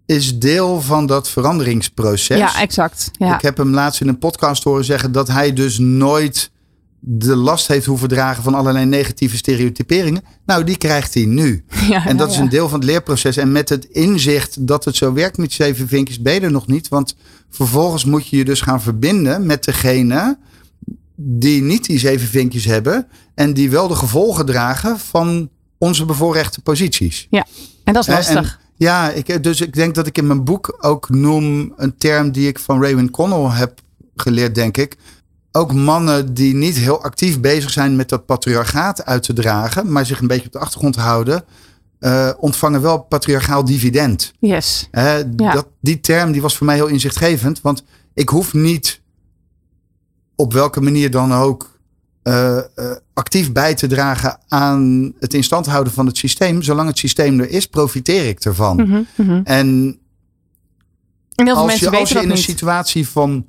is 0.06 0.40
deel 0.40 0.82
van 0.82 1.06
dat 1.06 1.30
veranderingsproces. 1.30 2.38
Ja, 2.38 2.60
exact. 2.60 3.12
Ja. 3.12 3.36
Ik 3.36 3.42
heb 3.42 3.58
hem 3.58 3.74
laatst 3.74 4.02
in 4.02 4.08
een 4.08 4.20
podcast 4.20 4.64
horen 4.64 4.86
zeggen 4.86 5.12
dat 5.12 5.28
hij 5.28 5.54
dus 5.54 5.78
nooit 5.78 6.52
de 7.08 7.36
last 7.36 7.68
heeft 7.68 7.86
hoeven 7.86 8.08
dragen 8.08 8.44
van 8.44 8.54
allerlei 8.54 8.86
negatieve 8.86 9.38
stereotyperingen. 9.38 10.22
Nou, 10.46 10.64
die 10.64 10.78
krijgt 10.78 11.14
hij 11.14 11.26
nu. 11.26 11.64
Ja, 11.90 12.06
en 12.06 12.18
dat 12.18 12.28
ja, 12.28 12.34
is 12.34 12.40
een 12.40 12.50
deel 12.50 12.70
van 12.70 12.80
het 12.80 12.90
leerproces. 12.90 13.38
En 13.38 13.52
met 13.52 13.70
het 13.70 13.86
inzicht 13.86 14.68
dat 14.68 14.86
het 14.86 14.96
zo 14.96 15.14
werkt 15.14 15.38
met 15.38 15.54
zeven 15.54 15.88
vinkjes, 15.88 16.22
ben 16.22 16.34
je 16.34 16.40
er 16.40 16.52
nog 16.52 16.68
niet. 16.68 16.88
Want 16.88 17.16
vervolgens 17.50 18.06
moet 18.06 18.28
je 18.28 18.38
je 18.38 18.46
dus 18.46 18.62
gaan 18.62 18.82
verbinden 18.82 19.46
met 19.46 19.64
degene 19.64 20.38
die 21.16 21.62
niet 21.62 21.86
die 21.86 22.00
zeven 22.00 22.28
vinkjes 22.28 22.66
hebben. 22.66 23.08
En 23.36 23.54
die 23.54 23.70
wel 23.70 23.88
de 23.88 23.96
gevolgen 23.96 24.46
dragen 24.46 25.00
van 25.00 25.50
onze 25.78 26.06
bevoorrechte 26.06 26.62
posities. 26.62 27.28
Ja, 27.30 27.46
en 27.84 27.94
dat 27.94 28.08
is 28.08 28.14
lastig. 28.14 28.60
En, 28.60 28.74
ja, 28.76 29.10
ik, 29.10 29.44
dus 29.44 29.62
ik 29.62 29.74
denk 29.74 29.96
dat 29.96 30.08
ik 30.08 30.18
in 30.18 30.28
mijn 30.28 30.44
boek 30.44 30.78
ook 30.80 31.10
noem 31.10 31.74
een 31.76 31.98
term 31.98 32.32
die 32.32 32.48
ik 32.48 32.60
van 32.60 32.82
Raymond 32.82 33.12
Connell 33.12 33.50
heb 33.50 33.82
geleerd, 34.16 34.56
denk 34.56 34.78
ik. 34.78 34.98
Ook 35.56 35.74
mannen 35.74 36.34
die 36.34 36.56
niet 36.56 36.76
heel 36.76 37.04
actief 37.04 37.40
bezig 37.40 37.70
zijn 37.70 37.96
met 37.96 38.10
dat 38.10 38.26
patriarchaat 38.26 39.06
uit 39.06 39.24
te 39.24 39.34
dragen, 39.34 39.92
maar 39.92 40.06
zich 40.06 40.20
een 40.20 40.28
beetje 40.28 40.46
op 40.46 40.52
de 40.52 40.60
achtergrond 40.60 40.96
houden, 40.96 41.44
uh, 42.00 42.32
ontvangen 42.40 42.82
wel 42.82 43.02
patriarchaal 43.02 43.66
dividend. 43.66 44.34
Yes. 44.40 44.90
Uh, 44.92 45.18
ja. 45.36 45.54
dat, 45.54 45.68
die 45.82 46.00
term 46.00 46.32
die 46.32 46.42
was 46.42 46.58
voor 46.58 46.66
mij 46.66 46.76
heel 46.76 46.88
inzichtgevend, 46.88 47.62
want 47.62 47.84
ik 48.14 48.30
hoef 48.30 48.54
niet 48.54 49.02
op 50.36 50.54
welke 50.54 50.82
manier 50.82 51.12
dan 51.12 51.34
ook 51.34 51.80
uh, 52.24 52.58
uh, 52.76 52.92
actief 53.14 53.52
bij 53.52 53.76
te 53.76 53.88
dragen 53.88 54.40
aan 54.48 55.14
het 55.20 55.34
instand 55.34 55.66
houden 55.66 55.94
van 55.94 56.06
het 56.06 56.18
systeem. 56.18 56.62
Zolang 56.62 56.88
het 56.88 56.98
systeem 56.98 57.40
er 57.40 57.50
is, 57.50 57.68
profiteer 57.68 58.28
ik 58.28 58.40
ervan. 58.40 58.76
Mm 58.76 58.86
-hmm, 58.86 59.08
mm 59.16 59.28
-hmm. 59.28 59.42
En, 59.44 60.00
en 61.36 61.46
heel 61.46 61.56
veel 61.56 61.56
als 61.56 61.66
mensen 61.66 61.92
je, 61.92 61.98
als 61.98 62.10
je 62.10 62.16
in 62.16 62.28
niet. 62.28 62.38
een 62.38 62.44
situatie 62.44 63.08
van 63.08 63.46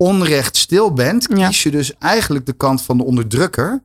onrecht 0.00 0.56
stil 0.56 0.92
bent, 0.92 1.26
Ja. 1.34 1.46
kies 1.48 1.62
je 1.62 1.70
dus 1.70 1.98
eigenlijk 1.98 2.46
de 2.46 2.52
kant 2.52 2.82
van 2.82 2.96
de 2.96 3.04
onderdrukker. 3.04 3.82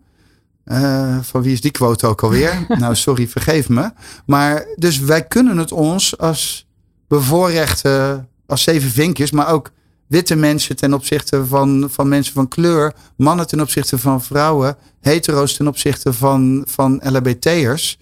Uh, 0.65 1.17
van 1.21 1.41
wie 1.41 1.53
is 1.53 1.61
die 1.61 1.71
quote 1.71 2.07
ook 2.07 2.23
alweer? 2.23 2.65
nou, 2.79 2.95
sorry, 2.95 3.27
vergeef 3.27 3.69
me. 3.69 3.91
Maar 4.25 4.65
dus 4.75 4.99
wij 4.99 5.25
kunnen 5.25 5.57
het 5.57 5.71
ons 5.71 6.17
als 6.17 6.67
bevoorrechte, 7.07 8.25
als 8.47 8.63
zeven 8.63 8.89
vinkjes, 8.89 9.31
maar 9.31 9.51
ook 9.51 9.71
witte 10.07 10.35
mensen 10.35 10.75
ten 10.75 10.93
opzichte 10.93 11.45
van, 11.45 11.87
van 11.91 12.07
mensen 12.07 12.33
van 12.33 12.47
kleur, 12.47 12.93
mannen 13.17 13.47
ten 13.47 13.61
opzichte 13.61 13.97
van 13.97 14.23
vrouwen, 14.23 14.77
hetero's 15.01 15.53
ten 15.53 15.67
opzichte 15.67 16.13
van, 16.13 16.63
van 16.69 17.01
LHBT'ers, 17.03 17.97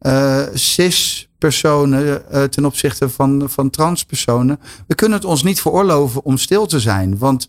uh, 0.00 0.42
cis-personen 0.54 2.22
uh, 2.32 2.42
ten 2.42 2.64
opzichte 2.64 3.08
van, 3.08 3.44
van 3.46 3.70
transpersonen. 3.70 4.60
We 4.86 4.94
kunnen 4.94 5.18
het 5.18 5.26
ons 5.26 5.42
niet 5.42 5.60
veroorloven 5.60 6.24
om 6.24 6.38
stil 6.38 6.66
te 6.66 6.80
zijn, 6.80 7.18
want 7.18 7.48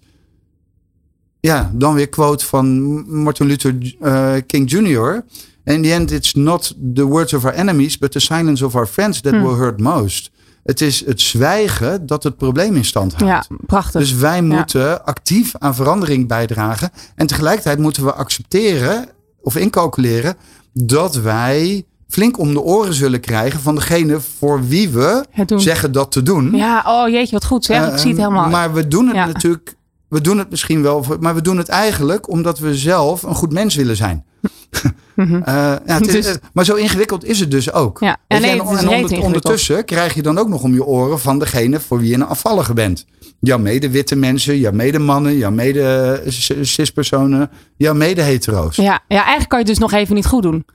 ja, 1.39 1.71
dan 1.73 1.93
weer 1.93 2.09
quote 2.09 2.45
van 2.45 2.79
Martin 3.21 3.45
Luther 3.47 3.95
uh, 4.01 4.33
King 4.47 4.71
Jr. 4.71 5.21
In 5.63 5.81
the 5.81 5.93
end, 5.93 6.11
it's 6.11 6.33
not 6.33 6.75
the 6.93 7.05
words 7.05 7.33
of 7.33 7.45
our 7.45 7.53
enemies, 7.53 7.97
but 7.97 8.11
the 8.11 8.19
silence 8.19 8.65
of 8.65 8.75
our 8.75 8.87
friends 8.87 9.21
that 9.21 9.33
Hmm. 9.33 9.43
will 9.43 9.55
hurt 9.55 9.79
most. 9.79 10.31
Het 10.63 10.81
is 10.81 11.05
het 11.05 11.21
zwijgen 11.21 12.05
dat 12.05 12.23
het 12.23 12.37
probleem 12.37 12.75
in 12.75 12.85
stand 12.85 13.13
houdt. 13.13 13.47
Ja, 13.49 13.55
prachtig. 13.65 13.99
Dus 14.01 14.13
wij 14.13 14.41
moeten 14.41 15.05
actief 15.05 15.55
aan 15.57 15.75
verandering 15.75 16.27
bijdragen. 16.27 16.89
En 17.15 17.27
tegelijkertijd 17.27 17.79
moeten 17.79 18.03
we 18.03 18.13
accepteren 18.13 19.05
of 19.41 19.55
incalculeren 19.55 20.35
dat 20.73 21.15
wij 21.15 21.83
flink 22.07 22.39
om 22.39 22.53
de 22.53 22.61
oren 22.61 22.93
zullen 22.93 23.19
krijgen 23.19 23.59
van 23.59 23.75
degene 23.75 24.19
voor 24.37 24.67
wie 24.67 24.89
we 24.89 25.25
zeggen 25.55 25.91
dat 25.91 26.11
te 26.11 26.23
doen. 26.23 26.55
Ja, 26.55 26.83
oh 26.87 27.09
jeetje, 27.09 27.31
wat 27.31 27.45
goed 27.45 27.65
zeg. 27.65 27.91
ik 27.91 27.97
zie 27.97 28.09
het 28.09 28.19
Eh, 28.19 28.25
helemaal. 28.27 28.49
Maar 28.49 28.73
we 28.73 28.87
doen 28.87 29.07
het 29.07 29.15
Ja. 29.15 29.25
natuurlijk, 29.25 29.75
we 30.09 30.21
doen 30.21 30.37
het 30.37 30.49
misschien 30.49 30.81
wel, 30.81 31.05
maar 31.19 31.35
we 31.35 31.41
doen 31.41 31.57
het 31.57 31.67
eigenlijk 31.69 32.29
omdat 32.29 32.59
we 32.59 32.75
zelf 32.75 33.23
een 33.23 33.35
goed 33.35 33.53
mens 33.53 33.75
willen 33.75 33.95
zijn. 33.95 34.23
Mhm. 35.15 35.35
Eh, 35.35 35.53
ja, 35.53 35.79
het 35.85 36.07
is- 36.07 36.25
Dus- 36.25 36.37
maar 36.53 36.65
zo 36.65 36.75
ingewikkeld 36.75 37.25
is 37.25 37.39
het 37.39 37.51
dus 37.51 37.71
ook. 37.71 37.99
Ja, 37.99 38.17
ja, 38.27 38.37
je, 38.37 38.45
en 38.47 38.61
onder- 38.61 39.21
ondertussen 39.23 39.85
krijg 39.85 40.13
je 40.13 40.21
dan 40.21 40.37
ook 40.37 40.47
nog 40.47 40.63
om 40.63 40.73
je 40.73 40.83
oren 40.85 41.19
van 41.19 41.39
degene 41.39 41.79
voor 41.79 41.99
wie 41.99 42.07
je 42.09 42.15
een 42.15 42.25
afvallige 42.25 42.73
bent. 42.73 43.05
Jouw 43.39 43.57
mede-witte 43.57 44.15
mensen, 44.15 44.57
jouw 44.57 44.71
mede-mannen, 44.71 45.37
jouw 45.37 45.51
mede-cispersonen, 45.51 47.49
jouw 47.77 47.93
mede-hetero's. 47.93 48.75
Ja, 48.75 49.03
ja, 49.07 49.17
eigenlijk 49.17 49.49
kan 49.49 49.59
je 49.59 49.65
het 49.65 49.73
dus 49.73 49.83
nog 49.89 49.91
even 49.93 50.15
niet 50.15 50.25
goed 50.25 50.43
doen. 50.43 50.65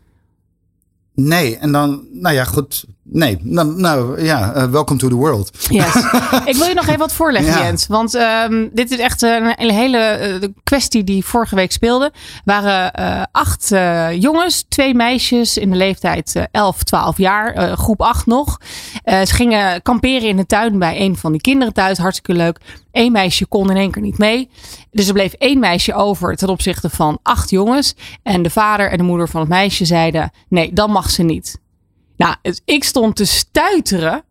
Nee, 1.14 1.57
en 1.57 1.72
dan, 1.72 2.03
nou 2.12 2.35
ja, 2.35 2.45
goed. 2.45 2.85
Nee, 3.07 3.39
nou, 3.43 3.81
nou 3.81 4.23
ja, 4.23 4.53
eh, 4.53 4.65
welcome 4.65 4.99
to 4.99 5.09
the 5.09 5.15
world. 5.15 5.51
Yes. 5.69 5.95
ik 6.51 6.57
wil 6.57 6.69
je 6.69 6.75
nog 6.75 6.87
even 6.87 6.99
wat 6.99 7.13
voorleggen, 7.13 7.53
Ja. 7.53 7.65
Jens. 7.65 7.87
Want 7.87 8.15
ehm, 8.15 8.69
dit 8.73 8.91
is 8.91 8.99
echt 8.99 9.23
een, 9.23 9.55
hele 9.57 9.99
eh, 9.99 10.49
kwestie 10.63 11.05
die 11.05 11.25
vorige 11.25 11.55
week 11.55 11.73
speelde. 11.73 12.05
Er 12.05 12.13
waren 12.45 12.93
eh, 12.93 13.23
acht 13.33 13.73
jongens, 14.19 14.65
twee 14.69 14.95
meisjes 14.95 15.57
in 15.59 15.71
de 15.71 15.77
leeftijd 15.77 16.37
eh 16.37 16.43
11, 16.51 16.83
12 16.83 17.19
jaar, 17.19 17.77
groep 17.77 18.01
8 18.01 18.27
nog. 18.27 18.61
Ze 19.05 19.35
gingen 19.35 19.83
kamperen 19.83 20.29
in 20.29 20.37
de 20.37 20.47
tuin 20.47 20.79
bij 20.79 21.01
een 21.01 21.17
van 21.17 21.33
die 21.33 21.41
kinderen 21.41 21.73
thuis. 21.73 21.99
Hartstikke 21.99 22.33
leuk. 22.33 22.61
Eén 22.93 23.13
meisje 23.13 23.47
kon 23.47 23.71
in 23.71 23.77
één 23.77 23.91
keer 23.91 24.03
niet 24.03 24.19
mee. 24.19 24.51
Dus 24.91 25.07
er 25.07 25.13
bleef 25.13 25.33
één 25.33 25.59
meisje 25.59 25.95
over 25.95 26.37
ten 26.37 26.49
opzichte 26.49 26.91
van 26.91 27.19
acht 27.23 27.51
jongens. 27.51 27.95
En 28.23 28.43
de 28.43 28.51
vader 28.51 28.91
en 28.91 28.97
de 28.97 29.03
moeder 29.03 29.29
van 29.29 29.41
het 29.41 29.49
meisje 29.49 29.85
zeiden: 29.85 30.31
nee, 30.49 30.73
dan 30.73 30.91
mag 30.91 31.11
ze 31.11 31.23
niet. 31.23 31.63
Nou, 32.17 32.35
ik 32.65 32.85
stond 32.85 33.17
te 33.17 33.25
stuiteren. 33.25 34.23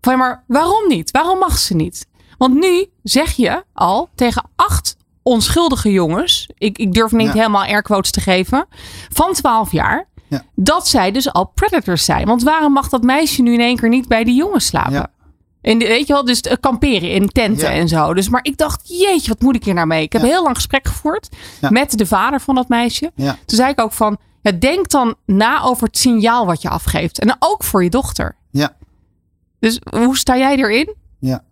Van, 0.00 0.18
maar 0.18 0.44
waarom 0.46 0.88
niet? 0.88 1.10
Waarom 1.10 1.38
mag 1.38 1.58
ze 1.58 1.74
niet? 1.74 2.06
Want 2.38 2.54
nu 2.54 2.86
zeg 3.02 3.32
je 3.32 3.64
al 3.72 4.08
tegen 4.14 4.44
acht 4.56 4.96
onschuldige 5.22 5.90
jongens. 5.92 6.48
Ik, 6.58 6.78
ik 6.78 6.92
durf 6.92 7.12
niet 7.12 7.26
Ja. 7.26 7.32
helemaal 7.32 7.64
air 7.64 7.82
quotes 7.82 8.10
te 8.10 8.20
geven. 8.20 8.66
Van 9.12 9.32
12 9.32 9.72
jaar. 9.72 10.08
Ja. 10.28 10.42
Dat 10.54 10.88
zij 10.88 11.10
dus 11.12 11.32
al 11.32 11.44
predators 11.54 12.04
zijn. 12.04 12.26
Want 12.26 12.42
waarom 12.42 12.72
mag 12.72 12.88
dat 12.88 13.02
meisje 13.02 13.42
nu 13.42 13.52
in 13.52 13.60
één 13.60 13.76
keer 13.76 13.88
niet 13.88 14.08
bij 14.08 14.24
die 14.24 14.34
jongens 14.34 14.66
slapen? 14.66 14.92
Ja. 14.92 15.10
De, 15.60 15.76
weet 15.76 16.06
je 16.06 16.12
wel, 16.12 16.24
dus 16.24 16.42
kamperen 16.60 17.10
in 17.10 17.28
tenten 17.28 17.70
en 17.70 17.88
zo. 17.88 18.14
Dus, 18.14 18.28
maar 18.28 18.44
ik 18.44 18.56
dacht, 18.56 18.88
jeetje, 18.98 19.28
wat 19.28 19.40
moet 19.40 19.54
ik 19.56 19.64
hier 19.64 19.74
nou 19.74 19.86
mee? 19.86 20.02
Ik 20.02 20.12
heb 20.12 20.22
heel 20.22 20.42
lang 20.42 20.54
gesprek 20.56 20.86
gevoerd 20.88 21.28
met 21.70 21.98
de 21.98 22.06
vader 22.06 22.40
van 22.40 22.54
dat 22.54 22.68
meisje. 22.68 23.12
Toen 23.16 23.34
zei 23.46 23.70
ik 23.70 23.80
ook 23.80 23.92
van, 23.92 24.18
ja, 24.42 24.52
denk 24.52 24.90
dan 24.90 25.14
na 25.26 25.62
over 25.62 25.86
het 25.86 25.98
signaal 25.98 26.46
wat 26.46 26.62
je 26.62 26.68
afgeeft. 26.68 27.18
En 27.18 27.36
ook 27.38 27.64
voor 27.64 27.84
je 27.84 27.90
dochter. 27.90 28.36
Ja. 28.50 28.76
Dus 29.58 29.80
hoe 29.90 30.16
sta 30.16 30.36
jij 30.36 30.56
erin? 30.56 30.94
Ja. 31.18 31.44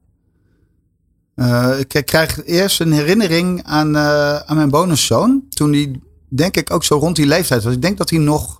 Eh, 1.34 1.78
ik 1.78 2.06
krijg 2.06 2.44
eerst 2.44 2.80
een 2.80 2.92
herinnering 2.92 3.62
aan, 3.64 3.96
eh, 3.96 4.36
aan 4.36 4.56
mijn 4.56 4.70
bonuszoon. 4.70 5.44
Toen 5.48 5.72
hij, 5.72 6.00
denk 6.28 6.56
ik, 6.56 6.72
ook 6.72 6.84
zo 6.84 6.96
rond 6.96 7.16
die 7.16 7.26
leeftijd 7.26 7.64
was. 7.64 7.74
Ik 7.74 7.82
denk 7.82 7.98
dat 7.98 8.10
hij 8.10 8.18
nog 8.18 8.59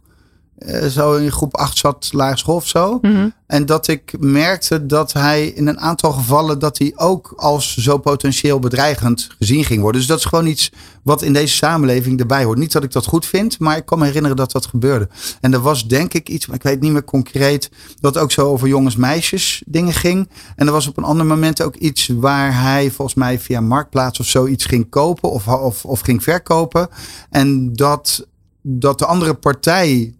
zo 0.89 1.17
in 1.17 1.33
groep 1.33 1.57
8 1.57 1.79
zat, 1.79 2.09
lagere 2.13 2.39
school 2.39 2.55
of 2.55 2.67
zo. 2.67 2.99
Mhm. 3.03 3.29
En 3.47 3.67
dat 3.67 3.89
ik 3.89 4.15
merkte 4.19 4.87
dat 4.87 5.13
hij 5.13 5.47
in 5.47 5.67
een 5.67 5.81
aantal 5.81 6.13
gevallen 6.13 6.59
dat 6.59 6.79
hij 6.79 6.93
ook 6.97 7.33
als 7.37 7.77
zo 7.77 7.99
potentieel 7.99 8.59
bedreigend 8.59 9.29
gezien 9.39 9.65
ging 9.65 9.81
worden. 9.81 10.01
Dus 10.01 10.11
dat 10.11 10.19
is 10.19 10.25
gewoon 10.25 10.47
iets 10.47 10.73
wat 11.03 11.23
in 11.23 11.33
deze 11.33 11.55
samenleving 11.55 12.21
erbij 12.21 12.45
hoort. 12.45 12.59
Niet 12.59 12.73
dat 12.73 12.85
ik 12.85 12.93
dat 12.93 13.07
goed 13.07 13.27
vind, 13.27 13.59
maar 13.59 13.77
ik 13.77 13.87
kan 13.87 13.99
me 13.99 14.05
herinneren 14.05 14.37
dat 14.37 14.53
dat 14.53 14.67
gebeurde. 14.67 15.09
En 15.41 15.53
er 15.53 15.61
was 15.61 15.89
denk 15.89 16.15
ik 16.15 16.29
iets, 16.29 16.47
maar 16.47 16.57
ik 16.57 16.63
weet 16.63 16.81
niet 16.81 16.93
meer 16.93 17.05
concreet, 17.05 17.71
dat 18.01 18.19
ook 18.19 18.33
zo 18.33 18.47
over 18.47 18.69
jongens, 18.69 18.97
meisjes 18.97 19.63
dingen 19.67 19.93
ging. 19.93 20.29
En 20.57 20.67
er 20.67 20.73
was 20.73 20.87
op 20.87 20.97
een 20.97 21.05
ander 21.05 21.27
moment 21.27 21.63
ook 21.63 21.77
iets 21.77 22.09
waar 22.09 22.63
hij 22.63 22.91
volgens 22.91 23.17
mij 23.17 23.39
via 23.39 23.61
Marktplaats 23.61 24.21
of 24.21 24.27
zoiets 24.27 24.65
ging 24.65 24.89
kopen 24.89 25.31
of, 25.31 25.49
of, 25.49 25.85
of 25.85 26.01
ging 26.01 26.23
verkopen. 26.23 26.89
En 27.31 27.73
dat, 27.73 28.27
dat 28.63 28.99
de 28.99 29.07
andere 29.07 29.35
partij 29.35 30.15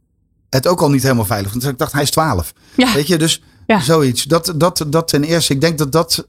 het 0.51 0.67
ook 0.67 0.81
al 0.81 0.91
niet 0.91 1.03
helemaal 1.03 1.25
veilig 1.25 1.51
vond. 1.51 1.63
Dus 1.63 1.73
ik 1.73 1.79
dacht, 1.79 1.93
hij 1.93 2.03
is 2.03 2.11
12. 2.11 2.53
Ja. 2.77 2.93
Weet 2.95 3.07
je, 3.07 3.19
dus 3.19 3.43
Ja. 3.67 3.81
zoiets. 3.81 4.23
Dat, 4.25 4.53
dat, 4.57 4.85
dat 4.89 5.09
ten 5.09 5.25
eerste. 5.25 5.53
Ik 5.53 5.61
denk 5.61 5.79
dat 5.79 5.93
dat. 5.93 6.27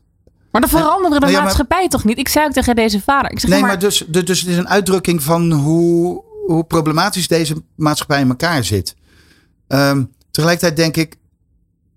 Maar 0.52 0.62
dan 0.62 0.70
veranderen 0.70 1.12
de 1.12 1.20
Nou 1.20 1.32
maar- 1.32 1.44
maatschappij 1.44 1.88
toch 1.88 2.04
niet? 2.04 2.18
Ik 2.18 2.28
zei 2.28 2.46
ook 2.46 2.52
tegen 2.52 2.76
deze 2.76 3.02
vader. 3.02 3.32
Ik 3.32 3.40
zeg, 3.40 3.50
Nee, 3.50 3.62
maar, 3.62 3.80
dus, 3.80 4.04
dus, 4.08 4.26
dus 4.26 4.40
het 4.40 4.50
is 4.50 4.58
een 4.58 4.70
uitdrukking 4.70 5.24
van 5.24 5.52
hoe, 5.52 6.24
hoe 6.48 6.64
problematisch 6.64 7.28
deze 7.28 7.56
maatschappij 7.76 8.22
in 8.22 8.30
elkaar 8.30 8.64
zit. 8.64 8.96
Ehm, 9.68 10.04
tegelijkertijd 10.32 10.76
denk 10.78 10.98
ik, 10.98 11.16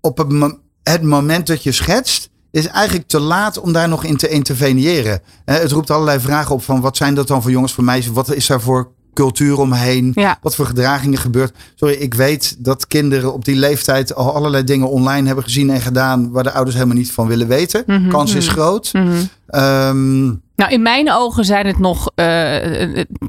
op 0.01 0.17
het, 0.17 0.55
het 0.83 1.01
moment 1.03 1.47
dat 1.47 1.63
je 1.63 1.71
schetst, 1.71 2.29
is 2.51 2.67
eigenlijk 2.67 3.07
te 3.07 3.19
laat 3.19 3.59
om 3.59 3.71
daar 3.73 3.87
nog 3.89 4.03
in 4.03 4.17
te 4.17 4.27
interveneren. 4.29 5.21
Eh, 5.45 5.55
het 5.57 5.71
roept 5.71 5.89
allerlei 5.89 6.19
vragen 6.19 6.55
op 6.55 6.63
van 6.63 6.81
wat 6.81 6.97
zijn 6.97 7.15
dat 7.15 7.27
dan 7.27 7.41
voor 7.41 7.51
jongens, 7.51 7.73
voor 7.73 7.83
meisjes? 7.83 8.13
Wat 8.13 8.33
is 8.33 8.47
daar 8.47 8.61
voor 8.61 8.91
cultuur 9.15 9.59
omheen? 9.59 10.11
Ja. 10.15 10.37
Wat 10.41 10.55
voor 10.55 10.65
gedragingen 10.65 11.17
gebeurt? 11.17 11.55
Sorry, 11.75 11.93
ik 11.93 12.13
weet 12.13 12.55
dat 12.59 12.87
kinderen 12.87 13.33
op 13.33 13.45
die 13.45 13.55
leeftijd 13.55 14.15
al 14.15 14.35
allerlei 14.35 14.63
dingen 14.63 14.89
online 14.89 15.25
hebben 15.27 15.43
gezien 15.43 15.69
en 15.69 15.81
gedaan 15.81 16.31
waar 16.31 16.43
de 16.43 16.51
ouders 16.51 16.75
helemaal 16.75 16.97
niet 16.97 17.11
van 17.11 17.27
willen 17.27 17.47
weten. 17.47 17.83
Mhm, 17.87 18.09
Kans 18.09 18.33
is 18.33 18.45
mhm. 18.45 18.53
groot. 18.55 18.93
Mhm. 18.93 19.13
Ehm, 19.47 20.25
Nou, 20.55 20.71
in 20.71 20.81
mijn 20.81 21.11
ogen 21.11 21.45
zijn 21.45 21.65
het 21.67 21.79
nog 21.79 22.11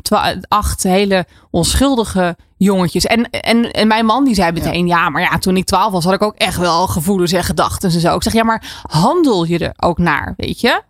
twa- 0.02 0.36
acht 0.48 0.82
hele 0.82 1.26
onschuldige 1.50 2.36
jongetjes. 2.56 3.04
En, 3.06 3.30
en, 3.30 3.70
en 3.70 3.88
mijn 3.88 4.06
man 4.06 4.24
die 4.24 4.34
zei 4.34 4.52
meteen, 4.52 4.86
ja. 4.86 5.08
maar 5.08 5.22
ja, 5.22 5.38
toen 5.38 5.56
ik 5.56 5.64
twaalf 5.64 5.92
was, 5.92 6.04
had 6.04 6.12
ik 6.14 6.22
ook 6.22 6.34
echt 6.36 6.58
wel 6.58 6.86
gevoelens 6.86 7.32
en 7.32 7.44
gedachten 7.44 7.90
en 7.90 8.00
zo. 8.00 8.14
Ik 8.14 8.22
zeg, 8.22 8.32
ja, 8.32 8.44
maar 8.44 8.82
handel 8.82 9.44
je 9.44 9.58
er 9.58 9.72
ook 9.76 9.98
naar, 9.98 10.34
weet 10.36 10.60
je? 10.60 10.82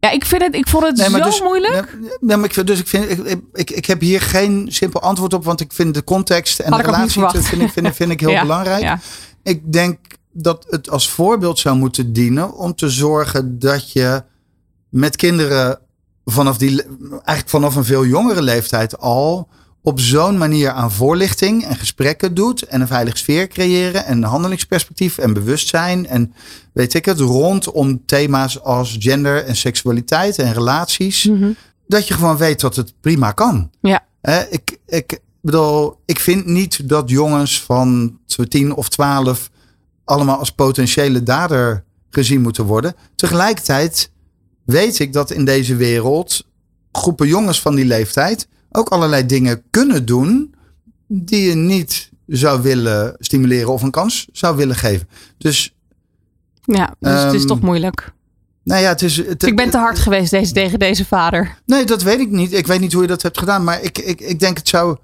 Ja, 0.00 0.10
ik, 0.10 0.24
vind 0.24 0.42
het, 0.42 0.54
ik 0.54 0.68
vond 0.68 0.84
het 0.84 0.96
Nee, 0.96 1.08
zo 1.10 1.18
dus- 1.18 1.40
moeilijk. 1.42 1.96
Ja, 2.26 2.36
maar 2.36 2.44
ik, 2.44 2.52
vind- 2.54 2.66
dus 2.66 2.78
ik, 2.80 2.88
vind, 2.88 3.10
ik, 3.28 3.40
ik, 3.52 3.70
ik 3.70 3.86
heb 3.86 4.00
hier 4.00 4.20
geen 4.20 4.66
simpel 4.70 5.00
antwoord 5.00 5.34
op, 5.34 5.44
want 5.44 5.60
ik 5.60 5.72
vind 5.72 5.94
de 5.94 6.04
context 6.04 6.58
en 6.58 6.70
Had 6.72 6.80
de 6.80 6.86
relatie 6.86 7.20
vind 7.28 7.62
ik, 7.62 7.70
vind, 7.72 7.86
ik- 7.86 7.94
vind 7.94 8.10
ik 8.10 8.20
heel 8.20 8.30
Ja, 8.38 8.40
belangrijk. 8.42 8.82
ja. 8.82 9.00
Ik 9.42 9.72
denk 9.72 9.98
dat 10.32 10.66
het 10.68 10.90
als 10.90 11.08
voorbeeld 11.10 11.58
zou 11.58 11.76
moeten 11.76 12.12
dienen 12.12 12.54
om 12.54 12.74
te 12.74 12.88
zorgen 12.90 13.58
dat 13.58 13.92
je 13.92 14.22
met 14.88 15.16
kinderen 15.16 15.78
vanaf 16.24 16.58
die, 16.58 16.82
eigenlijk 17.10 17.48
vanaf 17.48 17.74
een 17.76 17.84
veel 17.84 18.04
jongere 18.04 18.42
leeftijd 18.42 18.98
al 18.98 19.48
op 19.82 20.00
zo'n 20.00 20.38
manier 20.38 20.70
aan 20.70 20.92
voorlichting 20.92 21.64
en 21.64 21.76
gesprekken 21.76 22.34
doet 22.34 22.62
en 22.62 22.80
een 22.80 22.86
veilige 22.86 23.16
sfeer 23.16 23.48
creëren 23.48 24.04
en 24.04 24.16
een 24.16 24.28
handelingsperspectief 24.28 25.18
en 25.18 25.32
bewustzijn 25.32 26.06
en 26.06 26.32
weet 26.72 26.94
ik 26.94 27.04
het 27.04 27.18
rondom 27.20 28.02
thema's 28.06 28.60
als 28.62 28.96
gender 28.98 29.44
en 29.44 29.56
seksualiteit 29.56 30.38
en 30.38 30.52
relaties 30.52 31.24
Mhm. 31.24 31.50
dat 31.86 32.08
je 32.08 32.14
gewoon 32.14 32.36
weet 32.36 32.60
dat 32.60 32.76
het 32.76 32.94
prima 33.00 33.32
kan. 33.32 33.70
Ja. 33.80 34.06
Ik, 34.50 34.78
ik 34.86 35.18
bedoel, 35.40 36.00
ik 36.04 36.18
vind 36.20 36.46
niet 36.46 36.88
dat 36.88 37.10
jongens 37.10 37.62
van 37.62 38.18
10 38.48 38.74
of 38.74 38.88
12 38.88 39.50
allemaal 40.04 40.38
als 40.38 40.50
potentiële 40.50 41.22
dader 41.22 41.84
gezien 42.10 42.40
moeten 42.42 42.64
worden. 42.64 42.94
Tegelijkertijd 43.14 44.10
weet 44.64 44.98
ik 44.98 45.12
dat 45.12 45.30
in 45.30 45.44
deze 45.44 45.76
wereld 45.76 46.46
groepen 46.92 47.26
jongens 47.26 47.60
van 47.60 47.74
die 47.74 47.84
leeftijd 47.84 48.48
ook 48.70 48.88
allerlei 48.88 49.26
dingen 49.26 49.62
kunnen 49.70 50.06
doen 50.06 50.54
die 51.06 51.48
je 51.48 51.54
niet 51.54 52.10
zou 52.26 52.62
willen 52.62 53.14
stimuleren 53.18 53.72
of 53.72 53.82
een 53.82 53.90
kans 53.90 54.28
zou 54.32 54.56
willen 54.56 54.76
geven. 54.76 55.08
Dus, 55.38 55.74
Ja, 56.62 56.94
dus 57.00 57.22
het 57.22 57.32
is 57.32 57.38
Ehm, 57.38 57.46
toch 57.48 57.60
moeilijk. 57.60 58.12
nou 58.64 58.82
ja, 58.82 58.88
het 58.88 59.02
is. 59.02 59.16
Het, 59.16 59.42
ik 59.42 59.56
ben 59.56 59.70
te 59.70 59.78
hard 59.78 59.98
geweest 59.98 60.30
deze, 60.30 60.52
tegen 60.52 60.78
deze 60.78 61.04
vader. 61.04 61.58
Nee, 61.66 61.84
dat 61.84 62.02
weet 62.02 62.20
ik 62.20 62.30
niet. 62.30 62.52
Ik 62.52 62.66
weet 62.66 62.80
niet 62.80 62.92
hoe 62.92 63.02
je 63.02 63.08
dat 63.08 63.22
hebt 63.22 63.38
gedaan. 63.38 63.64
Maar 63.64 63.82
ik, 63.82 63.98
ik, 63.98 64.20
ik 64.20 64.40
denk 64.40 64.56
het 64.56 64.68
zou, 64.68 64.96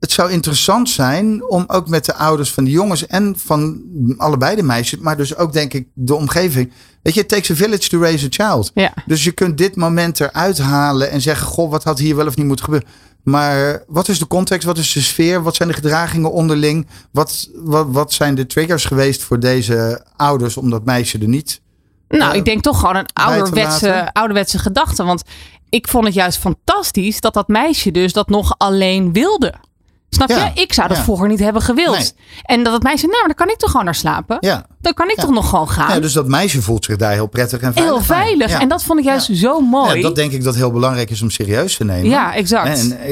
het 0.00 0.12
zou 0.12 0.30
interessant 0.30 0.90
zijn 0.90 1.48
om 1.48 1.64
ook 1.66 1.88
met 1.88 2.04
de 2.04 2.14
ouders 2.14 2.52
van 2.52 2.64
de 2.64 2.70
jongens 2.70 3.06
en 3.06 3.34
van 3.38 3.82
allebei 4.16 4.56
de 4.56 4.62
meisjes, 4.62 5.00
maar 5.00 5.16
dus 5.16 5.36
ook 5.36 5.52
denk 5.52 5.72
ik 5.72 5.88
de 5.94 6.14
omgeving. 6.14 6.72
Weet 7.02 7.14
je, 7.14 7.20
it 7.20 7.28
takes 7.28 7.50
a 7.50 7.54
village 7.54 7.88
to 7.88 8.00
raise 8.00 8.26
a 8.26 8.28
child. 8.30 8.70
Ja. 8.74 8.92
Dus 9.06 9.24
je 9.24 9.32
kunt 9.32 9.58
dit 9.58 9.76
moment 9.76 10.20
eruit 10.20 10.58
halen 10.58 11.10
en 11.10 11.20
zeggen: 11.20 11.46
Goh, 11.46 11.70
wat 11.70 11.84
had 11.84 11.98
hier 11.98 12.16
wel 12.16 12.26
of 12.26 12.36
niet 12.36 12.46
moeten 12.46 12.64
gebeuren. 12.64 12.88
Maar 13.22 13.82
wat 13.86 14.08
is 14.08 14.18
de 14.18 14.26
context? 14.26 14.66
Wat 14.66 14.78
is 14.78 14.92
de 14.92 15.00
sfeer? 15.00 15.42
Wat 15.42 15.56
zijn 15.56 15.68
de 15.68 15.74
gedragingen 15.74 16.32
onderling? 16.32 16.86
Wat, 17.10 17.50
wat, 17.54 17.86
wat 17.90 18.12
zijn 18.12 18.34
de 18.34 18.46
triggers 18.46 18.84
geweest 18.84 19.22
voor 19.22 19.40
deze 19.40 20.04
ouders 20.16 20.56
om 20.56 20.70
dat 20.70 20.84
meisje 20.84 21.18
er 21.18 21.28
niet 21.28 21.60
Nou, 22.08 22.30
eh, 22.30 22.36
ik 22.36 22.44
denk 22.44 22.62
toch 22.62 22.80
gewoon 22.80 22.96
een 22.96 23.08
ouderwetse, 23.12 24.12
ouderwetse 24.12 24.58
gedachte. 24.58 25.04
Want 25.04 25.22
ik 25.68 25.88
vond 25.88 26.04
het 26.04 26.14
juist 26.14 26.38
fantastisch 26.38 27.20
dat 27.20 27.34
dat 27.34 27.48
meisje 27.48 27.90
dus 27.90 28.12
dat 28.12 28.28
nog 28.28 28.54
alleen 28.58 29.12
wilde. 29.12 29.54
Snap 30.10 30.28
Ja, 30.28 30.52
je? 30.54 30.60
Ik 30.60 30.72
zou 30.72 30.88
dat 30.88 30.96
ja. 30.96 31.02
vroeger 31.02 31.28
niet 31.28 31.38
hebben 31.38 31.62
gewild. 31.62 31.96
Nee. 31.96 32.10
En 32.42 32.62
dat 32.64 32.72
het 32.72 32.82
meisje, 32.82 33.06
nou, 33.06 33.18
maar 33.18 33.26
dan 33.26 33.46
kan 33.46 33.48
ik 33.48 33.56
toch 33.56 33.70
gewoon 33.70 33.84
naar 33.84 33.94
slapen. 33.94 34.36
Ja. 34.40 34.66
Dan 34.80 34.94
kan 34.94 35.10
ik 35.10 35.16
toch 35.16 35.30
nog 35.30 35.48
gewoon 35.48 35.68
gaan. 35.68 35.94
ja, 35.94 36.00
dus 36.00 36.12
dat 36.12 36.28
meisje 36.28 36.62
voelt 36.62 36.84
zich 36.84 36.96
daar 36.96 37.12
heel 37.12 37.26
prettig 37.26 37.60
en 37.60 37.72
veilig. 37.72 37.94
Heel 37.94 38.02
veilig. 38.02 38.60
En 38.60 38.68
dat 38.68 38.82
vond 38.82 38.98
ik 38.98 39.04
juist 39.04 39.30
zo 39.32 39.60
mooi. 39.60 39.96
Ja, 39.96 40.02
dat 40.02 40.14
denk 40.14 40.32
ik 40.32 40.44
dat 40.44 40.54
heel 40.54 40.70
belangrijk 40.70 41.10
is 41.10 41.22
om 41.22 41.30
serieus 41.30 41.76
te 41.76 41.84
nemen. 41.84 42.10
Ja, 42.10 42.34
exact. 42.34 42.78
En 42.78 43.10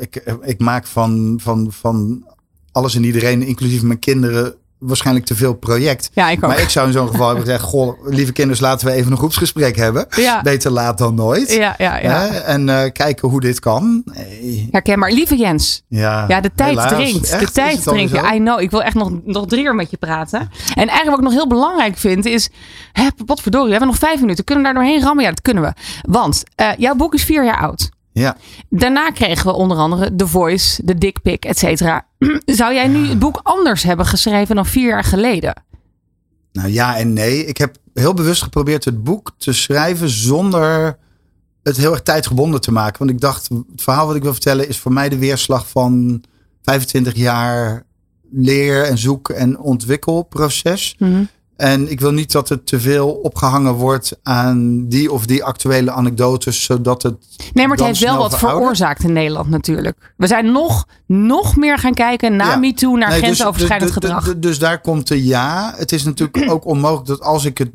ik, 0.00 0.14
ik, 0.14 0.36
ik 0.42 0.58
maak 0.58 0.86
van, 0.86 1.40
van, 1.42 1.68
van 1.70 2.24
alles 2.72 2.94
en 2.94 3.04
iedereen, 3.04 3.42
inclusief 3.42 3.82
mijn 3.82 3.98
kinderen, 3.98 4.54
waarschijnlijk 4.78 5.26
te 5.26 5.34
veel 5.34 5.54
project. 5.54 6.10
ja, 6.12 6.28
ik. 6.30 6.40
Maar 6.40 6.60
ik 6.60 6.68
zou 6.68 6.86
in 6.86 6.92
zo'n 6.92 7.08
geval 7.08 7.26
hebben 7.26 7.44
gezegd: 7.44 7.62
Goh, 7.72 8.06
lieve 8.06 8.32
kinders, 8.32 8.60
laten 8.60 8.86
we 8.86 8.92
even 8.92 9.10
een 9.12 9.18
groepsgesprek 9.18 9.76
hebben. 9.76 10.06
Ja. 10.16 10.42
Beter 10.42 10.70
laat 10.70 10.98
dan 10.98 11.14
nooit. 11.14 11.52
ja, 11.52 11.74
ja, 11.78 11.98
ja. 11.98 12.20
Hè? 12.20 12.26
En 12.38 12.68
eh, 12.68 12.92
kijken 12.92 13.28
hoe 13.28 13.40
dit 13.40 13.60
kan. 13.60 14.02
Nee. 14.04 14.68
Herkenbaar. 14.70 15.10
Lieve 15.12 15.36
Jens. 15.36 15.82
Ja, 15.88 16.24
Ja, 16.28 16.40
de 16.40 16.50
tijd 16.54 16.70
helaas. 16.70 16.92
dringt. 16.92 17.30
Echt? 17.30 17.46
De 17.46 17.52
tijd 17.52 17.82
dringt. 17.82 18.12
I 18.14 18.36
know. 18.38 18.60
Ik 18.60 18.70
wil 18.70 18.82
echt 18.82 18.94
nog, 18.94 19.10
nog 19.24 19.46
drie 19.46 19.64
uur 19.64 19.74
met 19.74 19.90
je 19.90 19.96
praten. 19.96 20.40
En 20.40 20.88
eigenlijk 20.88 21.06
wat 21.08 21.18
ik 21.18 21.24
nog 21.24 21.32
heel 21.32 21.46
belangrijk 21.48 21.96
vind 21.96 22.24
is... 22.24 22.48
Hè, 22.92 23.08
wat 23.26 23.40
verdorie, 23.40 23.66
we 23.66 23.72
hebben 23.72 23.88
nog 23.90 23.98
vijf 23.98 24.20
minuten. 24.20 24.44
Kunnen 24.44 24.64
we 24.64 24.72
daar 24.72 24.82
doorheen 24.82 25.02
rammen? 25.02 25.24
Ja, 25.24 25.30
dat 25.30 25.42
kunnen 25.42 25.62
we. 25.62 25.72
Want 26.02 26.42
eh, 26.54 26.68
jouw 26.78 26.94
boek 26.94 27.14
is 27.14 27.24
vier 27.24 27.44
jaar 27.44 27.58
oud. 27.60 27.90
Ja. 28.20 28.36
Daarna 28.70 29.10
kregen 29.10 29.46
we 29.46 29.52
onder 29.52 29.76
andere 29.76 30.14
The 30.14 30.26
Voice, 30.26 30.84
The 30.84 30.94
Dick 30.94 31.22
Pic, 31.22 31.44
et 31.44 31.58
cetera. 31.58 32.06
Zou 32.60 32.74
jij 32.74 32.88
nu 32.88 33.08
het 33.08 33.18
boek 33.18 33.40
anders 33.42 33.82
hebben 33.82 34.06
geschreven 34.06 34.54
dan 34.54 34.66
vier 34.66 34.88
jaar 34.88 35.04
geleden? 35.04 35.62
Nou 36.52 36.68
ja 36.68 36.96
en 36.96 37.12
nee. 37.12 37.44
Ik 37.44 37.56
heb 37.56 37.76
heel 37.94 38.14
bewust 38.14 38.42
geprobeerd 38.42 38.84
het 38.84 39.04
boek 39.04 39.32
te 39.38 39.52
schrijven 39.52 40.08
zonder 40.08 40.98
het 41.62 41.76
heel 41.76 41.90
erg 41.90 42.02
tijdgebonden 42.02 42.60
te 42.60 42.72
maken. 42.72 42.98
Want 42.98 43.10
ik 43.10 43.20
dacht, 43.20 43.48
het 43.48 43.82
verhaal 43.82 44.06
wat 44.06 44.16
ik 44.16 44.22
wil 44.22 44.32
vertellen 44.32 44.68
is 44.68 44.78
voor 44.78 44.92
mij 44.92 45.08
de 45.08 45.18
weerslag 45.18 45.68
van 45.68 46.22
25 46.62 47.14
jaar 47.14 47.82
leer- 48.30 48.84
en 48.84 48.98
zoek- 48.98 49.28
en 49.28 49.58
ontwikkelproces. 49.58 50.96
En 51.56 51.90
ik 51.90 52.00
wil 52.00 52.12
niet 52.12 52.32
dat 52.32 52.48
het 52.48 52.66
te 52.66 52.80
veel 52.80 53.10
opgehangen 53.10 53.72
wordt 53.72 54.18
aan 54.22 54.88
die 54.88 55.12
of 55.12 55.26
die 55.26 55.44
actuele 55.44 55.90
anekdotes, 55.90 56.62
zodat 56.62 57.02
het. 57.02 57.14
Nee, 57.52 57.66
maar 57.66 57.76
het 57.76 57.86
heeft 57.86 58.00
wel 58.00 58.16
wat 58.18 58.38
veroorzaakt 58.38 59.04
in 59.04 59.12
Nederland 59.12 59.48
natuurlijk. 59.48 60.14
We 60.16 60.26
zijn 60.26 60.52
nog, 60.52 60.86
nog 61.06 61.56
meer 61.56 61.78
gaan 61.78 61.94
kijken 61.94 62.36
na 62.36 62.50
Ja. 62.50 62.56
MeToo 62.56 62.96
naar 62.96 63.08
Nee, 63.08 63.20
dus- 63.20 63.28
grensoverschrijdend 63.28 63.94
dus- 63.94 64.02
gedrag. 64.02 64.38
Dus, 64.38 64.58
daar 64.58 64.80
komt 64.80 65.08
de 65.08 65.24
ja. 65.24 65.74
Het 65.76 65.92
is 65.92 66.04
natuurlijk 66.04 66.50
ook 66.50 66.66
onmogelijk 66.66 67.06
dat 67.06 67.20
als 67.20 67.44
ik 67.44 67.58
het 67.58 67.70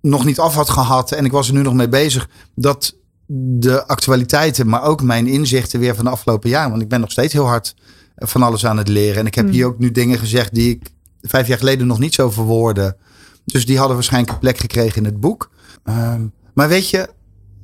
nog 0.00 0.24
niet 0.24 0.38
af 0.38 0.54
had 0.54 0.70
gehad 0.70 1.12
en 1.12 1.24
ik 1.24 1.32
was 1.32 1.48
er 1.48 1.54
nu 1.54 1.62
nog 1.62 1.74
mee 1.74 1.88
bezig, 1.88 2.28
dat 2.54 2.96
de 3.32 3.86
actualiteiten, 3.86 4.68
maar 4.68 4.82
ook 4.82 5.02
mijn 5.02 5.26
inzichten 5.26 5.80
weer 5.80 5.94
van 5.94 6.04
de 6.04 6.10
afgelopen 6.10 6.50
jaren, 6.50 6.70
want 6.70 6.82
ik 6.82 6.88
ben 6.88 7.00
nog 7.00 7.10
steeds 7.10 7.32
heel 7.32 7.46
hard 7.46 7.74
van 8.16 8.42
alles 8.42 8.66
aan 8.66 8.76
het 8.78 8.88
leren. 8.88 9.16
En 9.20 9.26
ik 9.26 9.34
heb 9.34 9.44
Hmm. 9.44 9.54
hier 9.54 9.66
ook 9.66 9.78
nu 9.78 9.90
dingen 9.90 10.18
gezegd 10.18 10.54
die 10.54 10.70
ik 10.70 10.90
vijf 11.22 11.46
jaar 11.46 11.58
geleden 11.58 11.86
nog 11.86 11.98
niet 11.98 12.14
zo 12.14 12.30
verwoordde. 12.30 12.96
Dus 13.44 13.66
die 13.66 13.78
hadden 13.78 13.96
waarschijnlijk 13.96 14.32
een 14.32 14.38
plek 14.38 14.58
gekregen 14.58 14.96
in 14.96 15.04
het 15.04 15.20
boek. 15.20 15.50
Ehm, 15.84 16.26
maar 16.54 16.68
weet 16.68 16.90
je, 16.90 17.08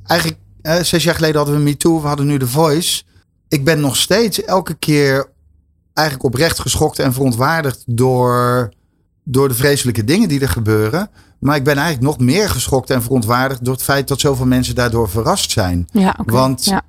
eigenlijk 0.03 0.39
eh, 0.61 0.81
zes 0.81 1.03
jaar 1.03 1.15
geleden 1.15 1.37
hadden 1.37 1.55
we 1.55 1.61
Me 1.61 1.77
Too, 1.77 2.01
we 2.01 2.07
hadden 2.07 2.25
nu 2.25 2.39
The 2.39 2.47
Voice. 2.47 3.03
Ik 3.47 3.63
ben 3.63 3.79
nog 3.79 3.95
steeds 3.95 4.43
elke 4.43 4.73
keer 4.73 5.29
eigenlijk 5.93 6.27
oprecht 6.27 6.59
geschokt 6.59 6.99
en 6.99 7.13
verontwaardigd 7.13 7.83
door, 7.85 8.71
door 9.23 9.47
de 9.47 9.53
vreselijke 9.53 10.03
dingen 10.03 10.29
die 10.29 10.39
er 10.39 10.49
gebeuren. 10.49 11.09
Maar 11.39 11.55
ik 11.55 11.63
ben 11.63 11.77
eigenlijk 11.77 12.05
nog 12.05 12.27
meer 12.27 12.49
geschokt 12.49 12.89
en 12.89 13.01
verontwaardigd 13.01 13.65
door 13.65 13.73
het 13.73 13.83
feit 13.83 14.07
dat 14.07 14.19
zoveel 14.19 14.45
mensen 14.45 14.75
daardoor 14.75 15.09
verrast 15.09 15.51
zijn. 15.51 15.87
Ja. 15.91 16.19
Want 16.25 16.65
ja. 16.65 16.81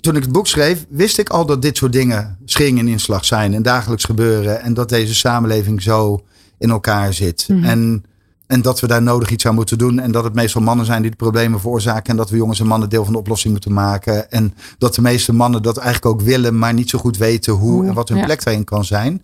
toen 0.00 0.16
ik 0.16 0.22
het 0.22 0.32
boek 0.32 0.46
schreef, 0.46 0.86
wist 0.88 1.18
ik 1.18 1.28
al 1.28 1.46
dat 1.46 1.62
dit 1.62 1.76
soort 1.76 1.92
dingen 1.92 2.38
schering 2.44 2.78
en 2.78 2.88
inslag 2.88 3.24
zijn 3.24 3.54
en 3.54 3.62
dagelijks 3.62 4.04
gebeuren. 4.04 4.60
En 4.62 4.74
dat 4.74 4.88
deze 4.88 5.14
samenleving 5.14 5.82
zo 5.82 6.24
in 6.58 6.70
elkaar 6.70 7.12
zit. 7.12 7.48
Mhm. 7.48 7.64
En, 7.64 8.04
en 8.46 8.62
dat 8.62 8.80
we 8.80 8.86
daar 8.86 9.02
nodig 9.02 9.30
iets 9.30 9.46
aan 9.46 9.54
moeten 9.54 9.78
doen. 9.78 9.98
En 9.98 10.12
dat 10.12 10.24
het 10.24 10.34
meestal 10.34 10.62
mannen 10.62 10.86
zijn 10.86 11.02
die 11.02 11.10
de 11.10 11.16
problemen 11.16 11.60
veroorzaken. 11.60 12.10
En 12.10 12.16
dat 12.16 12.30
we 12.30 12.36
jongens 12.36 12.60
en 12.60 12.66
mannen 12.66 12.88
deel 12.88 13.04
van 13.04 13.12
de 13.12 13.18
oplossing 13.18 13.52
moeten 13.52 13.72
maken. 13.72 14.30
En 14.30 14.54
dat 14.78 14.94
de 14.94 15.02
meeste 15.02 15.32
mannen 15.32 15.62
dat 15.62 15.76
eigenlijk 15.76 16.14
ook 16.14 16.26
willen, 16.26 16.58
maar 16.58 16.74
niet 16.74 16.90
zo 16.90 16.98
goed 16.98 17.16
weten 17.16 17.52
hoe 17.52 17.86
en 17.86 17.94
wat 17.94 18.08
hun 18.08 18.18
ja. 18.18 18.24
plek 18.24 18.44
daarin 18.44 18.64
kan 18.64 18.84
zijn. 18.84 19.22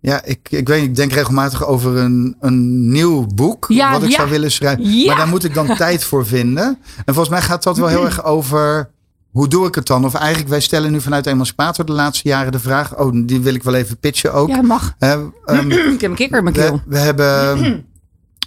Ja, 0.00 0.24
ik, 0.24 0.48
ik 0.50 0.68
weet, 0.68 0.82
ik 0.82 0.94
denk 0.94 1.12
regelmatig 1.12 1.66
over 1.66 1.96
een, 1.96 2.36
een 2.40 2.90
nieuw 2.90 3.26
boek. 3.34 3.66
Ja, 3.68 3.92
wat 3.92 4.02
ik 4.02 4.10
ja. 4.10 4.16
zou 4.16 4.30
willen 4.30 4.50
schrijven. 4.50 5.06
Maar 5.06 5.16
daar 5.16 5.28
moet 5.28 5.44
ik 5.44 5.54
dan 5.54 5.76
tijd 5.76 6.04
voor 6.04 6.26
vinden. 6.26 6.78
En 6.96 7.14
volgens 7.14 7.28
mij 7.28 7.42
gaat 7.42 7.62
dat 7.62 7.76
wel 7.76 7.88
heel 7.88 8.04
erg 8.04 8.24
over. 8.24 8.90
Hoe 9.30 9.48
doe 9.48 9.66
ik 9.66 9.74
het 9.74 9.86
dan? 9.86 10.04
Of 10.04 10.14
eigenlijk, 10.14 10.48
wij 10.48 10.60
stellen 10.60 10.92
nu 10.92 11.00
vanuit 11.00 11.26
Emancipator 11.26 11.84
de 11.84 11.92
laatste 11.92 12.28
jaren 12.28 12.52
de 12.52 12.58
vraag. 12.58 12.98
Oh, 12.98 13.12
die 13.26 13.40
wil 13.40 13.54
ik 13.54 13.62
wel 13.62 13.74
even 13.74 13.98
pitchen 13.98 14.32
ook. 14.32 14.48
ja, 14.48 14.62
mag. 14.62 14.94
Eh, 14.98 15.12
ehm, 15.44 15.70
Ik 15.94 16.00
heb 16.00 16.10
een 16.10 16.16
kikker 16.16 16.38
in 16.38 16.44
mijn 16.44 16.56
we, 16.56 16.62
keel. 16.62 16.80
we 16.86 16.98
hebben 16.98 17.58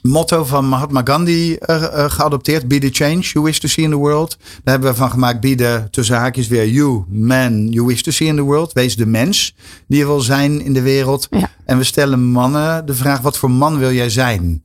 motto 0.02 0.44
van 0.46 0.70
Mahatma 0.70 1.02
Gandhi 1.04 1.54
eh, 1.56 1.84
eh, 1.84 2.12
geadopteerd. 2.12 2.68
Be 2.68 2.80
the 2.80 2.90
change 2.92 3.20
you 3.20 3.46
wish 3.46 3.58
to 3.58 3.68
see 3.68 3.84
in 3.84 3.90
the 3.90 3.96
world. 3.96 4.38
Daar 4.64 4.74
hebben 4.74 4.90
we 4.92 4.96
van 4.98 5.10
gemaakt. 5.10 5.40
Be 5.40 5.56
the, 5.56 5.84
tussen 5.92 6.16
haakjes 6.18 6.48
weer, 6.48 6.68
you, 6.68 7.04
man, 7.10 7.68
you 7.68 7.86
wish 7.86 8.02
to 8.02 8.12
see 8.12 8.28
in 8.28 8.36
the 8.36 8.42
world. 8.42 8.74
Wees 8.74 8.96
de 8.96 9.06
mens 9.06 9.56
die 9.88 10.00
je 10.00 10.06
wil 10.06 10.20
zijn 10.22 10.62
in 10.62 10.74
de 10.74 10.82
wereld. 10.82 11.28
Ja. 11.30 11.50
En 11.66 11.78
we 11.78 11.84
stellen 11.84 12.24
mannen 12.24 12.86
de 12.86 12.94
vraag, 12.96 13.22
wat 13.22 13.38
voor 13.38 13.52
man 13.52 13.78
wil 13.78 13.92
jij 13.92 14.10
zijn? 14.10 14.62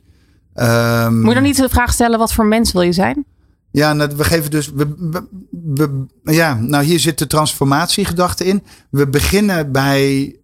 Ehm, 0.54 1.14
Moet 1.18 1.28
je 1.28 1.34
dan 1.34 1.42
niet 1.42 1.56
de 1.56 1.68
vraag 1.68 1.92
stellen, 1.92 2.18
wat 2.18 2.32
voor 2.32 2.46
mens 2.46 2.72
wil 2.72 2.82
je 2.82 2.92
zijn? 2.92 3.24
ja, 3.70 3.92
nou, 3.92 4.10
we 4.16 4.24
geven 4.24 4.50
dus. 4.50 4.70
We, 4.74 4.94
we- 5.10 5.26
we- 6.22 6.32
ja, 6.32 6.54
nou, 6.54 6.84
hier 6.84 7.00
zit 7.00 7.18
de 7.18 7.26
transformatiegedachte 7.26 8.44
in. 8.44 8.62
We 8.90 9.08
beginnen 9.08 9.72
bij 9.72 10.34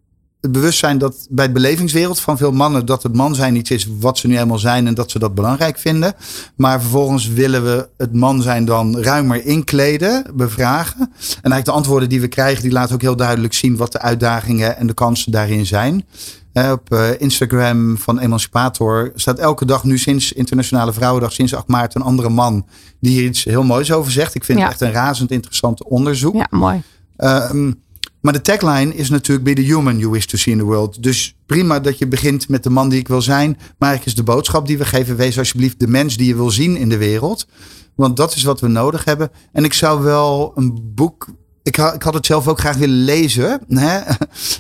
het 0.41 0.53
bewustzijn 0.53 0.99
dat 0.99 1.27
bij 1.31 1.47
de 1.47 1.53
belevingswereld 1.53 2.21
van 2.21 2.37
veel 2.37 2.53
mannen 2.53 2.87
dat 2.87 3.03
het 3.03 3.15
man 3.15 3.35
zijn 3.35 3.57
iets 3.57 3.71
is 3.71 3.89
wat 4.01 4.19
ze 4.19 4.27
nu 4.27 4.35
helemaal 4.35 4.59
zijn 4.59 4.87
en 4.87 4.95
dat 4.95 5.11
ze 5.11 5.19
dat 5.19 5.35
belangrijk 5.35 5.79
vinden. 5.79 6.15
Maar 6.57 6.81
vervolgens 6.81 7.29
willen 7.29 7.65
we 7.65 7.89
het 7.97 8.15
man 8.15 8.43
zijn 8.43 8.65
dan 8.65 8.99
ruimer 9.01 9.45
inkleden, 9.45 10.25
bevragen. 10.35 10.99
En 11.01 11.11
eigenlijk 11.31 11.65
de 11.65 11.71
antwoorden 11.73 12.09
die 12.09 12.21
we 12.21 12.29
krijgen, 12.29 12.63
die 12.63 12.73
laten 12.73 12.95
ook 12.95 13.01
heel 13.01 13.17
duidelijk 13.17 13.55
zien 13.55 13.77
wat 13.77 13.93
de 13.93 14.01
uitdagingen 14.01 14.77
en 14.77 14.87
de 14.87 14.95
kansen 14.95 15.33
daarin 15.33 15.67
zijn. 15.67 16.05
Eh, 16.53 16.71
op 16.71 16.93
eh, 16.93 17.09
Instagram 17.21 17.99
van 17.99 18.19
Emancipator 18.19 19.13
staat 19.15 19.39
elke 19.39 19.65
dag 19.65 19.85
nu 19.85 19.99
sinds 19.99 20.33
Internationale 20.33 20.93
Vrouwendag, 20.93 21.33
sinds 21.33 21.55
8 21.55 21.67
maart, 21.69 21.95
een 21.95 22.03
andere 22.03 22.29
man 22.29 22.67
die 23.01 23.13
hier 23.13 23.25
iets 23.25 23.45
heel 23.45 23.63
moois 23.63 23.93
over 23.93 24.13
zegt. 24.13 24.35
Ik 24.35 24.45
vind 24.45 24.59
Ja. 24.59 24.65
het 24.65 24.73
echt 24.73 24.81
een 24.81 24.93
razend 24.93 25.31
interessant 25.31 25.85
onderzoek. 25.85 26.35
Ja, 26.35 26.47
mooi. 26.51 26.83
Ehm, 27.17 27.73
maar 28.21 28.33
de 28.33 28.41
tagline 28.41 28.95
is 28.95 29.11
natuurlijk 29.11 29.45
be 29.45 29.63
the 29.63 29.73
human 29.73 29.99
you 29.99 30.11
wish 30.11 30.25
to 30.25 30.37
see 30.37 30.53
in 30.53 30.59
the 30.59 30.65
world. 30.65 31.03
Dus 31.03 31.37
prima 31.47 31.81
dat 31.81 31.99
je 31.99 32.07
begint 32.07 32.49
met 32.49 32.63
de 32.63 32.71
man 32.71 32.89
die 32.89 32.99
ik 32.99 33.09
wil 33.09 33.23
zijn. 33.23 33.51
Maar 33.51 33.89
eigenlijk 33.89 34.07
is 34.07 34.15
de 34.15 34.33
boodschap 34.33 34.67
die 34.67 34.79
we 34.79 34.85
geven, 34.85 35.17
wees 35.17 35.39
alsjeblieft 35.39 35.81
de 35.81 35.89
mens 35.89 36.17
die 36.17 36.27
je 36.27 36.35
wil 36.35 36.51
zien 36.51 36.77
in 36.77 36.89
de 36.89 36.97
wereld. 36.97 37.47
Want 37.95 38.17
dat 38.17 38.35
is 38.35 38.43
wat 38.43 38.61
we 38.61 38.69
nodig 38.69 39.05
hebben. 39.05 39.31
En 39.53 39.65
ik 39.65 39.73
zou 39.73 40.03
wel 40.03 40.53
een 40.55 40.81
boek. 40.95 41.29
Ik 41.63 41.77
had, 41.77 41.95
ik 41.95 42.03
had 42.03 42.15
het 42.15 42.27
zelf 42.27 42.49
ook 42.49 42.59
graag 42.59 42.77
willen 42.77 43.05
lezen. 43.05 43.61
Hè? 43.69 44.01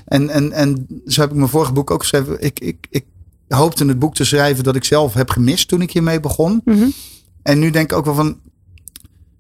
En, 0.05 0.31
en, 0.31 0.53
en 0.53 0.87
zo 1.07 1.21
heb 1.21 1.31
ik 1.31 1.37
mijn 1.37 1.49
vorige 1.49 1.73
boek 1.73 1.91
ook 1.91 2.01
geschreven. 2.01 2.41
Ik, 2.41 2.61
ik, 2.61 2.87
ik 2.91 3.05
hoopte 3.49 3.87
het 3.87 3.99
boek 3.99 4.15
te 4.15 4.25
schrijven 4.25 4.65
dat 4.65 4.77
ik 4.77 4.85
zelf 4.85 5.15
heb 5.15 5.31
gemist 5.31 5.69
toen 5.69 5.83
ik 5.83 5.93
hiermee 5.93 6.21
begon. 6.21 6.61
Mhm. 6.65 6.89
En 7.43 7.59
nu 7.59 7.71
denk 7.71 7.91
ik 7.91 7.99
ook 7.99 8.05
wel 8.05 8.15
van. 8.15 8.39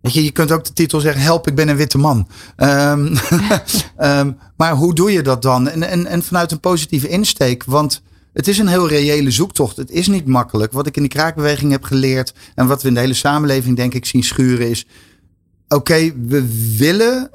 Je, 0.02 0.30
kunt 0.30 0.52
ook 0.52 0.64
de 0.64 0.72
titel 0.72 1.00
zeggen: 1.00 1.22
Help, 1.22 1.46
ik 1.46 1.54
ben 1.54 1.68
een 1.68 1.76
witte 1.76 1.98
man. 1.98 2.28
Ehm, 2.56 3.16
ehm, 3.96 4.32
maar 4.56 4.74
hoe 4.74 4.94
doe 4.94 5.12
je 5.12 5.22
dat 5.22 5.42
dan? 5.42 5.68
En, 5.68 6.06
en, 6.06 6.22
vanuit 6.22 6.52
een 6.52 6.60
positieve 6.60 7.08
insteek. 7.08 7.64
Want 7.64 8.02
het 8.32 8.48
is 8.48 8.58
een 8.58 8.68
heel 8.68 8.88
reële 8.88 9.30
zoektocht. 9.30 9.76
Het 9.76 9.90
is 9.90 10.06
niet 10.06 10.26
makkelijk. 10.26 10.72
Wat 10.72 10.86
ik 10.86 10.96
in 10.96 11.02
die 11.02 11.10
kraakbeweging 11.10 11.72
heb 11.72 11.84
geleerd. 11.84 12.34
En 12.54 12.66
wat 12.66 12.82
we 12.82 12.88
in 12.88 12.94
de 12.94 13.00
hele 13.00 13.14
samenleving, 13.14 13.76
denk 13.76 13.94
ik, 13.94 14.06
zien 14.06 14.22
schuren 14.24 14.70
is. 14.70 14.86
Oké, 15.68 16.12
we 16.26 16.74
willen 16.76 17.30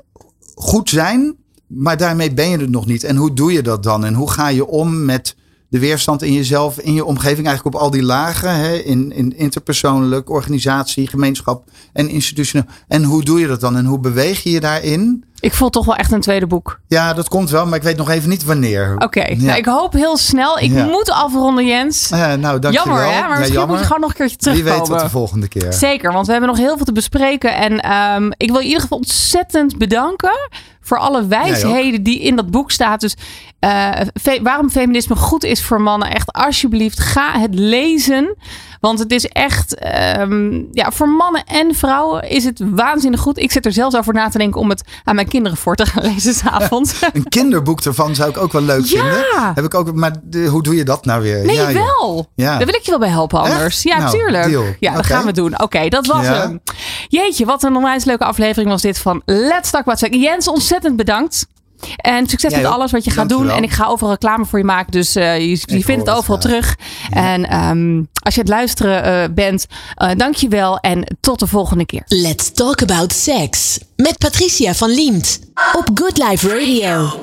goed 0.55 0.89
zijn. 0.89 1.35
Maar 1.67 1.97
daarmee 1.97 2.33
ben 2.33 2.49
je 2.49 2.57
het 2.57 2.69
nog 2.69 2.85
niet. 2.85 3.03
En 3.03 3.15
hoe 3.15 3.33
doe 3.33 3.51
je 3.51 3.61
dat 3.61 3.83
dan? 3.83 4.05
En 4.05 4.13
hoe 4.13 4.31
ga 4.31 4.47
je 4.47 4.67
om 4.67 5.05
met 5.05 5.35
de 5.69 5.79
weerstand 5.79 6.21
in 6.21 6.33
jezelf, 6.33 6.79
in 6.79 6.93
je 6.93 7.05
omgeving, 7.05 7.47
eigenlijk 7.47 7.75
op 7.75 7.81
al 7.81 7.91
die 7.91 8.03
lagen, 8.03 8.55
hè, 8.55 8.75
in, 8.75 9.11
in 9.11 9.37
interpersoonlijk, 9.37 10.29
organisatie, 10.29 11.07
gemeenschap 11.07 11.69
en 11.93 12.09
institutioneel. 12.09 12.67
En 12.87 13.03
hoe 13.03 13.23
doe 13.23 13.39
je 13.39 13.47
dat 13.47 13.61
dan? 13.61 13.75
En 13.75 13.85
hoe 13.85 13.99
beweeg 13.99 14.43
je 14.43 14.51
je 14.51 14.59
daarin? 14.59 15.23
Ik 15.39 15.53
voel 15.53 15.69
toch 15.69 15.85
wel 15.85 15.95
echt 15.95 16.11
een 16.11 16.21
tweede 16.21 16.47
boek. 16.47 16.79
Ja, 16.87 17.13
dat 17.13 17.27
komt 17.29 17.49
wel, 17.49 17.65
maar 17.65 17.77
ik 17.77 17.83
weet 17.83 17.97
nog 17.97 18.09
even 18.09 18.29
niet 18.29 18.43
wanneer. 18.43 18.95
Oké, 18.97 19.21
Ja. 19.25 19.35
nou, 19.37 19.57
ik 19.57 19.65
hoop 19.65 19.93
heel 19.93 20.17
snel. 20.17 20.59
Ik 20.59 20.71
Ja. 20.73 20.85
moet 20.85 21.09
afronden, 21.11 21.65
Jens. 21.65 22.11
Eh, 22.11 22.19
nou, 22.33 22.59
dankjewel. 22.59 22.71
Jammer, 22.71 23.03
hè? 23.03 23.09
Maar 23.09 23.19
Ja, 23.19 23.27
misschien 23.29 23.51
jammer. 23.53 23.67
moet 23.69 23.79
je 23.79 23.85
gewoon 23.85 24.01
nog 24.01 24.09
een 24.09 24.15
keertje 24.15 24.35
Wie 24.39 24.45
terugkomen. 24.53 24.79
weet 24.89 24.99
tot 24.99 24.99
de 24.99 25.09
volgende 25.17 25.47
keer. 25.47 25.73
Zeker, 25.73 26.13
want 26.13 26.25
we 26.25 26.31
hebben 26.31 26.49
nog 26.49 26.59
heel 26.59 26.75
veel 26.75 26.85
te 26.85 26.91
bespreken. 26.91 27.55
En 27.55 27.79
ehm, 27.79 28.31
ik 28.37 28.49
wil 28.51 28.59
in 28.59 28.65
ieder 28.65 28.81
geval 28.81 28.97
ontzettend 28.97 29.77
bedanken 29.77 30.49
voor 30.81 30.97
alle 30.99 31.27
wijsheden 31.27 32.03
die 32.03 32.19
in 32.21 32.35
dat 32.35 32.51
boek 32.51 32.71
staat. 32.71 32.99
Dus 33.01 33.15
eh, 33.59 33.89
fe- 34.21 34.41
waarom 34.41 34.69
feminisme 34.69 35.15
goed 35.15 35.43
is 35.43 35.63
voor 35.63 35.81
mannen. 35.81 36.11
Echt 36.13 36.31
alsjeblieft, 36.33 36.99
ga 36.99 37.39
het 37.39 37.53
lezen. 37.55 38.35
Want 38.85 38.99
het 38.99 39.11
is 39.11 39.25
echt, 39.25 39.75
ehm, 39.75 40.61
ja, 40.71 40.91
voor 40.91 41.09
mannen 41.09 41.43
en 41.45 41.75
vrouwen 41.75 42.29
is 42.29 42.43
het 42.43 42.61
waanzinnig 42.65 43.19
goed. 43.19 43.37
Ik 43.37 43.51
zit 43.51 43.65
er 43.65 43.71
zelfs 43.71 43.95
over 43.95 44.13
na 44.13 44.29
te 44.29 44.37
denken 44.37 44.59
om 44.61 44.69
het 44.69 44.83
aan 45.03 45.15
mijn 45.15 45.27
kinderen 45.27 45.57
voor 45.57 45.75
te 45.75 45.85
gaan 45.85 46.03
lezen 46.13 46.33
s'avonds. 46.33 47.01
Een 47.13 47.27
kinderboek 47.29 47.81
ervan 47.81 48.15
zou 48.15 48.29
ik 48.29 48.37
ook 48.37 48.51
wel 48.51 48.61
leuk 48.61 48.85
Ja. 48.85 48.99
vinden. 49.01 49.53
Heb 49.55 49.63
ik 49.65 49.73
ook, 49.73 49.93
maar 49.93 50.11
de- 50.23 50.45
hoe 50.45 50.63
doe 50.63 50.75
je 50.75 50.83
dat 50.83 51.05
nou 51.05 51.21
weer? 51.21 51.45
Nee, 51.45 51.55
Ja, 51.55 51.73
wel. 51.73 52.27
Ja. 52.35 52.57
Daar 52.57 52.65
wil 52.65 52.75
ik 52.75 52.81
je 52.81 52.89
wel 52.89 52.99
bij 52.99 53.09
helpen 53.09 53.39
anders. 53.39 53.63
Echt? 53.75 53.81
Ja, 53.83 53.97
Nou, 53.97 54.11
tuurlijk. 54.17 54.45
deal. 54.49 54.63
Ja, 54.79 54.93
dat 54.93 55.05
gaan 55.05 55.25
we 55.25 55.31
doen. 55.31 55.61
Oké, 55.61 55.87
dat 55.89 56.05
was 56.05 56.25
hem. 56.27 56.61
Jeetje, 57.07 57.45
wat 57.45 57.63
een 57.63 57.75
onwijs 57.75 58.03
leuke 58.05 58.25
aflevering 58.25 58.69
was 58.69 58.81
dit 58.81 58.97
van 58.99 59.21
Let's 59.25 59.69
Talk 59.69 59.83
Sex. 59.97 60.17
Jens, 60.17 60.47
ontzettend 60.47 60.95
bedankt. 60.95 61.47
En 61.95 62.27
succes 62.27 62.51
Jij 62.51 62.61
met 62.61 62.69
ook. 62.69 62.75
alles 62.75 62.91
wat 62.91 63.03
je 63.03 63.09
gaat 63.11 63.29
Dankjewel. 63.29 63.47
doen. 63.47 63.63
En 63.63 63.69
ik 63.69 63.75
ga 63.75 63.85
overal 63.87 64.11
reclame 64.11 64.45
voor 64.45 64.59
je 64.59 64.65
maken. 64.65 64.91
Dus 64.91 65.15
eh, 65.15 65.49
je, 65.49 65.57
vindt 65.83 66.07
het 66.07 66.09
overal 66.09 66.37
terug. 66.39 66.75
En 67.11 67.49
ehm, 67.49 68.03
als 68.23 68.33
je 68.35 68.39
het 68.39 68.49
luisteren 68.49 69.03
eh, 69.03 69.29
bent, 69.33 69.65
eh 69.95 70.09
dank 70.17 70.35
je 70.35 70.47
wel. 70.47 70.77
En 70.77 71.15
tot 71.19 71.39
de 71.39 71.47
volgende 71.47 71.85
keer. 71.85 72.03
Let's 72.05 72.51
talk 72.51 72.81
about 72.81 73.13
sex. 73.13 73.79
Met 73.95 74.17
Patricia 74.17 74.73
van 74.73 74.89
Liemt. 74.89 75.39
Op 75.73 75.89
Good 75.93 76.17
Life 76.17 76.47
Radio. 76.49 77.09